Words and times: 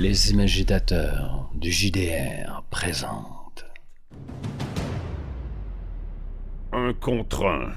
Les 0.00 0.30
imagitateurs 0.30 1.50
du 1.56 1.72
JDR 1.72 2.62
présentent. 2.70 3.66
Un 6.72 6.92
contre 6.92 7.46
un. 7.46 7.72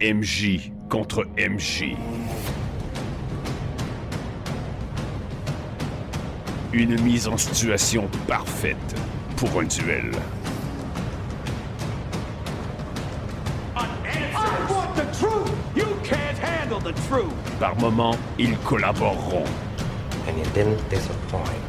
MJ 0.00 0.72
contre 0.88 1.26
MJ. 1.36 1.94
Une 6.72 6.98
mise 7.02 7.28
en 7.28 7.36
situation 7.36 8.08
parfaite 8.26 8.94
pour 9.36 9.60
un 9.60 9.64
duel. 9.64 10.12
Par 17.60 17.76
moments, 17.80 18.16
ils 18.38 18.56
collaboreront. 18.58 19.44
and 20.28 20.36
you 20.38 20.44
didn't 20.54 20.82
disappoint. 20.90 21.62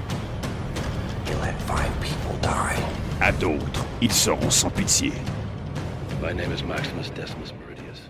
You 1.28 1.36
let 1.42 1.56
five 1.64 1.92
people 2.02 2.36
die. 2.42 2.78
À 3.22 3.32
d'autres, 3.32 3.86
ils 4.02 4.12
seront 4.12 4.50
sans 4.50 4.70
pitié. 4.70 5.12
My 6.22 6.34
name 6.34 6.52
is 6.54 6.64
Maximus 6.64 7.10
Decimus 7.16 7.54
Meridius. 7.60 8.10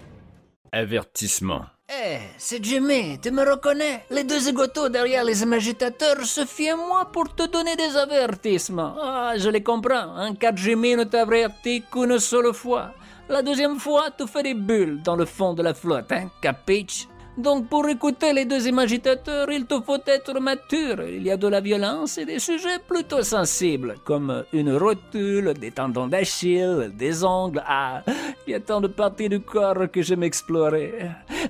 Avertissement. 0.71 1.65
Eh, 1.91 2.19
c'est 2.37 2.63
Jimmy, 2.63 3.17
tu 3.19 3.31
me 3.31 3.43
reconnais? 3.43 4.03
Les 4.11 4.23
deux 4.23 4.47
égotos 4.47 4.89
derrière 4.89 5.23
les 5.23 5.41
imagitateurs 5.41 6.23
se 6.23 6.45
fient 6.45 6.69
à 6.69 6.75
moi 6.75 7.05
pour 7.11 7.33
te 7.33 7.47
donner 7.47 7.75
des 7.75 7.95
avertissements. 7.97 8.95
Ah, 9.01 9.33
je 9.37 9.49
les 9.49 9.63
comprends, 9.63 10.15
hein, 10.15 10.35
car 10.35 10.55
Jimmy 10.55 10.95
ne 10.95 11.03
t'avertit 11.05 11.83
qu'une 11.91 12.19
seule 12.19 12.53
fois. 12.53 12.91
La 13.29 13.43
deuxième 13.43 13.77
fois, 13.77 14.09
tu 14.17 14.25
fais 14.27 14.41
des 14.41 14.55
bulles 14.55 15.03
dans 15.03 15.15
le 15.15 15.25
fond 15.25 15.53
de 15.53 15.61
la 15.61 15.75
flotte, 15.75 16.11
hein, 16.11 16.31
capiche? 16.41 17.07
Donc 17.37 17.69
pour 17.69 17.87
écouter 17.87 18.33
les 18.33 18.43
deux 18.43 18.67
imagitateurs, 18.67 19.51
il 19.51 19.65
te 19.65 19.79
faut 19.79 19.99
être 20.05 20.39
mature. 20.41 21.03
Il 21.07 21.23
y 21.23 21.31
a 21.31 21.37
de 21.37 21.47
la 21.47 21.61
violence 21.61 22.17
et 22.17 22.25
des 22.25 22.39
sujets 22.39 22.79
plutôt 22.85 23.21
sensibles, 23.21 23.95
comme 24.03 24.43
une 24.51 24.75
rotule, 24.75 25.53
des 25.53 25.71
tendons 25.71 26.07
d'Achille, 26.07 26.91
des 26.97 27.23
ongles. 27.23 27.63
Ah, 27.65 28.01
il 28.47 28.51
y 28.51 28.55
a 28.55 28.59
tant 28.59 28.81
de 28.81 28.87
parties 28.87 29.29
du 29.29 29.39
corps 29.39 29.89
que 29.93 30.01
j'aime 30.01 30.23
explorer. 30.23 30.91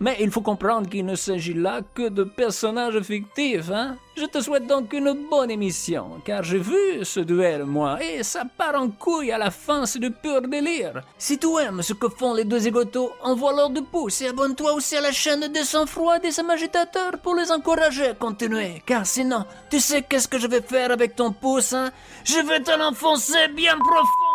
Mais 0.02 0.18
il 0.20 0.30
faut 0.30 0.42
comprendre 0.42 0.90
qu'il 0.90 1.06
ne 1.06 1.16
s'agit 1.16 1.54
là 1.54 1.80
que 1.96 2.10
de 2.10 2.26
personnages 2.26 3.02
fictifs, 3.02 3.72
hein. 3.72 3.96
Je 4.20 4.26
te 4.26 4.42
souhaite 4.42 4.68
donc 4.68 4.92
une 4.92 5.30
bonne 5.30 5.50
émission, 5.50 6.20
car 6.26 6.44
j'ai 6.44 6.58
vu 6.58 7.06
ce 7.06 7.22
duel, 7.22 7.64
moi, 7.64 8.04
et 8.04 8.22
ça 8.22 8.44
part 8.44 8.76
en 8.76 8.90
couille 8.90 9.32
à 9.32 9.38
la 9.38 9.50
fin, 9.50 9.86
c'est 9.86 10.00
du 10.00 10.12
pur 10.12 10.42
délire. 10.42 11.04
Si 11.18 11.38
tu 11.38 11.48
aimes 11.58 11.82
ce 11.82 11.94
que 11.94 12.10
font 12.10 12.34
les 12.34 12.44
deux 12.44 12.68
égotos, 12.68 13.12
envoie-leur 13.22 13.70
de 13.70 13.80
pouces 13.80 14.22
et 14.22 14.28
abonne-toi 14.28 14.74
aussi 14.74 14.98
à 14.98 15.02
la 15.02 15.14
chaîne 15.14 15.48
de 15.54 15.60
sang-froid 15.60 16.20
des 16.20 16.38
imagitateurs 16.38 17.18
pour 17.24 17.34
les 17.34 17.50
encourager 17.50 18.08
à 18.08 18.14
continuer, 18.14 18.84
car 18.86 19.06
sinon, 19.06 19.46
tu 19.70 19.80
sais 19.80 20.02
qu'est-ce 20.02 20.28
que 20.28 20.38
je 20.38 20.48
vais 20.48 20.62
faire 20.62 20.92
avec 20.92 21.16
ton 21.16 21.32
pouce, 21.32 21.72
hein? 21.72 21.90
Je 22.26 22.46
vais 22.46 22.60
te 22.60 22.78
l'enfoncer 22.78 23.48
bien 23.56 23.78
profond. 23.78 24.30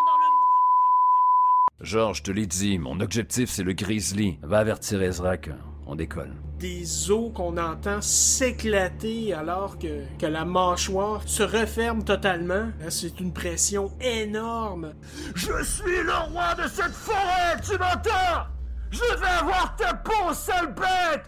Georges, 1.83 2.23
te 2.23 2.31
l'ai 2.31 2.47
dit, 2.47 2.79
mon 2.79 3.01
objectif 3.01 3.51
c'est 3.51 3.63
le 3.65 3.75
Grizzly. 3.75 4.39
Va 4.43 4.61
avertir 4.61 5.03
Ezra 5.03 5.37
que 5.37 5.51
on 5.87 5.95
décolle. 5.95 6.33
des 6.59 7.11
os 7.11 7.31
qu'on 7.35 7.59
entend 7.59 8.01
s'éclater 8.01 9.35
alors 9.35 9.79
que, 9.79 10.03
que 10.19 10.27
la 10.27 10.45
mâchoire 10.45 11.23
se 11.27 11.43
referme 11.43 12.05
totalement. 12.05 12.69
C'est 12.89 13.21
une 13.21 13.33
pression 13.33 13.91
énorme. 14.01 14.95
Je 15.35 15.63
suis 15.63 16.03
le 16.03 16.33
roi 16.33 16.55
de 16.55 16.69
cette 16.69 16.93
forêt, 16.95 17.61
tu 17.63 17.73
m'entends? 17.73 18.47
Je 18.91 19.19
vais 19.21 19.27
avoir 19.41 19.75
ta 19.77 19.95
peau, 19.95 20.33
sale 20.33 20.75
bête! 20.75 21.25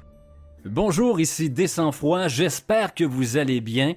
Bonjour, 0.64 1.20
ici 1.20 1.50
Descends-Froid, 1.50 2.28
j'espère 2.28 2.94
que 2.94 3.04
vous 3.04 3.36
allez 3.36 3.60
bien. 3.60 3.94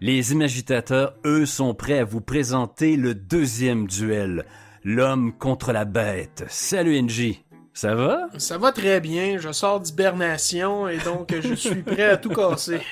Les 0.00 0.32
imagitateurs, 0.32 1.14
eux, 1.24 1.46
sont 1.46 1.74
prêts 1.74 2.00
à 2.00 2.04
vous 2.04 2.20
présenter 2.20 2.96
le 2.96 3.14
deuxième 3.14 3.86
duel. 3.86 4.44
L'homme 4.84 5.32
contre 5.32 5.72
la 5.72 5.84
bête. 5.84 6.44
Salut 6.48 7.00
NJ. 7.00 7.40
Ça 7.74 7.94
va? 7.94 8.26
Ça 8.36 8.58
va 8.58 8.70
très 8.70 9.00
bien, 9.00 9.38
je 9.38 9.50
sors 9.50 9.80
d'hibernation 9.80 10.88
et 10.88 10.98
donc 10.98 11.34
je 11.40 11.54
suis 11.54 11.82
prêt 11.82 12.04
à 12.10 12.16
tout 12.18 12.28
casser. 12.30 12.80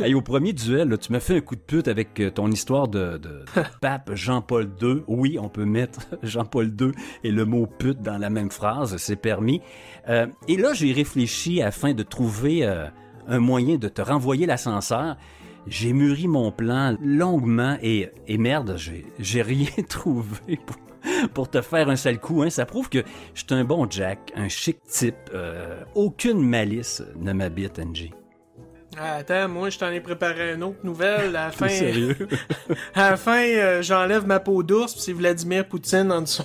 Hey, 0.00 0.14
au 0.14 0.20
premier 0.20 0.52
duel, 0.52 0.88
là, 0.88 0.98
tu 0.98 1.12
m'as 1.12 1.20
fait 1.20 1.36
un 1.36 1.40
coup 1.40 1.54
de 1.54 1.60
pute 1.60 1.86
avec 1.88 2.18
euh, 2.20 2.30
ton 2.30 2.50
histoire 2.50 2.88
de, 2.88 3.18
de- 3.18 3.44
de 3.44 3.44
pape 3.80 4.10
Jean-Paul 4.14 4.68
II. 4.82 5.02
Oui, 5.06 5.38
on 5.40 5.48
peut 5.48 5.64
mettre 5.64 6.00
Jean-Paul 6.24 6.72
II 6.78 6.90
et 7.24 7.30
le 7.30 7.44
mot 7.44 7.66
pute 7.66 8.02
dans 8.02 8.18
la 8.18 8.28
même 8.28 8.50
phrase, 8.50 8.96
c'est 8.98 9.16
permis. 9.16 9.62
Euh, 10.08 10.26
et 10.48 10.56
là, 10.56 10.72
j'ai 10.74 10.92
réfléchi 10.92 11.62
afin 11.62 11.94
de 11.94 12.02
trouver 12.02 12.66
euh, 12.66 12.86
un 13.28 13.38
moyen 13.38 13.76
de 13.76 13.88
te 13.88 14.02
renvoyer 14.02 14.44
l'ascenseur. 14.44 15.16
J'ai 15.68 15.92
mûri 15.92 16.26
mon 16.28 16.50
plan 16.52 16.96
longuement 17.00 17.78
et, 17.80 18.10
et 18.26 18.38
merde, 18.38 18.74
j'ai 18.76 19.06
j'ai 19.20 19.42
rien 19.42 19.68
trouvé 19.88 20.58
pour, 20.66 20.76
pour 21.34 21.48
te 21.50 21.60
faire 21.60 21.88
un 21.88 21.96
sale 21.96 22.18
coup. 22.18 22.42
Hein. 22.42 22.50
Ça 22.50 22.66
prouve 22.66 22.88
que 22.88 23.02
je 23.34 23.40
suis 23.40 23.54
un 23.54 23.64
bon 23.64 23.86
Jack, 23.90 24.32
un 24.36 24.48
chic 24.48 24.78
type. 24.84 25.14
euh, 25.34 25.82
aucune 25.94 26.40
malice 26.40 27.02
ne 27.18 27.32
m'habite, 27.32 27.78
NG. 27.78 28.10
Ah, 28.98 29.16
Attends, 29.16 29.48
moi 29.48 29.68
je 29.68 29.78
t'en 29.78 29.90
ai 29.90 30.00
préparé 30.00 30.54
une 30.54 30.62
autre 30.62 30.78
nouvelle. 30.84 31.36
À 31.36 31.46
la 31.46 31.50
fin, 31.52 31.68
sérieux? 31.68 32.16
à 32.94 33.10
la 33.10 33.16
fin 33.16 33.42
euh, 33.42 33.82
j'enlève 33.82 34.26
ma 34.26 34.40
peau 34.40 34.62
d'ours 34.62 34.94
puis 34.94 35.02
c'est 35.02 35.12
Vladimir 35.12 35.68
Poutine 35.68 36.10
en 36.10 36.22
dessous. 36.22 36.44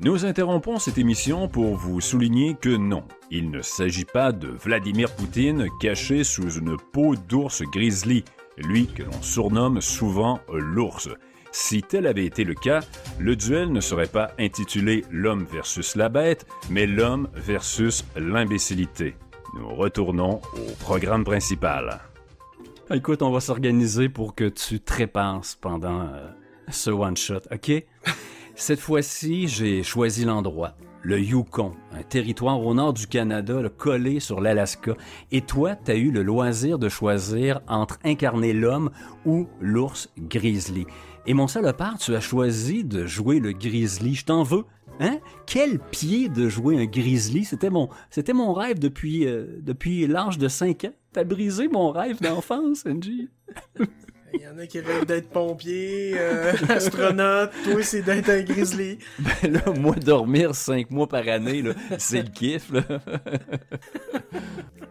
Nous 0.00 0.24
interrompons 0.24 0.78
cette 0.80 0.98
émission 0.98 1.46
pour 1.46 1.76
vous 1.76 2.00
souligner 2.00 2.56
que 2.60 2.70
non, 2.70 3.04
il 3.30 3.50
ne 3.52 3.62
s'agit 3.62 4.06
pas 4.06 4.32
de 4.32 4.48
Vladimir 4.48 5.14
Poutine 5.14 5.68
caché 5.80 6.24
sous 6.24 6.50
une 6.58 6.76
peau 6.92 7.14
d'ours 7.14 7.62
grizzly, 7.72 8.24
lui 8.56 8.86
que 8.88 9.04
l'on 9.04 9.22
surnomme 9.22 9.80
souvent 9.80 10.40
l'ours. 10.52 11.08
Si 11.54 11.82
tel 11.82 12.06
avait 12.06 12.24
été 12.24 12.44
le 12.44 12.54
cas, 12.54 12.80
le 13.18 13.36
duel 13.36 13.72
ne 13.72 13.80
serait 13.80 14.06
pas 14.06 14.32
intitulé 14.38 15.04
L'homme 15.10 15.44
versus 15.44 15.96
la 15.96 16.08
bête, 16.08 16.46
mais 16.70 16.86
L'homme 16.86 17.28
versus 17.34 18.06
l'imbécilité. 18.16 19.14
Nous 19.54 19.68
retournons 19.68 20.40
au 20.54 20.72
programme 20.80 21.24
principal. 21.24 22.00
Ah, 22.88 22.96
Écoute, 22.96 23.20
on 23.20 23.30
va 23.30 23.40
s'organiser 23.40 24.08
pour 24.08 24.34
que 24.34 24.48
tu 24.48 24.80
trépasses 24.80 25.54
pendant 25.54 26.00
euh, 26.00 26.26
ce 26.70 26.90
one-shot, 26.90 27.40
OK? 27.52 27.70
Cette 28.54 28.80
fois-ci, 28.80 29.46
j'ai 29.46 29.82
choisi 29.82 30.24
l'endroit, 30.24 30.74
le 31.02 31.20
Yukon, 31.20 31.74
un 31.92 32.02
territoire 32.02 32.60
au 32.60 32.72
nord 32.72 32.94
du 32.94 33.06
Canada, 33.06 33.60
collé 33.76 34.20
sur 34.20 34.40
l'Alaska. 34.40 34.94
Et 35.32 35.42
toi, 35.42 35.74
t'as 35.74 35.96
eu 35.96 36.10
le 36.10 36.22
loisir 36.22 36.78
de 36.78 36.88
choisir 36.88 37.60
entre 37.68 37.98
incarner 38.04 38.54
l'homme 38.54 38.90
ou 39.26 39.48
l'ours 39.60 40.08
grizzly. 40.18 40.86
Et 41.26 41.34
mon 41.34 41.46
salopard, 41.46 41.98
tu 41.98 42.14
as 42.16 42.20
choisi 42.20 42.82
de 42.84 43.06
jouer 43.06 43.38
le 43.38 43.52
grizzly. 43.52 44.14
Je 44.14 44.24
t'en 44.24 44.42
veux. 44.42 44.64
Hein? 45.00 45.20
Quel 45.46 45.78
pied 45.78 46.28
de 46.28 46.48
jouer 46.48 46.80
un 46.80 46.86
grizzly! 46.86 47.44
C'était 47.44 47.70
mon, 47.70 47.88
c'était 48.10 48.32
mon 48.32 48.52
rêve 48.52 48.78
depuis, 48.78 49.26
euh, 49.26 49.46
depuis 49.60 50.06
l'âge 50.06 50.38
de 50.38 50.48
5 50.48 50.84
ans. 50.84 50.92
T'as 51.12 51.24
brisé 51.24 51.68
mon 51.68 51.90
rêve 51.90 52.20
d'enfance, 52.20 52.84
NG. 52.84 53.28
Il 54.34 54.40
y 54.40 54.48
en 54.48 54.58
a 54.58 54.66
qui 54.66 54.80
rêvent 54.80 55.04
d'être 55.04 55.28
pompier, 55.28 56.14
euh, 56.16 56.52
astronaute, 56.70 57.50
toi 57.64 57.82
c'est 57.82 58.00
d'être 58.00 58.30
un 58.30 58.40
grizzly. 58.40 58.98
Ben 59.18 59.52
là, 59.52 59.72
moi, 59.78 59.94
dormir 59.94 60.54
5 60.54 60.90
mois 60.90 61.06
par 61.06 61.28
année, 61.28 61.60
là, 61.60 61.74
c'est 61.98 62.22
le 62.22 62.30
kiff, 62.30 62.70
là. 62.72 62.82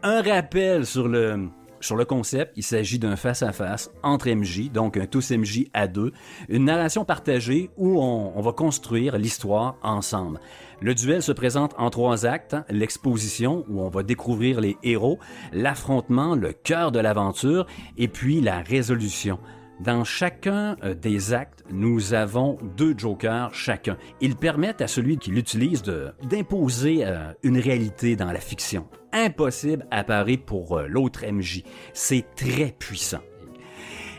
un 0.04 0.22
rappel 0.22 0.86
sur 0.86 1.08
le, 1.08 1.50
sur 1.82 1.96
le 1.96 2.06
concept, 2.06 2.54
il 2.56 2.64
s'agit 2.64 3.00
d'un 3.00 3.16
face-à-face 3.16 3.92
entre 4.04 4.30
MJ, 4.30 4.72
donc 4.72 4.98
un 4.98 5.06
tous 5.06 5.32
MJ 5.32 5.66
à 5.74 5.88
deux, 5.88 6.12
une 6.50 6.66
narration 6.66 7.06
partagée 7.06 7.70
où 7.78 8.02
on, 8.02 8.42
va 8.42 8.52
construire 8.54 9.18
l'histoire 9.18 9.78
ensemble. 9.84 10.40
Le 10.80 10.96
duel 10.96 11.22
se 11.22 11.32
présente 11.32 11.76
en 11.78 11.90
trois 11.90 12.26
actes, 12.26 12.56
hein. 12.56 12.66
l'exposition 12.70 13.66
où 13.70 13.82
on 13.82 13.90
va 13.90 14.04
découvrir 14.04 14.62
les 14.62 14.78
héros, 14.84 15.20
l'affrontement, 15.54 16.36
le 16.36 16.54
cœur 16.54 16.92
de 16.92 17.00
l'aventure, 17.00 17.68
et 17.98 18.08
puis 18.08 18.42
la 18.42 18.62
résolution. 18.62 19.40
Dans 19.84 20.04
chacun 20.04 20.78
euh, 20.84 20.94
des 20.94 21.34
actes, 21.34 21.64
nous 21.72 22.14
avons 22.14 22.60
deux 22.78 22.94
jokers 22.96 23.52
chacun. 23.54 23.98
Ils 24.20 24.36
permettent 24.36 24.82
à 24.82 24.88
celui 24.88 25.18
qui 25.18 25.32
l'utilise 25.32 25.82
d'imposer 25.82 27.00
euh, 27.04 27.34
une 27.42 27.58
réalité 27.58 28.16
dans 28.16 28.32
la 28.32 28.40
fiction. 28.40 28.88
Impossible 29.12 29.88
à 29.90 30.04
parer 30.04 30.38
pour 30.38 30.78
euh, 30.78 30.86
l'autre 30.88 31.26
MJ. 31.26 31.64
C'est 31.94 32.26
très 32.36 32.76
puissant. 32.78 33.22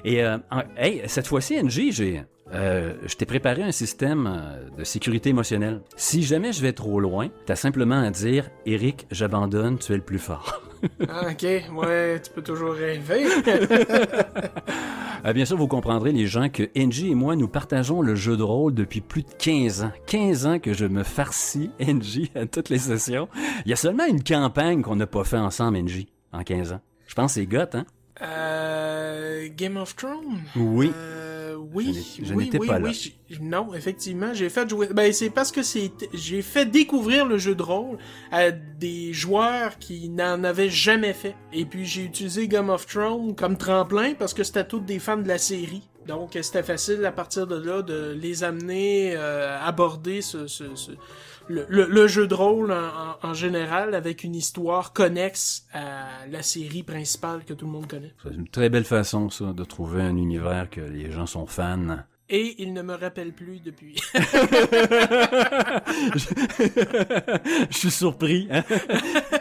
Et 0.04 0.24
euh, 0.24 0.38
hey, 0.76 1.02
cette 1.06 1.28
fois-ci, 1.28 1.62
NJ, 1.62 1.92
j'ai, 1.92 2.22
je 2.52 3.14
t'ai 3.14 3.24
préparé 3.24 3.62
un 3.62 3.70
système 3.70 4.58
de 4.76 4.82
sécurité 4.82 5.30
émotionnelle. 5.30 5.80
Si 5.96 6.24
jamais 6.24 6.52
je 6.52 6.60
vais 6.60 6.72
trop 6.72 6.98
loin, 6.98 7.28
t'as 7.46 7.54
simplement 7.54 8.02
à 8.02 8.10
dire, 8.10 8.50
Eric, 8.66 9.06
j'abandonne, 9.12 9.78
tu 9.78 9.92
es 9.92 9.96
le 9.96 10.02
plus 10.02 10.18
fort. 10.18 10.60
Ah, 11.08 11.28
ok, 11.30 11.42
ouais, 11.74 12.20
tu 12.22 12.30
peux 12.30 12.42
toujours 12.42 12.72
rêver. 12.74 13.26
Ah, 15.24 15.32
bien 15.32 15.44
sûr, 15.44 15.56
vous 15.56 15.68
comprendrez, 15.68 16.10
les 16.10 16.26
gens, 16.26 16.48
que 16.48 16.64
NG 16.74 17.04
et 17.10 17.14
moi, 17.14 17.36
nous 17.36 17.46
partageons 17.46 18.02
le 18.02 18.16
jeu 18.16 18.36
de 18.36 18.42
rôle 18.42 18.74
depuis 18.74 19.00
plus 19.00 19.22
de 19.22 19.30
15 19.38 19.84
ans. 19.84 19.92
15 20.06 20.46
ans 20.46 20.58
que 20.58 20.72
je 20.72 20.84
me 20.84 21.04
farcis 21.04 21.70
NG 21.80 22.28
à 22.34 22.44
toutes 22.46 22.70
les 22.70 22.78
sessions. 22.78 23.28
Il 23.64 23.70
y 23.70 23.72
a 23.72 23.76
seulement 23.76 24.04
une 24.04 24.24
campagne 24.24 24.82
qu'on 24.82 24.96
n'a 24.96 25.06
pas 25.06 25.22
fait 25.22 25.36
ensemble, 25.38 25.78
NG, 25.78 26.06
en 26.32 26.42
15 26.42 26.72
ans. 26.72 26.80
Je 27.06 27.14
pense 27.14 27.34
que 27.34 27.40
c'est 27.40 27.46
goth, 27.46 27.76
hein? 27.76 27.84
Euh, 28.20 29.48
Game 29.56 29.76
of 29.76 29.94
Thrones? 29.94 30.40
Oui. 30.56 30.90
Euh, 30.92 31.41
oui, 31.56 32.04
Je 32.18 32.24
je 32.24 32.34
oui, 32.34 32.44
n'étais 32.44 32.58
oui, 32.58 32.66
pas 32.68 32.76
oui, 32.78 32.82
là. 32.84 32.92
j'ai- 32.92 33.38
Non, 33.40 33.72
effectivement, 33.74 34.34
j'ai 34.34 34.48
fait 34.50 34.68
jouer. 34.68 34.88
Ben, 34.92 35.12
c'est 35.12 35.30
parce 35.30 35.50
que 35.52 35.62
c'est, 35.62 35.90
j'ai 36.12 36.42
fait 36.42 36.66
découvrir 36.66 37.26
le 37.26 37.38
jeu 37.38 37.54
de 37.54 37.62
rôle 37.62 37.98
à 38.30 38.50
des 38.50 39.12
joueurs 39.12 39.78
qui 39.78 40.08
n'en 40.08 40.44
avaient 40.44 40.70
jamais 40.70 41.12
fait. 41.14 41.34
Et 41.52 41.64
puis 41.64 41.84
j'ai 41.86 42.04
utilisé 42.04 42.48
Game 42.48 42.68
of 42.70 42.86
Thrones 42.86 43.34
comme 43.34 43.56
tremplin 43.56 44.14
parce 44.14 44.34
que 44.34 44.44
c'était 44.44 44.64
tous 44.66 44.80
des 44.80 44.98
fans 44.98 45.16
de 45.16 45.28
la 45.28 45.38
série. 45.38 45.82
Donc 46.06 46.36
c'était 46.42 46.64
facile 46.64 47.04
à 47.04 47.12
partir 47.12 47.46
de 47.46 47.54
là 47.56 47.80
de 47.82 48.12
les 48.20 48.42
amener 48.44 49.14
euh, 49.16 49.56
aborder 49.62 50.20
ce, 50.20 50.46
ce- 50.48 50.74
ce- 50.74 50.90
le, 51.48 51.66
le- 51.68 52.06
jeu 52.06 52.26
de 52.26 52.34
rôle 52.34 52.72
en, 52.72 52.76
en- 53.24 53.28
en 53.30 53.34
général 53.34 53.94
avec 53.94 54.24
une 54.24 54.34
histoire 54.34 54.92
connexe 54.92 55.66
à 55.72 56.26
la 56.30 56.42
série 56.42 56.82
principale 56.82 57.44
que 57.44 57.54
tout 57.54 57.66
le 57.66 57.72
monde 57.72 57.86
connaît. 57.86 58.12
C'est 58.22 58.34
une 58.34 58.48
très 58.48 58.68
belle 58.68 58.84
façon, 58.84 59.30
ça, 59.30 59.52
de 59.52 59.64
trouver 59.64 60.02
un 60.02 60.16
univers 60.16 60.68
que 60.70 60.80
les 60.80 61.10
gens 61.10 61.26
sont 61.26 61.46
fans. 61.46 61.98
Et 62.34 62.54
il 62.62 62.72
ne 62.72 62.80
me 62.80 62.94
rappelle 62.94 63.32
plus 63.34 63.60
depuis. 63.62 63.94
Je 67.70 67.76
suis 67.76 67.90
surpris. 67.90 68.48
hein. 68.50 68.62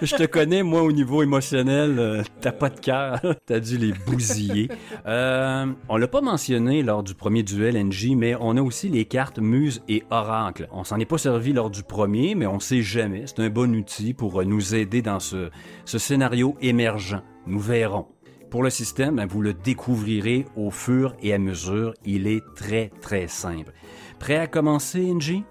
Je 0.01 0.13
te 0.13 0.23
connais, 0.25 0.61
moi, 0.61 0.83
au 0.83 0.91
niveau 0.91 1.23
émotionnel, 1.23 1.97
euh, 1.97 2.21
t'as 2.41 2.51
pas 2.51 2.69
de 2.69 2.81
cœur. 2.81 3.21
T'as 3.45 3.61
dû 3.61 3.77
les 3.77 3.93
bousiller. 3.93 4.67
Euh, 5.05 5.67
on 5.87 5.95
l'a 5.95 6.07
pas 6.09 6.19
mentionné 6.19 6.83
lors 6.83 7.01
du 7.01 7.13
premier 7.15 7.43
duel 7.43 7.81
NJ, 7.81 8.09
mais 8.17 8.35
on 8.39 8.57
a 8.57 8.61
aussi 8.61 8.89
les 8.89 9.05
cartes 9.05 9.39
Muse 9.39 9.81
et 9.87 10.03
Oracle. 10.09 10.67
On 10.73 10.83
s'en 10.83 10.99
est 10.99 11.05
pas 11.05 11.17
servi 11.17 11.53
lors 11.53 11.69
du 11.69 11.83
premier, 11.83 12.35
mais 12.35 12.45
on 12.45 12.59
sait 12.59 12.81
jamais. 12.81 13.23
C'est 13.25 13.39
un 13.39 13.49
bon 13.49 13.73
outil 13.73 14.13
pour 14.13 14.41
euh, 14.41 14.43
nous 14.43 14.75
aider 14.75 15.01
dans 15.01 15.21
ce, 15.21 15.49
ce 15.85 15.97
scénario 15.97 16.57
émergent. 16.61 17.21
Nous 17.47 17.59
verrons. 17.61 18.07
Pour 18.51 18.63
le 18.63 18.69
système, 18.69 19.25
vous 19.29 19.41
le 19.41 19.53
découvrirez 19.53 20.45
au 20.57 20.71
fur 20.71 21.15
et 21.21 21.33
à 21.33 21.39
mesure. 21.39 21.93
Il 22.03 22.27
est 22.27 22.43
très, 22.53 22.91
très 22.99 23.29
simple. 23.29 23.71
Prêt 24.19 24.35
à 24.35 24.45
commencer, 24.45 25.01
NJ? 25.01 25.41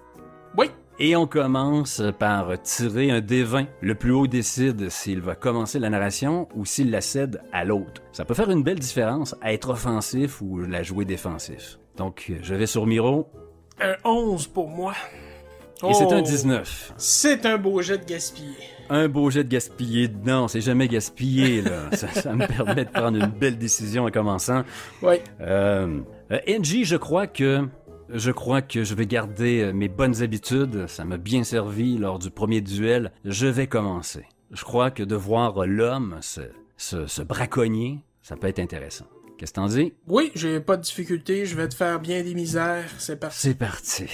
oui. 0.57 0.67
Et 0.99 1.15
on 1.15 1.25
commence 1.25 2.03
par 2.19 2.61
tirer 2.61 3.09
un 3.09 3.21
D20. 3.21 3.65
Le 3.81 3.95
plus 3.95 4.11
haut 4.11 4.27
décide 4.27 4.89
s'il 4.89 5.19
va 5.19 5.33
commencer 5.33 5.79
la 5.79 5.89
narration 5.89 6.47
ou 6.53 6.63
s'il 6.63 6.91
la 6.91 7.01
cède 7.01 7.41
à 7.51 7.65
l'autre. 7.65 8.03
Ça 8.11 8.23
peut 8.23 8.35
faire 8.35 8.51
une 8.51 8.61
belle 8.61 8.77
différence 8.77 9.35
à 9.41 9.51
être 9.51 9.71
offensif 9.71 10.41
ou 10.41 10.59
la 10.59 10.83
jouer 10.83 11.05
défensif. 11.05 11.79
Donc, 11.97 12.31
je 12.43 12.53
vais 12.53 12.67
sur 12.67 12.85
Miro 12.85 13.31
Un 13.79 13.95
11 14.03 14.45
pour 14.45 14.69
moi. 14.69 14.93
Et 15.89 15.93
c'est 15.93 16.11
un 16.13 16.19
Oh, 16.19 16.21
19. 16.21 16.93
C'est 16.97 17.45
un 17.45 17.57
beau 17.57 17.81
jet 17.81 17.97
de 17.97 18.05
gaspillé. 18.05 18.55
Un 18.89 19.07
beau 19.07 19.29
jet 19.29 19.43
de 19.43 19.49
gaspillé. 19.49 20.09
Non, 20.25 20.47
c'est 20.47 20.61
jamais 20.61 20.87
gaspillé, 20.87 21.61
là. 21.61 21.89
ça, 21.93 22.07
ça 22.09 22.33
me 22.33 22.45
permet 22.45 22.85
de 22.85 22.89
prendre 22.89 23.17
une 23.17 23.31
belle 23.31 23.57
décision 23.57 24.05
en 24.05 24.11
commençant. 24.11 24.63
Oui. 25.01 25.15
Euh, 25.41 25.99
euh, 26.31 26.39
NJ, 26.47 26.83
je 26.83 26.97
crois 26.97 27.27
que 27.27 27.67
je 28.13 28.31
crois 28.31 28.61
que 28.61 28.83
je 28.83 28.93
vais 28.93 29.05
garder 29.05 29.61
euh, 29.61 29.73
mes 29.73 29.87
bonnes 29.87 30.21
habitudes. 30.21 30.87
Ça 30.87 31.05
m'a 31.05 31.17
bien 31.17 31.43
servi 31.43 31.97
lors 31.97 32.19
du 32.19 32.29
premier 32.29 32.61
duel. 32.61 33.11
Je 33.23 33.47
vais 33.47 33.67
commencer. 33.67 34.25
Je 34.51 34.63
crois 34.63 34.91
que 34.91 35.03
de 35.03 35.15
voir 35.15 35.65
l'homme 35.65 36.17
se, 36.21 36.41
se, 36.75 37.07
se 37.07 37.21
braconnier, 37.21 37.99
ça 38.21 38.35
peut 38.35 38.47
être 38.47 38.59
intéressant. 38.59 39.05
Qu'est-ce 39.37 39.53
que 39.53 39.55
t'en 39.55 39.67
dis? 39.67 39.93
Oui, 40.07 40.31
j'ai 40.35 40.59
pas 40.59 40.77
de 40.77 40.83
difficulté. 40.83 41.45
Je 41.45 41.55
vais 41.55 41.67
te 41.69 41.73
faire 41.73 41.99
bien 41.99 42.21
des 42.21 42.35
misères. 42.35 42.85
C'est 42.97 43.19
parti. 43.19 43.37
C'est 43.39 43.57
parti. 43.57 44.05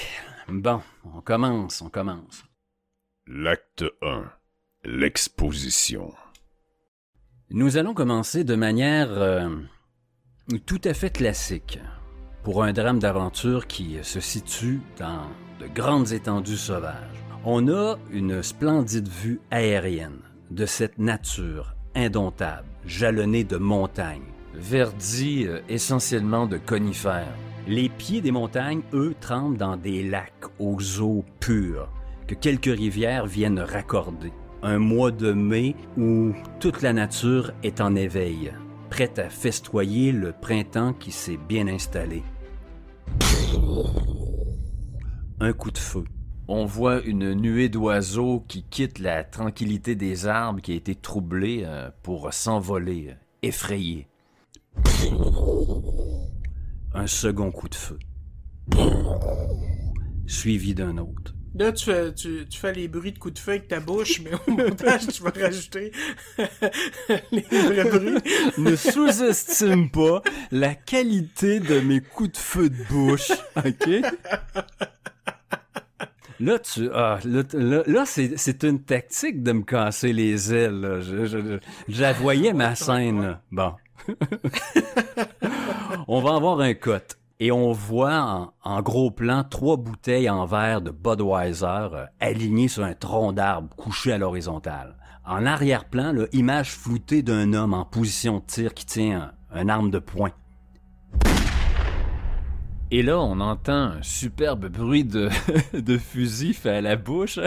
Bon, 0.49 0.81
on 1.13 1.19
commence, 1.19 1.81
on 1.81 1.89
commence. 1.89 2.45
L'acte 3.27 3.83
1. 4.01 4.31
L'exposition. 4.85 6.13
Nous 7.49 7.75
allons 7.75 7.93
commencer 7.93 8.45
de 8.45 8.55
manière 8.55 9.11
euh, 9.11 9.49
tout 10.65 10.79
à 10.85 10.93
fait 10.93 11.09
classique 11.09 11.79
pour 12.43 12.63
un 12.63 12.71
drame 12.71 12.99
d'aventure 12.99 13.67
qui 13.67 13.97
se 14.03 14.21
situe 14.21 14.79
dans 14.97 15.27
de 15.59 15.67
grandes 15.67 16.13
étendues 16.13 16.55
sauvages. 16.55 17.23
On 17.43 17.67
a 17.67 17.97
une 18.09 18.41
splendide 18.41 19.09
vue 19.09 19.41
aérienne 19.51 20.21
de 20.49 20.65
cette 20.65 20.97
nature 20.97 21.75
indomptable, 21.93 22.67
jalonnée 22.85 23.43
de 23.43 23.57
montagnes, 23.57 24.31
verdie 24.53 25.45
euh, 25.45 25.59
essentiellement 25.67 26.45
de 26.45 26.57
conifères. 26.57 27.35
Les 27.67 27.89
pieds 27.89 28.21
des 28.21 28.31
montagnes, 28.31 28.81
eux, 28.93 29.13
tremblent 29.19 29.57
dans 29.57 29.75
des 29.75 30.01
lacs 30.01 30.45
aux 30.57 31.01
eaux 31.01 31.25
pures 31.41 31.89
que 32.25 32.33
quelques 32.33 32.73
rivières 32.77 33.25
viennent 33.25 33.59
raccorder. 33.59 34.31
Un 34.63 34.79
mois 34.79 35.11
de 35.11 35.33
mai 35.33 35.75
où 35.97 36.31
toute 36.61 36.81
la 36.81 36.93
nature 36.93 37.51
est 37.63 37.81
en 37.81 37.93
éveil, 37.95 38.53
prête 38.89 39.19
à 39.19 39.29
festoyer 39.29 40.13
le 40.13 40.31
printemps 40.31 40.93
qui 40.93 41.11
s'est 41.11 41.39
bien 41.49 41.67
installé. 41.67 42.23
Un 45.41 45.51
coup 45.51 45.71
de 45.71 45.77
feu. 45.77 46.05
On 46.47 46.63
voit 46.63 47.01
une 47.01 47.33
nuée 47.33 47.67
d'oiseaux 47.67 48.45
qui 48.47 48.63
quittent 48.63 48.99
la 48.99 49.25
tranquillité 49.25 49.95
des 49.95 50.25
arbres 50.25 50.61
qui 50.61 50.71
a 50.71 50.75
été 50.75 50.95
troublée 50.95 51.63
euh, 51.65 51.89
pour 52.01 52.33
s'envoler, 52.33 53.09
euh, 53.09 53.15
effrayés. 53.41 54.07
Un 56.97 57.07
second 57.07 57.51
coup 57.51 57.69
de 57.69 57.75
feu. 57.75 57.97
Suivi 60.25 60.73
d'un 60.73 60.97
autre. 60.97 61.33
Là, 61.55 61.71
tu 61.71 61.85
fais, 61.85 62.13
tu, 62.13 62.45
tu 62.49 62.59
fais 62.59 62.73
les 62.73 62.87
bruits 62.87 63.13
de 63.13 63.17
coups 63.19 63.35
de 63.35 63.39
feu 63.39 63.51
avec 63.51 63.67
ta 63.67 63.79
bouche, 63.79 64.21
mais 64.21 64.31
au 64.47 64.51
montage, 64.57 65.07
tu 65.07 65.23
vas 65.23 65.31
rajouter 65.31 65.91
les 67.31 67.41
vrais 67.41 67.89
bruits. 67.89 68.17
ne 68.57 68.75
sous-estime 68.75 69.89
pas 69.89 70.21
la 70.51 70.75
qualité 70.75 71.59
de 71.59 71.79
mes 71.79 72.01
coups 72.01 72.31
de 72.33 72.37
feu 72.37 72.69
de 72.69 72.83
bouche, 72.89 73.31
ok? 73.55 73.89
Là, 76.39 76.59
tu, 76.59 76.89
ah, 76.93 77.19
là, 77.23 77.41
là, 77.53 77.83
là, 77.87 78.03
c'est, 78.05 78.37
c'est 78.37 78.63
une 78.63 78.83
tactique 78.83 79.41
de 79.41 79.51
me 79.53 79.63
casser 79.63 80.13
les 80.13 80.53
ailes. 80.53 80.79
là. 80.81 80.99
Je, 81.01 81.25
je, 81.25 81.37
je- 81.39 81.59
je 81.87 82.01
la 82.01 82.13
voyais 82.13 82.53
ma 82.53 82.75
scène. 82.75 83.39
Bon. 83.51 83.73
On 86.07 86.21
va 86.21 86.35
avoir 86.35 86.59
un 86.61 86.73
cote. 86.73 87.17
Et 87.39 87.51
on 87.51 87.71
voit 87.71 88.19
en, 88.21 88.53
en 88.63 88.81
gros 88.81 89.11
plan 89.11 89.43
trois 89.43 89.77
bouteilles 89.77 90.29
en 90.29 90.45
verre 90.45 90.81
de 90.81 90.89
Budweiser 90.89 91.65
euh, 91.65 92.05
alignées 92.19 92.67
sur 92.67 92.83
un 92.83 92.95
tronc 92.95 93.33
d'arbre 93.33 93.75
couché 93.75 94.11
à 94.11 94.17
l'horizontale. 94.17 94.95
En 95.23 95.45
arrière-plan, 95.45 96.13
là, 96.13 96.25
image 96.31 96.71
floutée 96.71 97.21
d'un 97.21 97.53
homme 97.53 97.75
en 97.75 97.85
position 97.85 98.39
de 98.39 98.43
tir 98.45 98.73
qui 98.73 98.85
tient 98.87 99.31
un, 99.51 99.59
un 99.61 99.69
arme 99.69 99.91
de 99.91 99.99
poing. 99.99 100.31
Et 102.89 103.03
là, 103.03 103.19
on 103.19 103.41
entend 103.41 103.73
un 103.73 104.01
superbe 104.01 104.67
bruit 104.67 105.03
de, 105.03 105.29
de 105.77 105.97
fusil 105.97 106.53
fait 106.53 106.77
à 106.77 106.81
la 106.81 106.95
bouche 106.95 107.37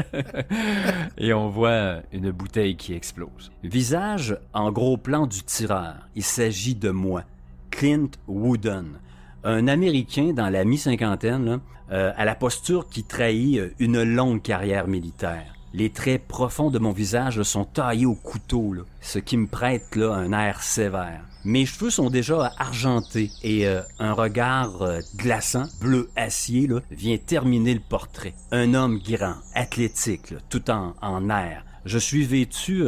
et 1.19 1.33
on 1.33 1.49
voit 1.49 2.03
une 2.13 2.31
bouteille 2.31 2.77
qui 2.77 2.93
explose. 2.93 3.51
Visage 3.65 4.39
en 4.53 4.71
gros 4.71 4.99
plan 4.99 5.27
du 5.27 5.43
tireur. 5.43 5.97
Il 6.15 6.23
s'agit 6.23 6.75
de 6.75 6.91
moi, 6.91 7.25
Clint 7.71 8.11
Wooden, 8.29 8.99
un 9.45 9.69
Américain 9.69 10.33
dans 10.35 10.49
la 10.49 10.65
mi-cinquantaine, 10.65 11.61
euh, 11.91 12.13
à 12.17 12.25
la 12.25 12.35
posture 12.35 12.89
qui 12.89 13.05
trahit 13.05 13.59
euh, 13.59 13.71
une 13.79 14.03
longue 14.03 14.43
carrière 14.43 14.87
militaire. 14.87 15.55
Les 15.73 15.91
traits 15.91 16.27
profonds 16.27 16.71
de 16.71 16.79
mon 16.79 16.93
visage 16.93 17.43
sont 17.43 17.65
taillés 17.65 18.07
au 18.07 18.15
couteau, 18.15 18.75
ce 19.01 19.19
qui 19.19 19.37
me 19.37 19.47
prête 19.47 19.97
un 19.97 20.33
air 20.33 20.63
sévère. 20.63 21.23
Mes 21.45 21.65
cheveux 21.65 21.91
sont 21.91 22.11
déjà 22.11 22.53
argentés 22.59 23.31
et 23.43 23.67
euh, 23.67 23.81
un 23.99 24.13
regard 24.13 24.89
glaçant, 25.17 25.67
bleu 25.81 26.11
acier, 26.17 26.69
vient 26.91 27.17
terminer 27.17 27.75
le 27.75 27.81
portrait. 27.81 28.35
Un 28.51 28.75
homme 28.75 28.99
grand, 28.99 29.37
athlétique, 29.55 30.35
tout 30.49 30.71
en, 30.71 30.95
en 31.01 31.31
air. 31.31 31.65
Je 31.87 31.99
suis 31.99 32.25
vêtu 32.25 32.85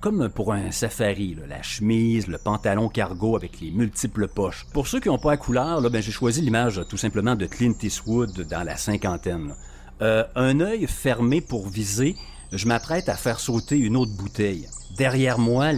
comme 0.00 0.28
pour 0.28 0.52
un 0.52 0.70
safari, 0.70 1.36
la 1.48 1.62
chemise, 1.62 2.28
le 2.28 2.38
pantalon 2.38 2.88
cargo 2.88 3.36
avec 3.36 3.60
les 3.60 3.70
multiples 3.70 4.28
poches. 4.28 4.66
Pour 4.72 4.86
ceux 4.86 5.00
qui 5.00 5.08
n'ont 5.08 5.18
pas 5.18 5.32
la 5.32 5.36
couleur, 5.36 5.80
ben, 5.90 6.00
j'ai 6.00 6.12
choisi 6.12 6.40
l'image 6.40 6.78
euh, 6.78 6.84
tout 6.84 6.96
simplement 6.96 7.34
de 7.34 7.46
Clint 7.46 7.74
Eastwood 7.82 8.46
dans 8.48 8.62
la 8.62 8.76
cinquantaine. 8.76 9.54
Euh, 10.00 10.24
un 10.36 10.60
œil 10.60 10.86
fermé 10.86 11.40
pour 11.40 11.68
viser, 11.68 12.14
je 12.52 12.68
m'apprête 12.68 13.08
à 13.08 13.14
faire 13.14 13.40
sauter 13.40 13.76
une 13.76 13.96
autre 13.96 14.12
bouteille. 14.16 14.68
Derrière 14.96 15.38
moi, 15.38 15.70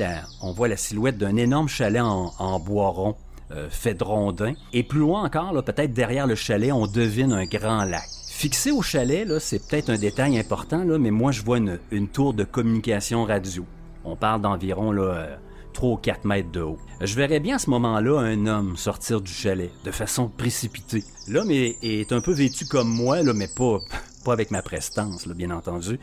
on 0.43 0.53
voit 0.53 0.69
la 0.69 0.77
silhouette 0.77 1.19
d'un 1.19 1.37
énorme 1.37 1.69
chalet 1.69 2.03
en, 2.03 2.61
bois 2.61 2.89
rond, 2.89 3.17
euh, 3.51 3.69
fait 3.71 3.95
de 3.95 4.05
rondins. 4.05 4.55
Et 4.73 4.83
plus 4.83 5.01
loin 5.01 5.25
encore, 5.25 5.53
peut-être 5.65 5.93
derrière 5.93 6.27
le 6.27 6.35
chalet, 6.35 6.73
on 6.73 6.87
devine 6.87 7.33
un 7.33 7.47
grand 7.47 7.85
lac. 7.85 8.09
Fixé 8.29 8.71
au 8.71 8.83
chalet, 8.83 9.27
c'est 9.39 9.67
peut-être 9.67 9.91
un 9.91 9.99
détail 9.99 10.39
important, 10.39 10.85
mais 10.85 11.11
moi, 11.11 11.33
je 11.33 11.43
vois 11.43 11.59
une 11.59 12.09
tour 12.09 12.33
de 12.33 12.45
communication 12.45 13.25
radio. 13.25 13.67
On 14.05 14.17
parle 14.17 14.41
d'environ 14.41 14.93
là, 14.93 15.03
euh, 15.03 15.37
3 15.73 15.91
ou 15.91 15.97
4 15.97 16.25
mètres 16.25 16.51
de 16.51 16.61
haut. 16.61 16.79
Je 17.01 17.15
verrais 17.15 17.41
bien 17.41 17.57
à 17.57 17.59
ce 17.59 17.71
moment-là 17.71 18.21
un 18.21 18.47
homme 18.47 18.77
sortir 18.77 19.21
du 19.21 19.33
chalet 19.33 19.71
de 19.85 19.91
façon 19.91 20.29
précipitée. 20.29 21.05
L'homme 21.29 21.51
est, 21.51 22.13
un 22.13 22.21
peu 22.21 22.33
vêtu 22.33 22.67
comme 22.67 22.89
moi, 22.89 23.23
mais 23.23 23.49
pas, 23.49 23.79
pas 24.25 24.33
avec 24.33 24.51
ma 24.51 24.63
prestance, 24.63 25.27
bien 25.29 25.51
entendu. 25.51 25.99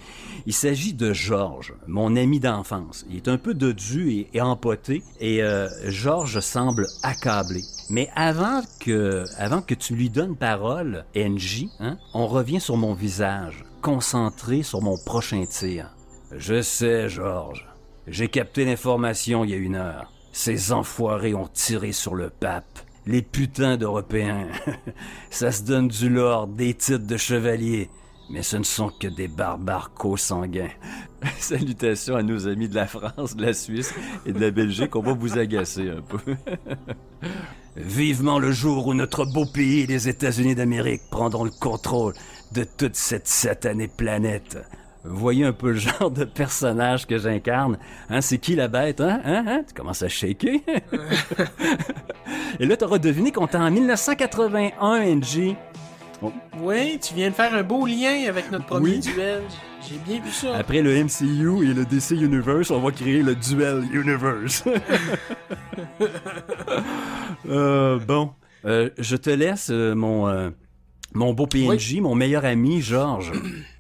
Il 0.46 0.54
s'agit 0.54 0.94
de 0.94 1.14
Georges, 1.14 1.74
mon 1.88 2.16
ami 2.16 2.40
d'enfance. 2.40 3.06
Il 3.10 3.18
est 3.18 3.28
un 3.28 3.38
peu 3.38 3.54
dodu 3.54 4.10
et, 4.12 4.30
et 4.34 4.42
empoté, 4.42 5.04
et 5.20 5.44
euh, 5.44 5.68
Georges 5.90 6.40
semble 6.40 6.88
accablé. 7.04 7.62
Mais 7.90 8.10
avant 8.16 8.62
que, 8.80 9.26
avant 9.38 9.62
que 9.62 9.76
tu 9.76 9.96
lui 9.96 10.10
donnes 10.10 10.36
parole, 10.36 11.06
NJ, 11.16 11.68
hein, 11.80 11.98
on 12.14 12.28
revient 12.28 12.60
sur 12.60 12.78
mon 12.78 12.94
visage, 12.94 13.64
concentré 13.82 14.64
sur 14.64 14.82
mon 14.82 14.98
prochain 14.98 15.46
tir. 15.46 15.94
Je 16.36 16.62
sais, 16.62 17.08
Georges. 17.08 17.67
J'ai 18.08 18.30
capté 18.30 18.64
l'information 18.64 19.44
il 19.44 19.50
y 19.50 19.54
a 19.54 19.58
une 19.58 19.76
heure. 19.76 20.14
Ces 20.32 20.72
enfoirés 20.72 21.34
ont 21.34 21.50
tiré 21.52 21.92
sur 21.92 22.16
le 22.16 22.30
pape. 22.30 22.80
Les 23.06 23.22
putains 23.22 23.76
d'Européens. 23.76 24.48
Ça 25.30 25.52
se 25.52 25.64
donne 25.64 25.90
du 25.90 26.08
lord, 26.10 26.48
des 26.48 26.74
titres 26.74 27.06
de 27.06 27.18
chevalier. 27.18 27.90
Mais 28.30 28.44
ce 28.44 28.58
ne 28.58 28.64
sont 28.64 28.92
que 28.98 29.08
des 29.08 29.28
barbares 29.28 29.94
co-sanguins. 29.94 30.70
Salutations 31.40 32.16
à 32.16 32.24
nos 32.24 32.48
amis 32.48 32.70
de 32.70 32.76
la 32.76 32.88
France, 32.88 33.36
de 33.36 33.46
la 33.46 33.54
Suisse 33.54 33.94
et 34.26 34.32
de 34.32 34.40
la 34.40 34.52
Belgique. 34.52 34.96
On 34.96 35.02
va 35.02 35.14
vous 35.14 35.38
agacer 35.38 35.90
un 35.90 36.02
peu. 36.02 36.36
Vivement 37.76 38.40
le 38.40 38.52
jour 38.52 38.88
où 38.88 38.94
notre 38.94 39.26
beau 39.26 39.46
pays, 39.46 39.86
les 39.86 40.08
États-Unis 40.08 40.56
d'Amérique, 40.56 41.02
prendront 41.12 41.44
le 41.44 41.52
contrôle 41.52 42.14
de 42.54 42.64
toute 42.64 42.96
cette 42.96 43.28
satanée 43.28 43.90
planète. 43.90 44.58
Voyez 45.10 45.46
un 45.46 45.54
peu 45.54 45.70
le 45.72 45.76
genre 45.80 46.12
de 46.12 46.24
personnage 46.26 47.06
que 47.08 47.18
j'incarne. 47.18 47.78
Hein, 48.10 48.22
c'est 48.22 48.38
qui 48.38 48.56
la 48.56 48.68
bête, 48.68 49.02
hein? 49.02 49.22
hein, 49.26 49.44
hein? 49.48 49.62
Tu 49.68 49.74
commences 49.74 50.02
à 50.04 50.08
shaker. 50.10 50.60
Et 52.60 52.66
là, 52.66 52.76
t'auras 52.78 52.98
deviné 53.00 53.32
qu'on 53.32 53.48
est 53.48 53.56
en 53.56 53.72
1981, 53.72 55.16
NG. 55.16 55.56
Oui, 56.62 56.98
tu 57.00 57.14
viens 57.14 57.30
de 57.30 57.36
faire 57.36 57.54
un 57.54 57.62
beau 57.64 57.86
lien 57.86 58.26
avec 58.28 58.52
notre 58.52 58.66
premier 58.66 58.94
Oui. 58.96 59.00
duel. 59.00 59.44
J'ai 59.88 59.98
bien 60.00 60.20
vu 60.22 60.32
ça. 60.32 60.56
Après 60.58 60.82
le 60.82 61.04
MCU 61.04 61.64
et 61.70 61.74
le 61.74 61.86
DC 61.86 62.12
Universe, 62.12 62.72
on 62.72 62.80
va 62.82 62.92
créer 62.92 63.22
le 63.22 63.36
Duel 63.36 63.84
Universe. 63.94 64.64
Euh, 67.50 68.00
bon, 68.00 68.32
Euh, 68.66 68.90
je 68.98 69.16
te 69.16 69.30
laisse 69.30 69.70
euh, 69.72 69.94
mon, 69.96 70.52
mon 71.14 71.34
beau 71.34 71.48
PNJ, 71.48 72.00
mon 72.02 72.16
meilleur 72.16 72.44
ami, 72.44 72.82
Georges. 72.82 73.32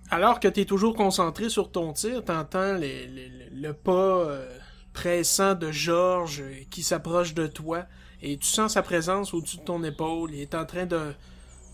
Alors 0.09 0.39
que 0.39 0.47
t'es 0.47 0.65
toujours 0.65 0.95
concentré 0.95 1.49
sur 1.49 1.71
ton 1.71 1.91
tir, 1.93 2.23
t'entends 2.23 2.73
les- 2.73 3.07
les- 3.07 3.29
le, 3.29 3.67
le 3.67 3.73
pas 3.73 3.91
euh, 3.91 4.57
pressant 4.93 5.53
de 5.53 5.71
Georges 5.71 6.41
euh, 6.41 6.53
qui 6.71 6.81
s'approche 6.81 7.33
de 7.33 7.45
toi 7.47 7.85
et 8.21 8.37
tu 8.37 8.47
sens 8.47 8.73
sa 8.73 8.81
présence 8.83 9.33
au-dessus 9.33 9.57
de 9.57 9.63
ton 9.63 9.83
épaule. 9.83 10.31
Il 10.33 10.39
est 10.41 10.55
en 10.55 10.65
train 10.65 10.85
de, 10.85 11.13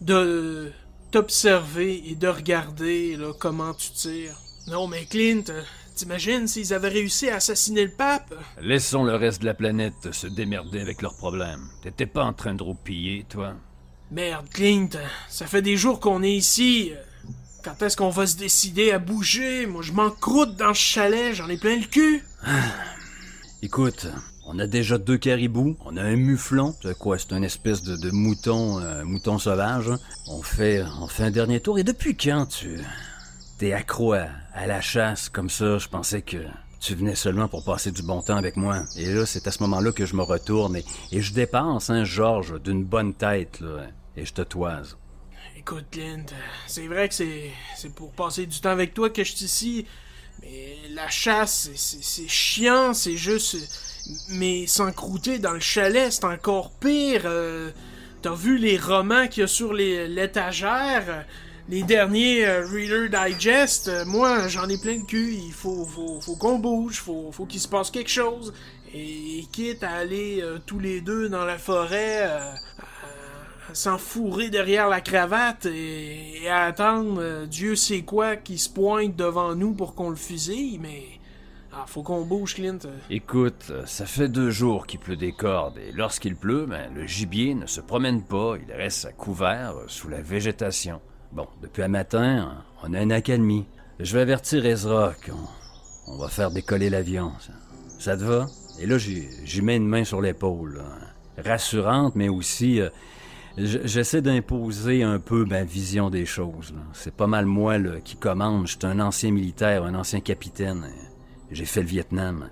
de 0.02 0.72
t'observer 1.12 2.10
et 2.10 2.16
de 2.16 2.28
regarder 2.28 3.16
là, 3.18 3.32
comment 3.40 3.74
tu 3.74 3.92
tires. 3.92 4.36
Non 4.68 4.88
mais 4.88 5.06
Clint, 5.06 5.44
euh, 5.50 5.62
t'imagines 5.96 6.48
s'ils 6.48 6.74
avaient 6.74 6.90
réussi 6.90 7.30
à 7.30 7.36
assassiner 7.36 7.86
le 7.86 7.92
pape? 7.92 8.34
Laissons 8.62 9.04
le 9.04 9.16
reste 9.16 9.42
de 9.42 9.46
la 9.46 9.54
planète 9.54 10.12
se 10.12 10.26
démerder 10.26 10.80
avec 10.82 11.04
leurs 11.04 11.16
problèmes. 11.18 11.68
T'étais 11.84 12.08
pas 12.08 12.24
en 12.24 12.34
train 12.34 12.56
de 12.56 12.64
roupiller, 12.64 13.26
toi? 13.30 13.54
Merde, 14.10 14.48
Clint, 14.50 14.90
ça 15.30 15.46
fait 15.46 15.62
des 15.62 15.78
jours 15.78 16.00
qu'on 16.00 16.24
est 16.24 16.34
ici. 16.34 16.94
Quand 17.64 17.82
est-ce 17.82 17.96
qu'on 17.96 18.10
va 18.10 18.28
se 18.28 18.36
décider 18.36 18.92
à 18.92 19.00
bouger? 19.00 19.66
Moi, 19.68 19.82
je 19.82 19.94
m'en 19.94 20.10
croûte 20.10 20.58
dans 20.58 20.74
ce 20.74 20.82
chalet, 20.82 21.34
j'en 21.34 21.48
ai 21.48 21.56
plein 21.56 21.78
le 21.78 21.86
cul. 21.86 22.22
Écoute, 23.62 24.08
on 24.46 24.60
a 24.60 24.68
déjà 24.68 24.98
deux 24.98 25.18
caribous, 25.18 25.78
on 25.86 25.96
a 25.96 26.04
un 26.04 26.18
muflon, 26.18 26.76
c'est 26.82 26.98
quoi, 26.98 27.18
c'est 27.18 27.32
une 27.32 27.46
espèce 27.46 27.82
de, 27.82 28.12
mouton, 28.12 28.80
euh, 28.82 29.06
mouton 29.06 29.40
sauvage. 29.40 29.90
hein. 29.90 30.00
On 30.28 30.42
fait, 30.42 30.84
on 31.00 31.08
fait 31.08 31.24
un 31.24 31.32
dernier 31.32 31.62
tour. 31.62 31.80
Et 31.80 31.86
depuis 31.86 32.18
quand 32.18 32.48
tu 32.48 32.82
t'es 33.58 33.72
accro 33.72 34.12
à, 34.12 34.28
la 34.68 34.82
chasse 34.82 35.30
comme 35.30 35.50
ça? 35.50 35.78
Je 35.78 35.88
pensais 35.88 36.22
que 36.22 36.44
tu 36.82 36.96
venais 36.96 37.16
seulement 37.16 37.48
pour 37.48 37.64
passer 37.64 37.92
du 37.92 38.02
bon 38.02 38.22
temps 38.22 38.36
avec 38.36 38.58
moi. 38.58 38.84
Et 38.98 39.14
là, 39.14 39.26
c'est 39.26 39.48
à 39.48 39.52
ce 39.52 39.64
moment-là 39.64 39.94
que 39.94 40.06
je 40.06 40.18
me 40.18 40.24
retourne 40.24 40.76
et, 40.76 40.84
et 41.14 41.22
je 41.22 41.34
dépense, 41.34 41.90
hein, 41.90 42.04
Georges, 42.04 42.62
d'une 42.62 42.84
bonne 42.84 43.14
tête, 43.14 43.62
là, 43.62 43.86
et 44.18 44.26
je 44.26 44.34
te 44.34 44.42
toise. 44.42 44.98
Écoute, 45.66 45.86
Clint, 45.92 46.26
c'est 46.68 46.88
vrai 46.88 47.08
que 47.08 47.16
c'est, 47.16 47.52
pour 47.96 48.12
passer 48.12 48.46
du 48.46 48.60
temps 48.60 48.70
avec 48.72 48.94
toi 48.94 49.10
que 49.10 49.24
je 49.24 49.32
suis 49.34 49.46
ici. 49.46 49.86
Mais 50.42 50.78
la 50.92 51.10
chasse, 51.10 51.70
c'est, 51.76 52.28
chiant, 52.28 52.94
c'est 52.94 53.16
juste. 53.18 53.58
Mais 54.30 54.68
s'encrouter 54.68 55.40
dans 55.40 55.54
le 55.54 55.62
chalet, 55.62 56.12
c'est 56.12 56.26
encore 56.26 56.72
pire. 56.72 57.22
euh, 57.26 57.72
T'as 58.22 58.36
vu 58.36 58.58
les 58.58 58.78
romans 58.78 59.28
qu'il 59.28 59.42
y 59.42 59.44
a 59.46 59.48
sur 59.48 59.74
les- 59.74 60.08
l'étagère? 60.08 61.06
euh, 61.10 61.22
Les 61.70 61.84
derniers 61.84 62.46
euh, 62.46 62.66
Reader 62.68 63.10
Digest, 63.10 63.88
euh, 63.88 64.06
moi 64.06 64.48
j'en 64.50 64.68
ai 64.70 64.78
plein 64.78 64.98
le 64.98 65.06
cul, 65.06 65.34
il 65.36 65.54
faut, 65.54 65.86
faut, 65.86 66.20
faut 66.22 66.36
qu'on 66.36 66.60
bouge, 66.60 67.00
faut, 67.02 67.32
faut 67.32 67.46
qu'il 67.46 67.62
se 67.62 67.68
passe 67.70 67.90
quelque 67.92 68.10
chose. 68.12 68.54
Et 68.94 69.46
quitte 69.54 69.84
à 69.84 69.92
aller 69.92 70.42
euh, 70.42 70.60
tous 70.66 70.80
les 70.80 71.02
deux 71.02 71.30
dans 71.30 71.46
la 71.46 71.58
forêt, 71.58 72.24
euh, 72.30 72.54
s'enfourrer 73.72 74.50
derrière 74.50 74.90
la 74.90 75.02
cravate 75.02 75.66
et, 75.66 76.50
attendre 76.50 77.22
euh, 77.22 77.46
Dieu 77.46 77.76
sait 77.76 78.02
quoi 78.02 78.36
qui 78.36 78.58
se 78.58 78.70
pointe 78.70 79.16
devant 79.16 79.56
nous 79.56 79.74
pour 79.74 79.96
qu'on 79.96 80.10
le 80.10 80.16
fusille, 80.16 80.80
mais... 80.82 81.04
Ah, 81.76 81.86
faut 81.88 82.04
qu'on 82.04 82.24
bouge, 82.24 82.54
Clint. 82.54 82.78
Écoute, 83.10 83.72
ça 83.86 84.06
fait 84.06 84.28
deux 84.28 84.52
jours 84.52 84.86
qu'il 84.86 85.00
pleut 85.00 85.16
des 85.16 85.32
cordes, 85.32 85.80
et 85.80 85.92
lorsqu'il 85.92 86.36
pleut, 86.36 86.68
ben, 86.68 86.94
le 86.94 87.08
gibier 87.08 87.56
ne 87.56 87.66
se 87.66 87.82
promène 87.82 88.22
pas, 88.22 88.56
il 88.64 88.72
reste 88.72 89.06
à 89.06 89.12
couvert 89.12 89.74
euh, 89.78 89.86
sous 89.88 90.08
la 90.08 90.22
végétation. 90.22 91.02
Bon, 91.32 91.48
depuis 91.64 91.82
un 91.82 91.88
matin, 91.88 92.64
on 92.84 92.94
a 92.94 93.02
une 93.02 93.12
accalmie. 93.12 93.66
Je 94.00 94.14
vais 94.14 94.22
avertir 94.22 94.64
Ezra 94.68 95.14
qu'on 95.26 96.14
on 96.14 96.18
va 96.20 96.28
faire 96.28 96.52
décoller 96.52 96.92
l'avion. 96.92 97.32
Ça, 97.40 97.54
ça 97.98 98.18
te 98.18 98.24
va? 98.24 98.46
Et 98.80 98.86
là, 98.86 99.00
j'y 99.00 99.62
mets 99.64 99.78
une 99.78 99.88
main 99.88 100.04
sur 100.04 100.22
l'épaule. 100.22 100.78
là. 100.78 101.44
Rassurante, 101.44 102.16
mais 102.16 102.30
aussi... 102.30 102.82
euh, 102.82 102.90
J'essaie 103.58 104.22
d'imposer 104.22 105.04
un 105.04 105.20
peu 105.20 105.46
ma 105.46 105.64
vision 105.64 106.10
des 106.10 106.26
choses. 106.26 106.74
là. 106.76 106.82
C'est 106.94 107.14
pas 107.14 107.28
mal 107.28 107.46
moi 107.46 107.78
là, 107.78 108.00
qui 108.04 108.16
commande. 108.16 108.66
Je 108.68 108.72
suis 108.74 108.80
un 108.86 109.00
ancien 109.00 109.32
militaire, 109.32 109.84
un 109.84 109.94
ancien 109.94 110.22
capitaine. 110.22 110.88
J'ai 111.52 111.66
fait 111.66 111.82
le 111.82 111.88
Vietnam. 111.88 112.50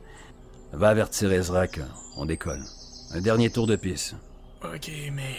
Va 0.73 0.89
avertir 0.89 1.31
Ezra 1.31 1.65
qu'on 1.67 2.25
décolle. 2.25 2.61
Un 3.13 3.21
dernier 3.21 3.49
tour 3.49 3.65
de 3.67 3.75
piste. 3.75 4.15
Ok, 4.63 4.91
mais... 5.13 5.35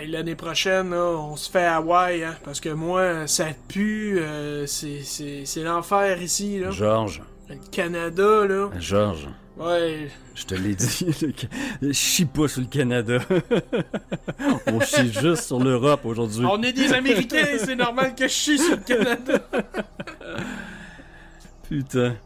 hey, 0.00 0.08
L'année 0.10 0.34
prochaine, 0.34 0.90
là, 0.90 1.04
on 1.18 1.36
se 1.36 1.50
fait 1.50 1.64
à 1.64 1.76
Hawaï, 1.76 2.24
hein, 2.24 2.34
parce 2.42 2.58
que 2.58 2.70
moi, 2.70 3.26
ça 3.26 3.48
pue, 3.68 4.18
euh, 4.18 4.66
c'est 4.66 5.02
c'est- 5.02 5.44
c'est 5.44 5.62
l'enfer 5.62 6.22
ici, 6.22 6.58
là. 6.58 6.70
Georges, 6.70 7.22
Le 7.48 7.56
Canada, 7.70 8.46
là. 8.46 8.70
Georges, 8.78 9.28
Ouais, 9.58 10.08
Je 10.34 10.44
te 10.44 10.54
l'ai 10.54 10.74
dit, 10.74 11.06
le 11.82 11.92
chie 11.92 12.24
pas 12.24 12.48
sur 12.48 12.62
le 12.62 12.66
Canada. 12.68 13.18
On 14.66 14.80
chie 14.80 15.12
juste 15.12 15.44
sur 15.44 15.58
l'Europe 15.62 16.06
aujourd'hui. 16.06 16.46
on 16.46 16.62
est 16.62 16.72
des 16.72 16.92
Américains, 16.92 17.44
c'est 17.58 17.76
normal 17.76 18.14
que 18.14 18.24
je 18.24 18.32
chie 18.32 18.58
sur 18.58 18.76
le 18.76 18.82
Canada. 18.82 19.40
Putain. 21.68 22.16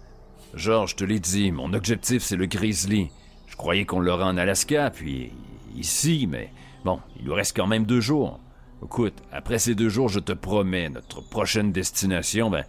Georges, 0.55 0.93
je 0.93 0.97
te 0.97 1.05
l'ai 1.05 1.19
dit, 1.19 1.51
mon 1.51 1.73
objectif 1.75 2.23
c'est 2.23 2.37
le 2.37 2.47
grizzly. 2.47 3.11
Je 3.49 3.57
croyais 3.57 3.85
qu'on 3.85 4.01
l'aurait 4.01 4.25
en 4.25 4.37
Alaska, 4.37 4.91
puis 4.91 5.33
ici, 5.77 6.27
mais 6.31 6.51
bon, 6.85 7.01
il 7.19 7.25
nous 7.27 7.35
reste 7.35 7.57
quand 7.57 7.67
même 7.67 7.87
deux 7.87 8.01
jours. 8.01 8.39
Écoute, 8.85 9.15
après 9.33 9.59
ces 9.59 9.75
deux 9.75 9.89
jours, 9.89 10.09
je 10.09 10.21
te 10.21 10.33
promets, 10.33 10.89
notre 10.89 11.21
prochaine 11.23 11.73
destination, 11.73 12.51
ben, 12.51 12.65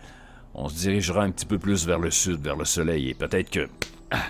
on 0.57 0.67
se 0.69 0.75
dirigera 0.75 1.23
un 1.23 1.31
petit 1.31 1.45
peu 1.45 1.59
plus 1.59 1.85
vers 1.85 1.99
le 1.99 2.11
sud, 2.11 2.41
vers 2.41 2.57
le 2.57 2.65
soleil, 2.65 3.09
et 3.09 3.13
peut-être 3.13 3.49
que... 3.49 3.69
ah, 4.11 4.23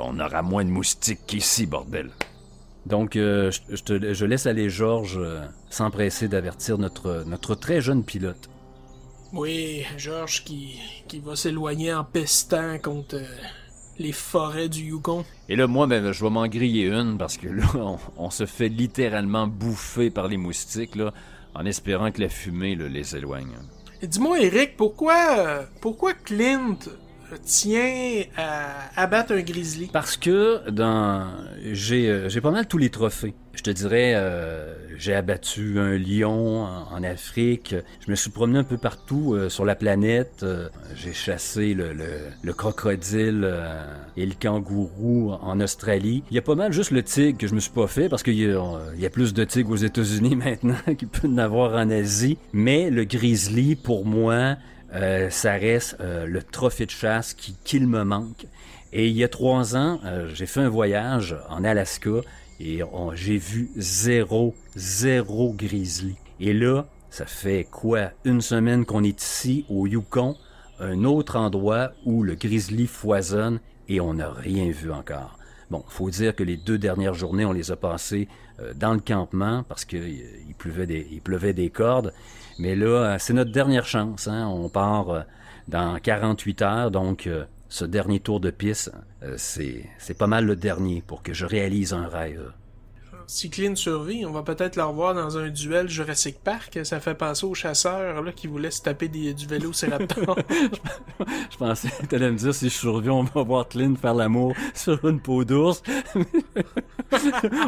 on 0.00 0.18
aura 0.18 0.40
moins 0.40 0.64
de 0.64 0.70
moustiques 0.70 1.26
qu'ici, 1.26 1.66
bordel. 1.66 2.10
Donc, 2.86 3.16
euh, 3.16 3.50
je, 3.50 3.76
je 3.76 3.82
te- 3.82 4.14
je 4.14 4.24
laisse 4.24 4.46
aller 4.46 4.70
Georges 4.70 5.18
euh, 5.18 5.40
s'empresser 5.68 6.26
d'avertir 6.26 6.78
notre, 6.78 7.24
notre 7.26 7.54
très 7.54 7.82
jeune 7.82 8.02
pilote. 8.02 8.48
Oui, 9.32 9.84
Georges 9.98 10.44
qui, 10.44 10.78
qui 11.06 11.18
va 11.18 11.36
s'éloigner 11.36 11.92
en 11.92 12.04
pestant 12.04 12.78
contre 12.78 13.16
euh, 13.16 13.26
les 13.98 14.12
forêts 14.12 14.68
du 14.68 14.84
Yukon. 14.84 15.24
Et 15.48 15.56
là, 15.56 15.66
moi, 15.66 15.86
ben, 15.86 16.12
je 16.12 16.24
vais 16.24 16.30
m'en 16.30 16.46
griller 16.46 16.86
une 16.86 17.18
parce 17.18 17.36
que 17.36 17.48
là, 17.48 17.66
on, 17.74 17.98
on 18.16 18.30
se 18.30 18.46
fait 18.46 18.68
littéralement 18.68 19.46
bouffer 19.46 20.10
par 20.10 20.28
les 20.28 20.38
moustiques, 20.38 20.96
là, 20.96 21.12
en 21.54 21.66
espérant 21.66 22.10
que 22.10 22.22
la 22.22 22.28
fumée 22.28 22.74
là, 22.74 22.88
les 22.88 23.16
éloigne. 23.16 23.54
Dis-moi, 24.06 24.40
Eric, 24.40 24.76
pourquoi, 24.76 25.38
euh, 25.38 25.62
pourquoi 25.80 26.12
Clint 26.12 26.78
tient 27.44 28.22
à 28.36 29.00
abattre 29.00 29.32
un 29.32 29.40
grizzly? 29.40 29.88
Parce 29.92 30.16
que 30.16 30.68
dans 30.70 31.30
j'ai 31.72 32.08
euh, 32.08 32.28
j'ai 32.28 32.40
pas 32.40 32.50
mal 32.50 32.66
tous 32.66 32.78
les 32.78 32.90
trophées. 32.90 33.34
Je 33.54 33.62
te 33.62 33.70
dirais, 33.70 34.12
euh, 34.14 34.74
j'ai 34.96 35.14
abattu 35.14 35.78
un 35.78 35.96
lion 35.98 36.64
en, 36.64 37.02
Afrique. 37.02 37.74
Je 38.04 38.10
me 38.10 38.16
suis 38.16 38.30
promené 38.30 38.58
un 38.58 38.64
peu 38.64 38.78
partout 38.78 39.34
euh, 39.34 39.48
sur 39.48 39.64
la 39.64 39.74
planète. 39.74 40.40
Euh, 40.42 40.68
j'ai 40.94 41.12
chassé 41.12 41.74
le, 41.74 41.92
le, 41.92 42.04
le 42.42 42.52
crocodile 42.52 43.42
euh, 43.44 43.84
et 44.16 44.24
le 44.24 44.34
kangourou 44.34 45.32
en 45.32 45.60
Australie. 45.60 46.22
Il 46.30 46.34
y 46.34 46.38
a 46.38 46.42
pas 46.42 46.54
mal 46.54 46.72
juste 46.72 46.90
le 46.92 47.02
tigre 47.02 47.38
que 47.38 47.46
je 47.46 47.54
me 47.54 47.60
suis 47.60 47.72
pas 47.72 47.86
fait 47.86 48.08
parce 48.08 48.22
qu'il 48.22 48.34
y, 48.38 48.46
a- 48.46 49.10
plus 49.10 49.34
de 49.34 49.44
tigres 49.44 49.70
aux 49.70 49.76
États-Unis 49.76 50.36
maintenant 50.44 50.94
qu'il 50.96 51.08
peut 51.08 51.28
en 51.28 51.38
avoir 51.38 51.74
en 51.74 51.90
Asie. 51.90 52.38
Mais 52.52 52.90
le 52.90 53.04
grizzly, 53.04 53.76
pour 53.76 54.06
moi, 54.06 54.56
ça 55.30 55.52
reste 55.52 55.96
le 56.00 56.42
trophée 56.42 56.86
de 56.86 56.90
chasse 56.90 57.34
qui, 57.34 57.80
me 57.80 58.02
manque. 58.04 58.46
Et 58.92 59.08
il 59.08 59.16
y 59.16 59.24
a 59.24 59.28
trois 59.28 59.76
ans, 59.76 60.00
j'ai 60.32 60.46
fait 60.46 60.60
un 60.60 60.68
voyage 60.68 61.36
en 61.50 61.64
Alaska 61.64 62.20
et 62.60 62.80
j'ai 63.14 63.38
vu 63.38 63.70
zéro, 63.76 64.54
zéro 64.76 65.52
grizzly. 65.52 66.16
Et 66.40 66.52
là, 66.52 66.86
ça 67.10 67.26
fait 67.26 67.66
quoi? 67.70 68.10
Une 68.24 68.40
semaine 68.40 68.84
qu'on 68.84 69.04
est 69.04 69.22
ici, 69.22 69.64
au 69.68 69.86
Yukon, 69.86 70.36
un 70.80 71.04
autre 71.04 71.36
endroit 71.36 71.92
où 72.04 72.22
le 72.22 72.34
grizzly 72.34 72.86
foisonne 72.86 73.60
et 73.88 74.00
on 74.00 74.14
n'a 74.14 74.30
rien 74.30 74.70
vu 74.70 74.90
encore. 74.92 75.38
Bon, 75.70 75.84
faut 75.88 76.10
dire 76.10 76.34
que 76.34 76.42
les 76.42 76.56
deux 76.56 76.78
dernières 76.78 77.14
journées, 77.14 77.44
on 77.44 77.52
les 77.52 77.70
a 77.70 77.76
passées 77.76 78.28
euh, 78.60 78.74
dans 78.74 78.92
le 78.92 79.00
campement 79.00 79.64
parce 79.68 79.84
qu'il 79.84 80.22
il 80.48 80.54
pleuvait, 80.54 80.86
des, 80.86 81.06
il 81.10 81.20
pleuvait 81.20 81.52
des 81.52 81.70
cordes. 81.70 82.12
Mais 82.58 82.76
là, 82.76 82.86
euh, 82.86 83.16
c'est 83.18 83.32
notre 83.32 83.52
dernière 83.52 83.86
chance. 83.86 84.28
Hein? 84.28 84.46
On 84.46 84.68
part 84.68 85.10
euh, 85.10 85.20
dans 85.68 85.98
48 85.98 86.62
heures, 86.62 86.90
donc 86.90 87.26
euh, 87.26 87.44
ce 87.74 87.84
dernier 87.84 88.20
tour 88.20 88.38
de 88.38 88.50
piste, 88.50 88.92
euh, 89.24 89.34
c'est 89.36 89.84
c'est 89.98 90.16
pas 90.16 90.28
mal 90.28 90.46
le 90.46 90.54
dernier 90.54 91.02
pour 91.04 91.24
que 91.24 91.34
je 91.34 91.44
réalise 91.44 91.92
un 91.92 92.06
rêve. 92.06 92.52
Si 93.26 93.48
Clint 93.50 93.74
survit, 93.74 94.24
on 94.26 94.30
va 94.32 94.42
peut-être 94.42 94.76
le 94.76 94.82
revoir 94.84 95.14
dans 95.14 95.38
un 95.38 95.48
duel 95.48 95.88
Jurassic 95.88 96.38
Park. 96.42 96.78
Ça 96.84 97.00
fait 97.00 97.14
penser 97.14 97.46
aux 97.46 97.54
chasseurs 97.54 98.22
là, 98.22 98.32
qui 98.32 98.46
voulaient 98.46 98.70
se 98.70 98.82
taper 98.82 99.08
des, 99.08 99.32
du 99.34 99.46
vélociraptor. 99.46 100.36
Je 101.50 101.56
pensais 101.56 101.88
que 101.88 102.06
t'allais 102.06 102.30
me 102.30 102.36
dire 102.36 102.54
si 102.54 102.68
je 102.68 102.74
surviens, 102.74 103.12
on 103.12 103.22
va 103.22 103.42
voir 103.42 103.68
Clint 103.68 103.94
faire 103.96 104.14
l'amour 104.14 104.54
sur 104.74 105.02
une 105.08 105.20
peau 105.20 105.44
d'ours. 105.44 105.82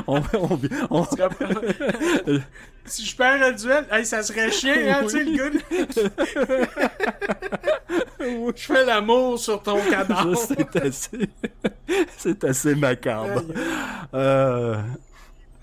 on, 0.07 0.21
on- 0.91 1.07
si 2.85 3.05
je 3.07 3.17
perds 3.17 3.43
un 3.43 3.53
duel, 3.53 3.87
hey, 3.91 4.05
ça 4.07 4.23
serait 4.23 4.51
chiant, 4.51 4.73
hein, 4.89 5.03
tu 5.05 5.09
sais, 5.11 5.25
le 5.25 5.37
gars. 5.37 5.51
Je 8.55 8.63
fais 8.63 8.85
l'amour 8.85 9.39
sur 9.39 9.63
ton 9.63 9.81
cadavre. 9.91 10.37
C'est 10.37 10.77
assez, 10.77 11.29
c'est 12.17 12.45
assez 12.45 12.75
macabre. 12.75 13.43
Euh, 14.15 14.77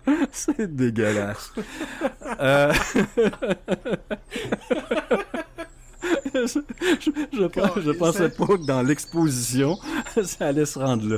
c'est 0.32 0.76
dégueulasse. 0.76 1.52
Euh, 2.40 2.74
je, 6.34 6.60
je, 7.00 7.12
je 7.32 7.46
pense- 7.46 7.80
je 7.80 7.92
pensais 7.92 8.30
pas 8.30 8.46
que 8.48 8.66
dans 8.66 8.82
l'exposition, 8.82 9.78
ça 10.24 10.48
allait 10.48 10.66
se 10.66 10.80
rendre 10.80 11.08
là. 11.08 11.18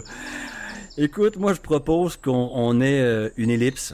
Écoute, 0.97 1.37
moi 1.37 1.53
je 1.53 1.59
propose 1.61 2.15
qu'on 2.17 2.49
on 2.53 2.79
ait 2.81 3.01
euh, 3.01 3.29
une 3.37 3.49
ellipse. 3.49 3.93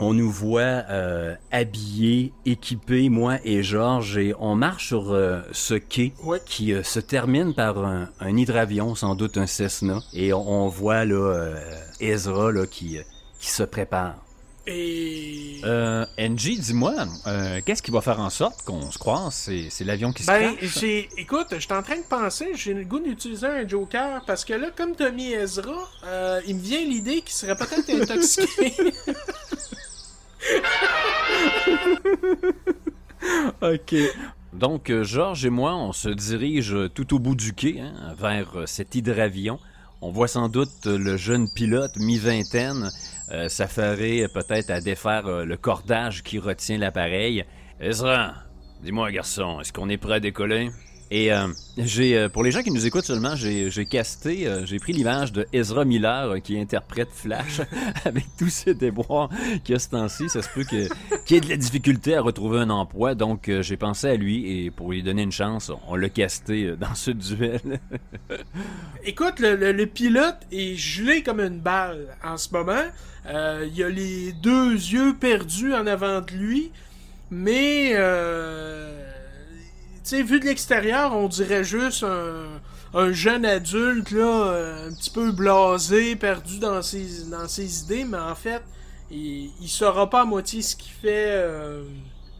On 0.00 0.12
nous 0.12 0.30
voit 0.30 0.60
euh, 0.90 1.34
habillés, 1.52 2.32
équipés, 2.44 3.08
moi 3.08 3.38
et 3.44 3.62
Georges, 3.62 4.18
et 4.18 4.34
on 4.40 4.56
marche 4.56 4.88
sur 4.88 5.12
euh, 5.12 5.40
ce 5.52 5.74
quai 5.74 6.12
Ouais. 6.24 6.40
qui 6.44 6.74
se 6.82 6.98
termine 6.98 7.54
par 7.54 7.78
un, 7.84 8.08
un 8.18 8.36
hydravion, 8.36 8.96
sans 8.96 9.14
doute 9.14 9.38
un 9.38 9.46
Cessna, 9.46 10.00
et 10.12 10.32
on, 10.32 10.64
on 10.64 10.68
voit 10.68 11.04
là 11.04 11.54
Ezra 12.00 12.50
là, 12.50 12.66
qui, 12.66 12.98
qui 13.44 13.50
se 13.50 13.62
prépare. 13.62 14.14
Et. 14.66 15.60
Euh, 15.64 16.06
NG, 16.18 16.56
dis-moi, 16.58 16.94
euh, 17.26 17.60
qu'est-ce 17.66 17.82
qui 17.82 17.90
va 17.90 18.00
faire 18.00 18.18
en 18.20 18.30
sorte 18.30 18.62
qu'on 18.62 18.90
se 18.90 18.96
croise? 18.96 19.34
C'est, 19.34 19.68
c'est 19.68 19.84
l'avion 19.84 20.10
qui 20.12 20.22
se 20.22 20.28
Ben, 20.28 20.54
j'ai. 20.62 21.10
Écoute, 21.18 21.48
je 21.50 21.58
suis 21.58 21.72
en 21.74 21.82
train 21.82 21.98
de 21.98 22.06
penser, 22.08 22.52
j'ai 22.54 22.72
le 22.72 22.84
goût 22.84 23.00
d'utiliser 23.00 23.46
un 23.46 23.68
Joker 23.68 24.24
parce 24.26 24.46
que 24.46 24.54
là, 24.54 24.68
comme 24.74 24.94
mis 25.14 25.32
Ezra, 25.32 25.90
euh, 26.06 26.40
il 26.46 26.56
me 26.56 26.62
vient 26.62 26.80
l'idée 26.80 27.20
qu'il 27.20 27.34
serait 27.34 27.54
peut-être 27.54 27.90
intoxiqué. 27.90 28.72
OK. 33.62 33.94
Donc, 34.54 34.88
euh, 34.88 35.04
Georges 35.04 35.44
et 35.44 35.50
moi, 35.50 35.74
on 35.74 35.92
se 35.92 36.08
dirige 36.08 36.74
tout 36.94 37.14
au 37.14 37.18
bout 37.18 37.34
du 37.34 37.52
quai, 37.52 37.80
hein, 37.80 38.14
vers 38.18 38.62
cet 38.64 38.94
hydravion. 38.94 39.58
On 40.00 40.10
voit 40.10 40.28
sans 40.28 40.48
doute 40.48 40.86
le 40.86 41.16
jeune 41.16 41.48
pilote, 41.54 41.96
mi-vingtaine, 41.96 42.90
euh, 43.32 43.48
s'affairer 43.48 44.24
euh, 44.24 44.28
peut-être 44.28 44.70
à 44.70 44.80
défaire 44.80 45.26
euh, 45.26 45.44
le 45.44 45.56
cordage 45.56 46.22
qui 46.22 46.38
retient 46.38 46.78
l'appareil. 46.78 47.44
Ezra, 47.80 48.34
dis-moi, 48.82 49.10
garçon, 49.12 49.60
est-ce 49.60 49.72
qu'on 49.72 49.88
est 49.88 49.96
prêt 49.98 50.14
à 50.14 50.20
décoller? 50.20 50.70
Et 51.10 51.32
euh, 51.32 51.46
j'ai, 51.76 52.16
euh, 52.16 52.28
pour 52.30 52.42
les 52.42 52.50
gens 52.50 52.62
qui 52.62 52.70
nous 52.70 52.86
écoutent 52.86 53.04
seulement, 53.04 53.36
j'ai, 53.36 53.70
j'ai 53.70 53.84
casté, 53.84 54.48
euh, 54.48 54.64
j'ai 54.64 54.78
pris 54.78 54.92
l'image 54.94 55.32
de 55.32 55.46
Ezra 55.52 55.84
Miller 55.84 56.30
euh, 56.30 56.38
qui 56.40 56.58
interprète 56.58 57.10
Flash 57.12 57.60
avec 58.06 58.24
tous 58.38 58.48
ses 58.48 58.74
déboires 58.74 59.28
qu'il 59.62 59.74
y 59.74 59.76
a 59.76 59.78
ce 59.78 59.90
temps-ci. 59.90 60.28
Ça 60.30 60.40
se 60.40 60.48
peut 60.48 60.64
que, 60.64 60.88
qu'il 61.24 61.36
y 61.36 61.38
ait 61.38 61.40
de 61.42 61.48
la 61.50 61.56
difficulté 61.56 62.16
à 62.16 62.22
retrouver 62.22 62.58
un 62.60 62.70
emploi, 62.70 63.14
donc 63.14 63.48
euh, 63.48 63.62
j'ai 63.62 63.76
pensé 63.76 64.08
à 64.08 64.16
lui 64.16 64.64
et 64.64 64.70
pour 64.70 64.90
lui 64.92 65.02
donner 65.02 65.22
une 65.22 65.30
chance, 65.30 65.70
on 65.88 65.94
l'a 65.94 66.08
casté 66.08 66.64
euh, 66.64 66.76
dans 66.76 66.94
ce 66.94 67.10
duel. 67.10 67.60
Écoute, 69.04 69.38
le, 69.40 69.56
le- 69.56 69.72
le 69.72 69.86
pilote 69.86 70.38
est 70.50 70.74
gelé 70.74 71.22
comme 71.22 71.40
une 71.40 71.60
balle 71.60 72.16
en 72.24 72.38
ce 72.38 72.48
moment. 72.52 72.82
Euh, 73.26 73.68
il 73.72 73.82
a 73.82 73.88
les 73.88 74.32
deux 74.32 74.72
yeux 74.72 75.14
perdus 75.18 75.74
en 75.74 75.86
avant 75.86 76.20
de 76.20 76.30
lui. 76.32 76.72
Mais, 77.30 77.92
euh, 77.94 79.02
tu 79.96 80.00
sais, 80.04 80.22
vu 80.22 80.40
de 80.40 80.44
l'extérieur, 80.44 81.16
on 81.16 81.28
dirait 81.28 81.64
juste 81.64 82.04
un, 82.04 82.60
un 82.92 83.12
jeune 83.12 83.44
adulte, 83.44 84.10
là, 84.10 84.48
euh, 84.48 84.88
un 84.88 84.94
petit 84.94 85.10
peu 85.10 85.32
blasé, 85.32 86.16
perdu 86.16 86.58
dans 86.58 86.82
ses, 86.82 87.24
dans 87.30 87.48
ses 87.48 87.82
idées. 87.82 88.04
Mais 88.04 88.18
en 88.18 88.34
fait, 88.34 88.62
il, 89.10 89.50
il 89.60 89.68
saura 89.68 90.08
pas 90.10 90.22
à 90.22 90.24
moitié 90.24 90.62
ce 90.62 90.76
qu'il 90.76 90.92
fait 90.92 91.28
euh, 91.30 91.82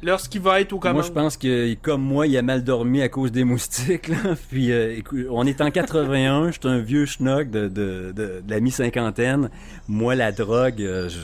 lorsqu'il 0.04 0.40
va 0.40 0.60
être 0.60 0.72
au 0.72 0.78
commandes. 0.78 0.96
Moi, 0.96 1.02
je 1.06 1.12
pense 1.12 1.36
que, 1.36 1.74
comme 1.74 2.02
moi, 2.02 2.26
il 2.26 2.36
a 2.36 2.42
mal 2.42 2.62
dormi 2.62 3.02
à 3.02 3.08
cause 3.08 3.32
des 3.32 3.44
moustiques. 3.44 4.08
Là. 4.08 4.16
Puis, 4.50 4.70
euh, 4.72 4.96
écoute, 4.96 5.26
on 5.30 5.46
est 5.46 5.60
en 5.60 5.70
81, 5.70 6.48
je 6.52 6.58
suis 6.60 6.68
un 6.68 6.78
vieux 6.78 7.06
schnock 7.06 7.50
de, 7.50 7.68
de, 7.68 8.12
de, 8.14 8.42
de 8.44 8.50
la 8.50 8.60
mi-cinquantaine. 8.60 9.50
Moi, 9.88 10.14
la 10.14 10.30
drogue, 10.32 10.80
euh, 10.82 11.08
je, 11.08 11.18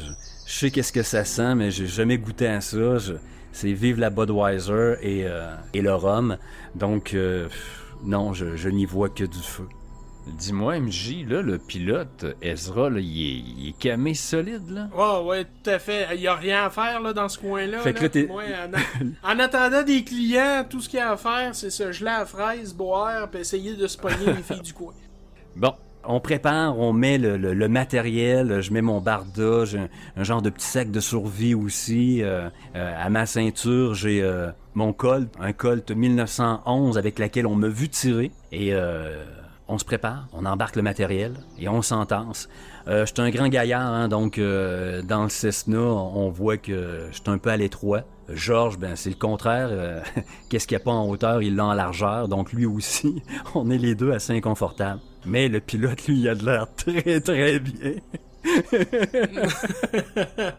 je 0.47 0.53
sais 0.53 0.71
qu'est-ce 0.71 0.93
que 0.93 1.03
ça 1.03 1.25
sent, 1.25 1.55
mais 1.55 1.71
j'ai 1.71 1.87
jamais 1.87 2.19
goûté 2.19 2.47
à 2.47 2.61
ça. 2.61 2.99
Je- 2.99 3.13
c'est 3.53 3.73
vive 3.73 3.99
la 3.99 4.11
Budweiser 4.11 4.95
et, 5.03 5.25
euh, 5.27 5.55
et 5.75 5.83
le 5.83 5.93
rhum. 5.95 6.37
Donc, 6.77 7.15
euh, 7.15 7.49
non, 8.05 8.33
je, 8.33 8.57
je 8.57 8.69
n'y 8.69 8.87
vois 8.87 9.09
que 9.09 9.25
du 9.25 9.39
feu. 9.39 9.65
Dis-moi, 10.27 10.79
MJ, 10.81 11.25
là, 11.27 11.43
le 11.43 11.59
pilote, 11.59 12.25
Ezra, 12.43 12.89
là, 12.91 13.01
il 13.01 13.21
est, 13.27 13.43
il 13.59 13.69
est 13.71 13.79
camé 13.79 14.15
solide, 14.15 14.69
là? 14.71 14.89
Ouais, 14.95 15.27
ouais, 15.29 15.45
tout 15.45 15.71
à 15.71 15.79
fait. 15.79 16.07
Il 16.15 16.21
y 16.21 16.29
a 16.29 16.35
rien 16.35 16.65
à 16.67 16.71
faire 16.71 17.01
là, 17.01 17.13
dans 17.13 17.29
ce 17.29 17.39
coin-là. 17.39 17.79
Fait 17.81 17.93
que 17.95 18.05
là. 18.19 18.27
Moi, 18.29 18.43
en, 18.45 18.73
a- 19.29 19.35
en 19.35 19.39
attendant 19.39 19.83
des 19.83 20.05
clients, 20.05 20.65
tout 20.69 20.81
ce 20.81 20.89
qu'il 20.89 20.99
y 20.99 21.03
a 21.03 21.11
à 21.13 21.17
faire, 21.17 21.55
c'est 21.55 21.71
se 21.71 21.91
geler 21.93 22.11
à 22.11 22.27
fraise, 22.27 22.75
boire, 22.75 23.29
puis 23.31 23.41
essayer 23.41 23.75
de 23.75 23.87
se 23.87 23.97
pogner 23.99 24.27
les 24.27 24.43
filles 24.43 24.63
du 24.63 24.73
coin. 24.75 24.93
Bon, 25.57 25.73
On 26.05 26.21
prépare, 26.21 26.79
on 26.79 26.93
met 26.95 27.19
le, 27.19 27.37
le- 27.37 27.53
le 27.53 27.69
matériel, 27.69 28.61
je 28.63 28.73
mets 28.73 28.81
mon 28.83 29.01
barda, 29.01 29.65
j'ai 29.65 29.79
un, 29.81 29.89
un 30.17 30.23
genre 30.25 30.41
de 30.43 30.49
petit 30.51 30.67
sac 30.67 30.91
de 30.91 31.01
survie 31.01 31.55
aussi. 31.55 32.23
euh, 32.23 32.49
euh, 32.77 32.95
à 33.05 33.11
ma 33.11 33.27
ceinture, 33.27 33.95
j'ai 33.95 34.23
euh, 34.23 34.51
mon 34.75 34.93
Colt, 34.93 35.29
un 35.41 35.53
Colt 35.53 35.91
1911 35.91 36.97
avec 36.97 37.19
laquelle 37.19 37.47
on 37.47 37.55
m'a 37.55 37.69
vu 37.69 37.89
tirer. 37.89 38.31
Et 38.53 38.73
euh, 38.75 39.23
on 39.71 39.79
se 39.79 39.85
prépare, 39.85 40.27
on 40.33 40.45
embarque 40.45 40.77
le 40.77 40.83
matériel 40.83 41.33
et 41.59 41.69
on 41.69 41.81
s'entasse. 41.81 42.49
Euh, 42.89 43.07
un 43.19 43.31
grand 43.31 43.49
gaillard, 43.49 43.93
hein, 43.93 44.09
donc 44.09 44.39
euh, 44.39 45.03
dans 45.03 45.23
le 45.23 45.29
Cessna, 45.29 45.79
on 45.79 46.31
voit 46.31 46.57
que 46.57 47.09
je 47.13 47.31
un 47.31 47.39
peu 47.39 47.51
à 47.51 47.57
l'étroit. 47.57 48.03
Georges, 48.29 48.79
ben 48.79 48.97
c'est 48.97 49.11
le 49.11 49.17
contraire. 49.17 49.69
euh, 49.71 50.01
Qu'est-ce 50.49 50.67
qu'il 50.67 50.77
n'y 50.77 50.83
a 50.83 50.85
pas 50.85 50.91
en 50.91 51.09
hauteur, 51.09 51.43
il 51.43 51.57
l'a 51.57 51.67
en 51.67 51.75
largeur. 51.75 52.29
Donc 52.29 52.53
lui 52.53 52.67
aussi, 52.67 53.23
on 53.55 53.71
est 53.71 53.79
les 53.79 53.95
deux 53.95 54.13
assez 54.13 54.33
inconfortables. 54.33 55.01
Mais 55.25 55.49
le 55.49 55.61
pilote, 55.61 56.07
lui, 56.07 56.21
il 56.21 56.29
a 56.29 56.35
de 56.35 56.45
l'air 56.45 56.67
très 56.75 57.21
très 57.21 57.59
bien. 57.61 57.93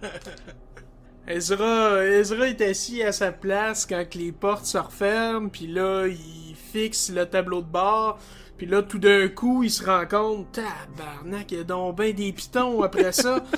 Ezra, 1.28 2.04
Ezra 2.04 2.48
est 2.48 2.62
assis 2.62 3.04
à 3.04 3.12
sa 3.12 3.32
place 3.32 3.86
quand 3.86 4.16
les 4.16 4.32
portes 4.32 4.66
se 4.66 4.78
referment, 4.78 5.50
puis 5.50 5.68
là, 5.68 6.08
il 6.08 6.56
fixe 6.56 7.12
le 7.12 7.26
tableau 7.26 7.62
de 7.62 7.68
bord, 7.68 8.20
puis 8.62 8.70
là, 8.70 8.84
tout 8.84 9.00
d'un 9.00 9.28
coup, 9.28 9.64
il 9.64 9.72
se 9.72 9.84
rend 9.84 10.06
compte, 10.06 10.52
tabarnak, 10.52 11.52
il 11.52 11.58
y 11.58 11.62
a 11.62 11.64
donc 11.64 11.98
ben 11.98 12.14
des 12.14 12.32
pitons 12.32 12.84
après 12.84 13.12
ça. 13.12 13.44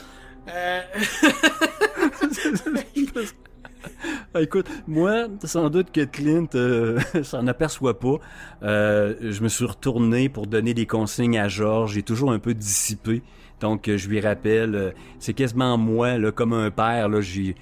Euh, 0.50 0.82
Ah, 4.34 4.42
Écoute, 4.42 4.68
moi, 4.88 5.28
sans 5.46 5.70
doute 5.70 5.92
que 5.94 6.04
Clint 6.04 6.48
euh, 6.56 7.00
s'en 7.24 7.48
aperçoit 7.48 7.98
pas. 7.98 8.18
Euh, 8.62 9.16
je 9.22 9.42
me 9.42 9.48
suis 9.48 9.64
retourné 9.64 10.28
pour 10.28 10.48
donner 10.48 10.74
des 10.74 10.86
consignes 10.86 11.38
à 11.38 11.48
Georges. 11.48 11.94
J'ai 11.94 12.04
toujours 12.04 12.34
un 12.34 12.40
peu 12.40 12.54
dissipé. 12.54 13.22
Donc, 13.62 13.88
euh, 13.88 13.98
je 13.98 14.10
lui 14.10 14.20
rappelle, 14.20 14.76
euh, 14.76 14.92
c'est 15.20 15.34
quasiment 15.34 15.78
moi, 15.78 16.18
là, 16.18 16.34
comme 16.34 16.52
un 16.52 16.72
père, 16.72 17.08
là, 17.08 17.22
j'y, 17.22 17.56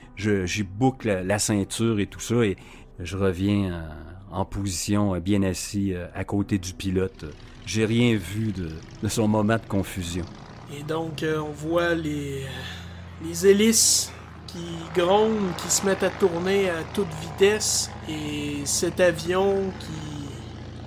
boucle 0.64 1.08
la, 1.08 1.24
la 1.24 1.38
ceinture 1.38 2.00
et 2.00 2.08
tout 2.08 2.20
ça, 2.20 2.44
et 2.44 2.56
je 3.00 3.16
reviens 3.16 3.88
en 4.32 4.46
position, 4.46 5.16
euh, 5.16 5.20
bien 5.20 5.44
assis, 5.44 5.94
euh, 5.94 6.08
à 6.16 6.24
côté 6.24 6.58
du 6.58 6.74
pilote. 6.74 7.26
J'ai 7.66 7.86
rien 7.86 8.16
vu 8.16 8.52
de, 8.52 8.70
de 9.04 9.08
son 9.08 9.28
moment 9.28 9.56
de 9.58 9.68
confusion. 9.68 10.26
Et 10.78 10.84
donc, 10.84 11.24
euh, 11.24 11.40
on 11.40 11.52
voit 11.52 11.94
les, 11.96 12.46
les 13.26 13.48
hélices 13.48 14.12
qui 14.48 14.60
grondent, 14.96 15.56
qui 15.58 15.70
se 15.70 15.86
mettent 15.86 16.04
à 16.04 16.10
tourner 16.10 16.70
à 16.70 16.84
toute 16.94 17.14
vitesse. 17.22 17.90
Et 18.10 18.66
cet 18.66 19.00
avion 19.00 19.72
qui 19.80 20.22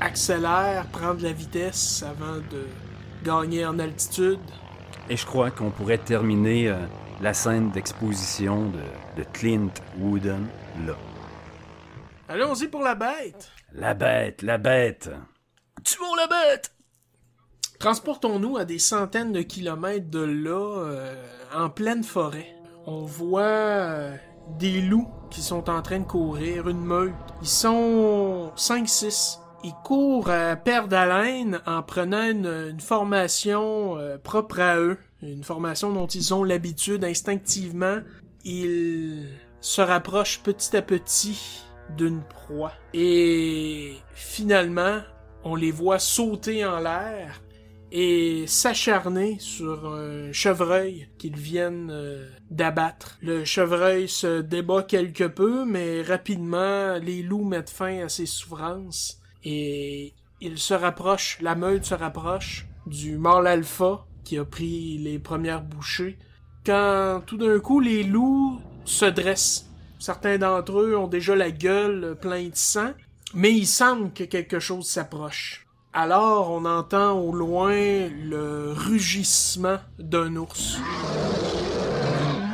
accélère, 0.00 0.87
prend 0.92 1.14
de 1.14 1.22
la 1.22 1.33
vitesse 1.33 2.02
avant 2.02 2.37
de 2.37 2.66
gagner 3.24 3.64
en 3.64 3.78
altitude. 3.78 4.38
Et 5.09 5.16
je 5.16 5.26
crois 5.26 5.50
qu'on 5.50 5.70
pourrait 5.70 5.98
terminer 5.98 6.68
euh, 6.68 6.76
la 7.20 7.35
scène 7.35 7.70
d'exposition 7.70 8.66
de, 8.70 9.22
de 9.22 9.26
Clint 9.33 9.72
Wooden 9.98 10.46
là. 10.87 10.94
Allons-y 12.29 12.69
pour 12.69 12.81
la 12.81 12.95
bête. 12.95 13.51
La 13.75 13.93
bête, 13.93 14.41
la 14.43 14.57
bête. 14.57 15.11
Tuons 15.85 16.15
la 16.15 16.27
bête 16.27 16.73
Transportons-nous 17.79 18.57
à 18.57 18.65
des 18.65 18.79
centaines 18.79 19.33
de 19.33 19.43
kilomètres 19.43 20.09
de 20.09 20.21
là, 20.21 20.79
euh, 20.87 21.15
en 21.55 21.69
pleine 21.69 22.03
forêt. 22.03 22.57
On 22.87 23.03
voit 23.03 23.43
euh, 23.43 24.17
des 24.59 24.81
loups 24.81 25.11
qui 25.31 25.43
sont 25.43 25.69
en 25.69 25.83
train 25.83 25.99
de 25.99 26.05
courir, 26.05 26.69
une 26.69 26.81
meute. 26.81 27.13
Ils 27.43 27.49
sont 27.49 28.53
5-6. 28.57 29.41
Ils 29.63 29.75
courent 29.85 30.31
à 30.31 30.57
paire 30.57 30.89
d'haleine 30.89 31.61
en 31.67 31.83
prenant 31.83 32.23
une, 32.23 32.47
une 32.47 32.81
formation 32.81 33.99
euh, 33.99 34.17
propre 34.17 34.61
à 34.61 34.79
eux, 34.79 34.97
une 35.21 35.45
formation 35.45 35.93
dont 35.93 36.07
ils 36.07 36.33
ont 36.33 36.45
l'habitude 36.45 37.05
instinctivement. 37.05 37.99
Ils 38.45 39.29
se 39.61 39.83
rapprochent 39.83 40.41
petit 40.43 40.75
à 40.75 40.81
petit 40.81 41.65
d'une 41.97 42.23
proie. 42.23 42.73
Et 42.92 43.94
finalement, 44.14 45.01
on 45.44 45.55
les 45.55 45.70
voit 45.70 45.99
sauter 45.99 46.64
en 46.64 46.81
l'air 46.81 47.40
et 47.92 48.47
s'acharner 48.49 49.38
sur 49.38 49.94
un 49.94 50.33
chevreuil 50.33 51.09
qu'ils 51.16 51.37
viennent 51.37 51.90
euh, 51.92 52.29
d'abattre. 52.51 53.18
Le 53.23 53.44
chevreuil 53.44 54.09
se 54.09 54.40
débat 54.40 54.83
quelque 54.83 55.25
peu, 55.25 55.64
mais 55.64 56.03
rapidement, 56.03 56.99
les 56.99 57.23
loups 57.23 57.44
mettent 57.44 57.70
fin 57.70 58.05
à 58.05 58.09
ses 58.09 58.27
souffrances 58.27 59.20
et 59.44 60.12
ils 60.40 60.59
se 60.59 60.75
rapprochent, 60.75 61.38
la 61.40 61.55
meute 61.55 61.85
se 61.85 61.94
rapproche 61.94 62.66
du 62.87 63.16
mâle 63.16 63.47
alpha 63.47 64.07
qui 64.25 64.38
a 64.38 64.44
pris 64.44 64.99
les 64.99 65.18
premières 65.18 65.62
bouchées. 65.62 66.18
Quand 66.66 67.23
tout 67.25 67.37
d'un 67.37 67.61
coup 67.61 67.79
les 67.79 68.03
loups 68.03 68.61
se 68.85 69.05
dressent, 69.05 69.70
certains 70.05 70.37
d'entre 70.37 70.81
eux 70.81 70.99
ont 70.99 71.07
déjà 71.07 71.35
la 71.35 71.51
gueule 71.51 72.14
pleine 72.21 72.51
de 72.51 72.57
sang, 72.57 72.90
mais 73.33 73.55
il 73.55 73.67
semble 73.67 74.12
que 74.12 74.25
quelque 74.25 74.59
chose 74.59 74.87
s'approche. 74.87 75.67
Alors 75.95 76.51
on 76.51 76.67
entend 76.67 77.19
au 77.19 77.33
loin 77.33 77.75
le 78.11 78.75
rugissement 78.77 79.79
d'un 79.99 80.37
ours. 80.37 80.77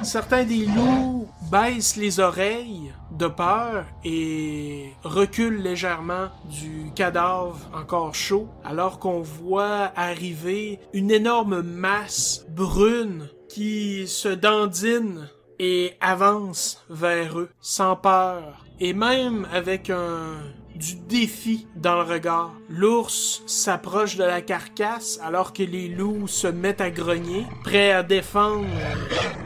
Certains 0.05 0.45
des 0.45 0.65
loups 0.65 1.29
baissent 1.51 1.97
les 1.97 2.21
oreilles 2.21 2.93
de 3.19 3.27
peur 3.27 3.85
et 4.05 4.93
reculent 5.03 5.61
légèrement 5.61 6.29
du 6.45 6.93
cadavre 6.95 7.59
encore 7.75 8.15
chaud, 8.15 8.47
alors 8.65 9.01
qu'on 9.01 9.23
voit 9.23 9.91
arriver 9.97 10.79
une 10.93 11.11
énorme 11.11 11.63
masse 11.63 12.47
brune 12.49 13.29
qui 13.49 14.07
se 14.07 14.29
dandine 14.29 15.29
et 15.63 15.93
avance 16.01 16.83
vers 16.89 17.39
eux 17.39 17.51
sans 17.61 17.95
peur 17.95 18.65
et 18.81 18.95
même 18.95 19.47
avec 19.53 19.91
un 19.91 20.39
du 20.75 20.95
défi 20.95 21.67
dans 21.77 21.97
le 21.97 22.03
regard. 22.03 22.53
L'ours 22.71 23.43
s'approche 23.47 24.17
de 24.17 24.25
la 24.25 24.41
carcasse 24.41 25.21
alors 25.23 25.53
que 25.53 25.63
les 25.63 25.89
loups 25.89 26.27
se 26.27 26.47
mettent 26.47 26.81
à 26.81 26.91
grogner, 26.91 27.45
prêts 27.63 27.93
à 27.93 28.03
défendre 28.03 28.67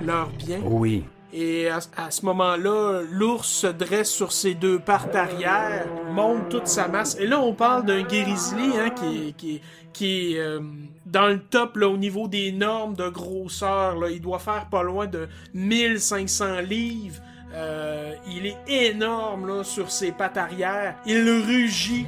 leurs 0.04 0.30
biens. 0.30 0.60
Oui. 0.64 1.02
Et 1.36 1.68
à, 1.68 1.80
ce 2.12 2.24
moment-là, 2.26 3.02
l'ours 3.10 3.48
se 3.48 3.66
dresse 3.66 4.08
sur 4.08 4.30
ses 4.30 4.54
deux 4.54 4.78
pattes 4.78 5.16
arrière, 5.16 5.84
monte 6.12 6.48
toute 6.48 6.68
sa 6.68 6.86
masse. 6.86 7.16
Et 7.18 7.26
là, 7.26 7.40
on 7.40 7.52
parle 7.54 7.84
d'un 7.86 8.02
grizzly 8.02 8.70
hein, 8.78 8.90
qui, 8.90 9.60
est- 10.00 10.38
euh, 10.38 10.60
dans 11.06 11.26
le 11.26 11.40
top 11.40 11.76
au 11.82 11.96
niveau 11.96 12.28
des 12.28 12.52
normes 12.52 12.94
de 12.94 13.08
grosseur. 13.08 13.96
Il 14.08 14.20
doit 14.20 14.38
faire 14.38 14.68
pas 14.70 14.84
loin 14.84 15.08
de 15.08 15.28
1500 15.54 16.60
livres. 16.60 17.20
Euh, 17.52 18.14
il 18.28 18.46
est 18.46 18.58
énorme 18.68 19.48
là, 19.48 19.64
sur 19.64 19.90
ses 19.90 20.12
pattes 20.12 20.36
arrière. 20.36 20.94
Il 21.04 21.28
rugit. 21.44 22.06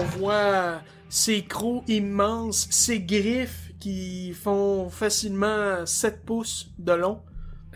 On 0.00 0.04
voit 0.18 0.80
ses 1.10 1.42
crocs 1.42 1.84
immenses, 1.86 2.66
ses 2.70 3.00
griffes 3.00 3.63
qui 3.84 4.32
font 4.32 4.88
facilement 4.88 5.84
7 5.84 6.24
pouces 6.24 6.70
de 6.78 6.92
long. 6.92 7.20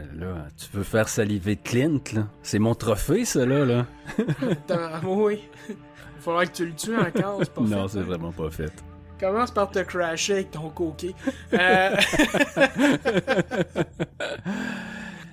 Euh, 0.01 0.05
Là, 0.15 0.47
tu 0.57 0.75
veux 0.75 0.83
faire 0.83 1.07
saliver 1.07 1.57
Clint, 1.57 2.01
là? 2.15 2.29
C'est 2.43 2.59
mon 2.59 2.75
trophée, 2.75 3.27
ça, 3.27 3.45
là, 3.45 3.67
là? 3.67 3.85
Attends, 4.51 5.07
oui. 5.07 5.41
Il 5.69 6.21
faudra 6.21 6.47
que 6.47 6.53
tu 6.53 6.65
le 6.65 6.73
tues 6.73 6.97
encore, 6.97 7.41
c'est 7.41 7.53
pas 7.53 7.61
non, 7.61 7.83
fait, 7.83 7.93
c'est 7.93 7.99
hein? 7.99 8.03
vraiment 8.05 8.33
pas 8.33 8.49
fait. 8.49 8.73
Commence 9.21 9.51
par 9.51 9.71
te 9.71 9.81
crasher 9.81 10.33
avec 10.33 10.53
ton 10.53 10.71
coquet. 10.71 11.15
Euh, 11.53 11.95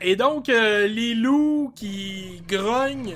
Et 0.01 0.17
donc, 0.17 0.49
euh, 0.49 0.87
les 0.87 1.15
loups 1.15 1.71
qui 1.73 2.43
grognent, 2.49 3.15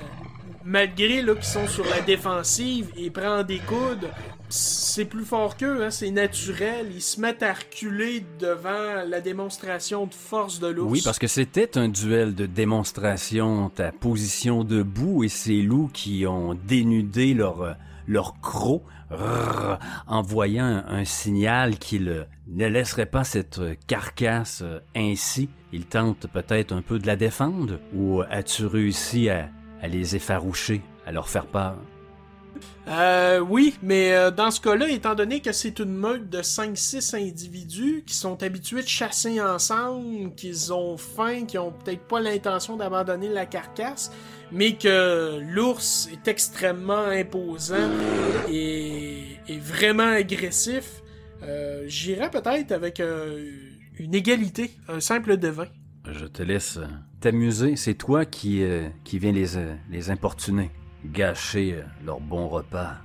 malgré 0.64 1.20
là, 1.20 1.34
qu'ils 1.34 1.44
sont 1.44 1.66
sur 1.66 1.84
la 1.84 2.00
défensive 2.00 2.88
et 2.96 3.10
prennent 3.10 3.42
des 3.42 3.58
coudes, 3.58 4.08
c'est 4.50 5.04
plus 5.04 5.24
fort 5.24 5.56
qu'eux, 5.56 5.84
hein, 5.84 5.90
c'est 5.90 6.10
naturel. 6.10 6.88
Ils 6.92 7.00
se 7.00 7.20
mettent 7.20 7.42
à 7.42 7.52
reculer 7.52 8.24
devant 8.38 9.04
la 9.06 9.20
démonstration 9.20 10.06
de 10.06 10.14
force 10.14 10.58
de 10.58 10.66
l'ours. 10.66 10.90
Oui, 10.90 11.00
parce 11.04 11.18
que 11.18 11.26
c'était 11.26 11.78
un 11.78 11.88
duel 11.88 12.34
de 12.34 12.46
démonstration, 12.46 13.70
ta 13.70 13.92
position 13.92 14.64
debout 14.64 15.24
et 15.24 15.28
ces 15.28 15.62
loups 15.62 15.90
qui 15.92 16.26
ont 16.26 16.54
dénudé 16.54 17.32
leur, 17.32 17.76
leur 18.06 18.40
croc, 18.40 18.82
en 20.06 20.22
voyant 20.22 20.84
un, 20.86 21.04
signal 21.04 21.78
qu'ils 21.78 22.26
ne 22.46 22.66
laisseraient 22.66 23.06
pas 23.06 23.24
cette 23.24 23.60
carcasse 23.86 24.62
euh, 24.62 24.78
ainsi. 24.94 25.48
Ils 25.72 25.86
tentent 25.86 26.28
peut-être 26.28 26.72
un 26.72 26.82
peu 26.82 27.00
de 27.00 27.08
la 27.08 27.16
défendre 27.16 27.80
ou 27.92 28.22
as-tu 28.30 28.66
réussi 28.66 29.28
à 29.28 29.48
les 29.88 30.14
effaroucher, 30.14 30.82
à 31.06 31.12
leur 31.12 31.28
faire 31.28 31.46
peur? 31.46 31.76
Euh, 32.88 33.38
oui, 33.40 33.76
mais 33.82 34.12
euh, 34.12 34.30
dans 34.30 34.50
ce 34.50 34.60
cas-là, 34.60 34.88
étant 34.88 35.14
donné 35.14 35.40
que 35.40 35.52
c'est 35.52 35.78
une 35.78 35.94
meute 35.94 36.28
de 36.28 36.38
5-6 36.38 37.14
individus 37.16 38.02
qui 38.06 38.14
sont 38.14 38.42
habitués 38.42 38.82
de 38.82 38.88
chasser 38.88 39.40
ensemble, 39.40 40.34
qu'ils 40.34 40.72
ont 40.72 40.96
faim, 40.96 41.44
qui 41.46 41.58
ont 41.58 41.72
peut-être 41.72 42.02
pas 42.02 42.20
l'intention 42.20 42.76
d'abandonner 42.76 43.28
la 43.28 43.46
carcasse, 43.46 44.10
mais 44.50 44.76
que 44.76 45.38
l'ours 45.40 46.08
est 46.12 46.26
extrêmement 46.26 47.04
imposant 47.04 47.90
et, 48.50 49.36
vraiment 49.60 50.10
agressif, 50.10 51.02
euh, 51.42 51.84
j'irais 51.86 52.30
peut-être 52.30 52.72
avec 52.72 52.98
euh, 53.00 53.50
une 53.98 54.14
égalité, 54.14 54.72
un 54.88 55.00
simple 55.00 55.36
devin. 55.36 55.66
Je 56.10 56.24
te 56.24 56.42
laisse 56.42 56.78
t'amuser, 57.20 57.76
c'est 57.76 57.94
toi 57.94 58.24
qui, 58.24 58.64
qui 59.04 59.18
viens 59.18 59.32
les, 59.32 59.48
les 59.90 60.10
importuner, 60.10 60.70
gâcher 61.04 61.74
euh, 61.74 61.82
leur 62.04 62.20
bon 62.20 62.48
repas. 62.48 62.96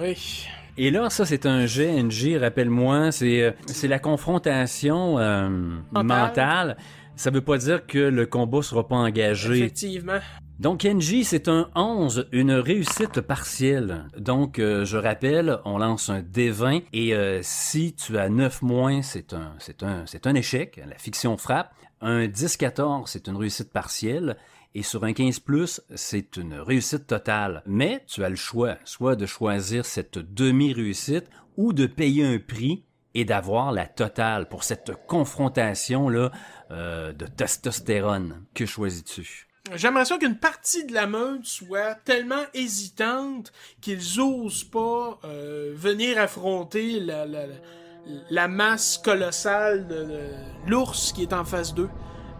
Oui. 0.00 0.46
Et 0.78 0.90
là, 0.90 1.08
ça, 1.08 1.24
c'est 1.24 1.46
un 1.46 1.64
GNG, 1.64 2.38
rappelle-moi, 2.38 3.10
c'est 3.10 3.42
euh, 3.42 3.52
c'est 3.66 3.88
la 3.88 3.98
confrontation 3.98 5.18
euh, 5.18 5.48
mentale. 5.92 6.76
Ça 7.16 7.30
veut 7.30 7.40
pas 7.40 7.56
dire 7.56 7.86
que 7.86 7.98
le 7.98 8.26
combat 8.26 8.60
sera 8.60 8.86
pas 8.86 8.96
engagé. 8.96 9.56
Effectivement. 9.56 10.20
Donc, 10.58 10.84
NJ, 10.84 11.22
c'est 11.22 11.48
un 11.48 11.68
11, 11.74 12.28
une 12.32 12.52
réussite 12.52 13.20
partielle. 13.20 14.06
Donc, 14.16 14.58
euh, 14.58 14.86
je 14.86 14.96
rappelle, 14.96 15.58
on 15.66 15.76
lance 15.76 16.08
un 16.08 16.22
D20 16.22 16.84
et 16.94 17.14
euh, 17.14 17.40
si 17.42 17.94
tu 17.94 18.16
as 18.16 18.30
9 18.30 18.62
moins, 18.62 19.02
c'est 19.02 19.34
un, 19.34 19.52
c'est 19.58 19.82
un, 19.82 20.04
c'est 20.06 20.26
un 20.26 20.34
échec. 20.34 20.80
La 20.88 20.96
fiction 20.96 21.36
frappe. 21.36 21.72
Un 22.00 22.26
10-14, 22.26 23.04
c'est 23.06 23.28
une 23.28 23.36
réussite 23.36 23.70
partielle. 23.70 24.36
Et 24.78 24.82
sur 24.82 25.04
un 25.04 25.14
15 25.14 25.38
plus, 25.38 25.80
c'est 25.94 26.36
une 26.36 26.52
réussite 26.52 27.06
totale. 27.06 27.62
Mais 27.64 28.04
tu 28.06 28.22
as 28.22 28.28
le 28.28 28.36
choix, 28.36 28.76
soit 28.84 29.16
de 29.16 29.24
choisir 29.24 29.86
cette 29.86 30.18
demi-réussite 30.18 31.24
ou 31.56 31.72
de 31.72 31.86
payer 31.86 32.26
un 32.26 32.38
prix 32.38 32.84
et 33.14 33.24
d'avoir 33.24 33.72
la 33.72 33.86
totale 33.86 34.50
pour 34.50 34.64
cette 34.64 34.92
confrontation-là 35.06 36.30
euh, 36.72 37.14
de 37.14 37.24
testostérone. 37.24 38.44
Que 38.52 38.66
choisis-tu? 38.66 39.48
J'aimerais 39.74 40.04
ça 40.04 40.18
qu'une 40.18 40.36
partie 40.36 40.84
de 40.84 40.92
la 40.92 41.06
meute 41.06 41.46
soit 41.46 41.94
tellement 42.04 42.44
hésitante 42.52 43.52
qu'ils 43.80 44.20
osent 44.20 44.64
pas 44.64 45.18
euh, 45.24 45.72
venir 45.74 46.18
affronter 46.18 47.00
la, 47.00 47.24
la, 48.28 48.46
masse 48.46 48.98
colossale 48.98 49.86
de 49.86 50.34
l'ours 50.66 51.12
qui 51.14 51.22
est 51.22 51.32
en 51.32 51.46
face 51.46 51.72
d'eux. 51.72 51.88